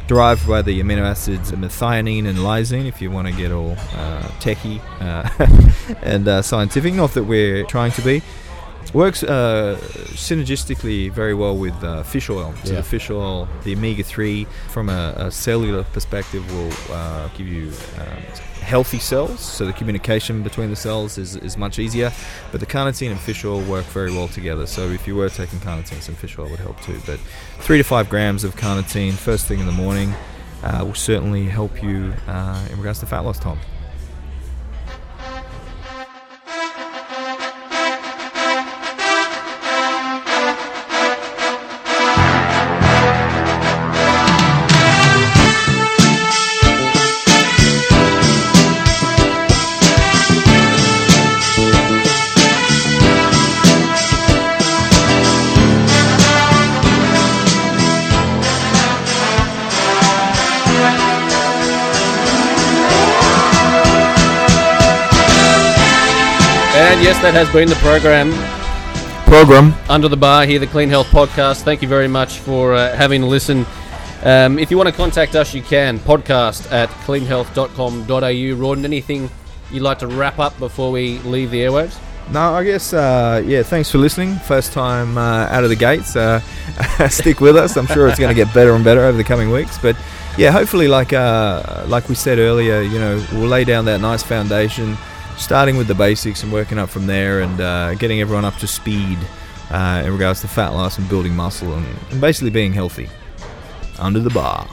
derived 0.09 0.47
by 0.47 0.63
the 0.63 0.81
amino 0.81 1.03
acids 1.03 1.53
methionine 1.53 2.27
and 2.27 2.39
lysine, 2.39 2.87
if 2.87 3.01
you 3.01 3.11
want 3.11 3.29
to 3.29 3.33
get 3.35 3.51
all 3.53 3.73
uh, 3.73 4.23
techie 4.41 4.81
uh, 5.01 5.29
and 6.03 6.27
uh, 6.29 6.43
scientific. 6.43 6.95
Not 6.95 7.13
that 7.15 7.25
we're 7.25 7.65
trying 7.65 7.93
to 7.93 8.03
be. 8.03 8.23
Works 8.93 9.23
uh, 9.23 9.79
synergistically 10.27 11.11
very 11.11 11.35
well 11.35 11.57
with 11.57 11.83
uh, 11.83 12.03
fish 12.03 12.29
oil. 12.29 12.53
So 12.65 12.73
Yeah. 12.73 12.77
the 12.79 12.83
fish 12.83 13.09
oil, 13.11 13.49
the 13.65 13.73
omega-3, 13.75 14.47
from 14.69 14.89
a, 14.91 15.15
a 15.17 15.31
cellular 15.31 15.85
perspective, 15.85 16.45
will 16.55 16.73
uh, 16.95 17.29
give 17.37 17.47
you 17.49 17.69
um, 17.99 18.23
healthy 18.63 18.99
cells. 18.99 19.41
So 19.41 19.67
the 19.67 19.73
communication 19.73 20.43
between 20.43 20.71
the 20.71 20.77
cells 20.77 21.19
is, 21.19 21.37
is 21.37 21.57
much 21.57 21.79
easier. 21.79 22.13
But 22.51 22.61
the 22.61 22.67
carnitine 22.67 23.11
and 23.11 23.21
fish 23.21 23.45
oil 23.45 23.61
work 23.63 23.85
very 23.87 24.11
well 24.11 24.29
together. 24.29 24.67
So 24.67 24.89
if 24.89 25.07
you 25.07 25.17
were 25.17 25.29
taking 25.29 25.59
carnitine, 25.59 26.01
some 26.01 26.15
fish 26.15 26.39
oil 26.39 26.49
would 26.49 26.61
help 26.61 26.81
too. 26.81 27.01
But 27.05 27.19
three 27.59 27.79
to 27.79 27.85
five 27.85 28.09
grams 28.09 28.45
of 28.45 28.57
carnitine 28.57 29.13
first 29.13 29.47
thing 29.47 29.61
in 29.61 29.67
the 29.67 29.73
morning 29.73 30.15
uh, 30.63 30.85
will 30.85 30.95
certainly 30.95 31.45
help 31.45 31.83
you 31.83 32.15
uh, 32.27 32.67
in 32.71 32.79
regards 32.79 33.01
to 33.01 33.07
fat 33.07 33.21
loss, 33.21 33.39
Tom. 33.39 33.59
That 67.23 67.35
has 67.35 67.49
been 67.53 67.69
the 67.69 67.77
program. 67.77 68.33
Program. 69.27 69.73
Under 69.89 70.09
the 70.09 70.17
Bar 70.17 70.45
here, 70.45 70.59
the 70.59 70.67
Clean 70.67 70.89
Health 70.89 71.07
Podcast. 71.07 71.63
Thank 71.63 71.81
you 71.81 71.87
very 71.87 72.09
much 72.09 72.39
for 72.39 72.75
uh, 72.75 72.97
having 72.97 73.23
a 73.23 73.27
listen. 73.27 73.65
Um, 74.25 74.59
if 74.59 74.73
you 74.73 74.77
want 74.77 74.89
to 74.89 74.95
contact 74.95 75.37
us, 75.37 75.55
you 75.55 75.63
can. 75.63 76.01
Podcast 76.01 76.71
at 76.73 76.89
cleanhealth.com.au. 77.07 78.57
Rawdon, 78.57 78.85
anything 78.85 79.31
you'd 79.71 79.85
like 79.85 80.01
to 80.01 80.09
wrap 80.09 80.41
up 80.41 80.59
before 80.59 80.91
we 80.91 81.21
leave 81.21 81.53
the 81.53 81.61
airwaves? 81.61 81.97
No, 82.33 82.55
I 82.55 82.65
guess, 82.65 82.93
uh, 82.93 83.41
yeah, 83.47 83.63
thanks 83.63 83.89
for 83.89 83.99
listening. 83.99 84.35
First 84.37 84.73
time 84.73 85.17
uh, 85.17 85.47
out 85.49 85.63
of 85.63 85.71
the 85.71 85.77
gates. 85.77 86.17
Uh, 86.17 86.41
stick 87.09 87.41
with 87.41 87.57
us. 87.57 87.77
I'm 87.77 87.87
sure 87.87 88.09
it's 88.09 88.19
going 88.19 88.35
to 88.35 88.45
get 88.45 88.53
better 88.53 88.73
and 88.75 88.85
better 88.85 89.03
over 89.03 89.17
the 89.17 89.25
coming 89.25 89.51
weeks. 89.51 89.79
But 89.79 89.97
yeah, 90.37 90.51
hopefully, 90.51 90.89
like 90.89 91.13
uh, 91.13 91.85
like 91.87 92.09
we 92.09 92.17
said 92.17 92.39
earlier, 92.39 92.81
you 92.81 92.99
know, 92.99 93.25
we'll 93.33 93.49
lay 93.49 93.63
down 93.63 93.85
that 93.85 94.01
nice 94.01 94.25
foundation, 94.25 94.97
starting 95.37 95.77
with 95.77 95.87
the 95.87 95.95
basics 95.95 96.43
and 96.43 96.53
working 96.53 96.79
up 96.79 96.89
from 96.89 97.07
there 97.07 97.41
and 97.41 97.61
uh, 97.61 97.95
getting 97.95 98.21
everyone 98.21 98.45
up 98.45 98.57
to 98.57 98.67
speed 98.67 99.19
uh, 99.71 100.03
in 100.05 100.13
regards 100.13 100.41
to 100.41 100.49
fat 100.49 100.69
loss 100.71 100.99
and 100.99 101.09
building 101.09 101.35
muscle 101.35 101.73
and, 101.75 101.87
and 102.11 102.21
basically 102.21 102.51
being 102.51 102.73
healthy. 102.73 103.09
Under 103.99 104.21
the 104.21 104.31
bar. 104.31 104.67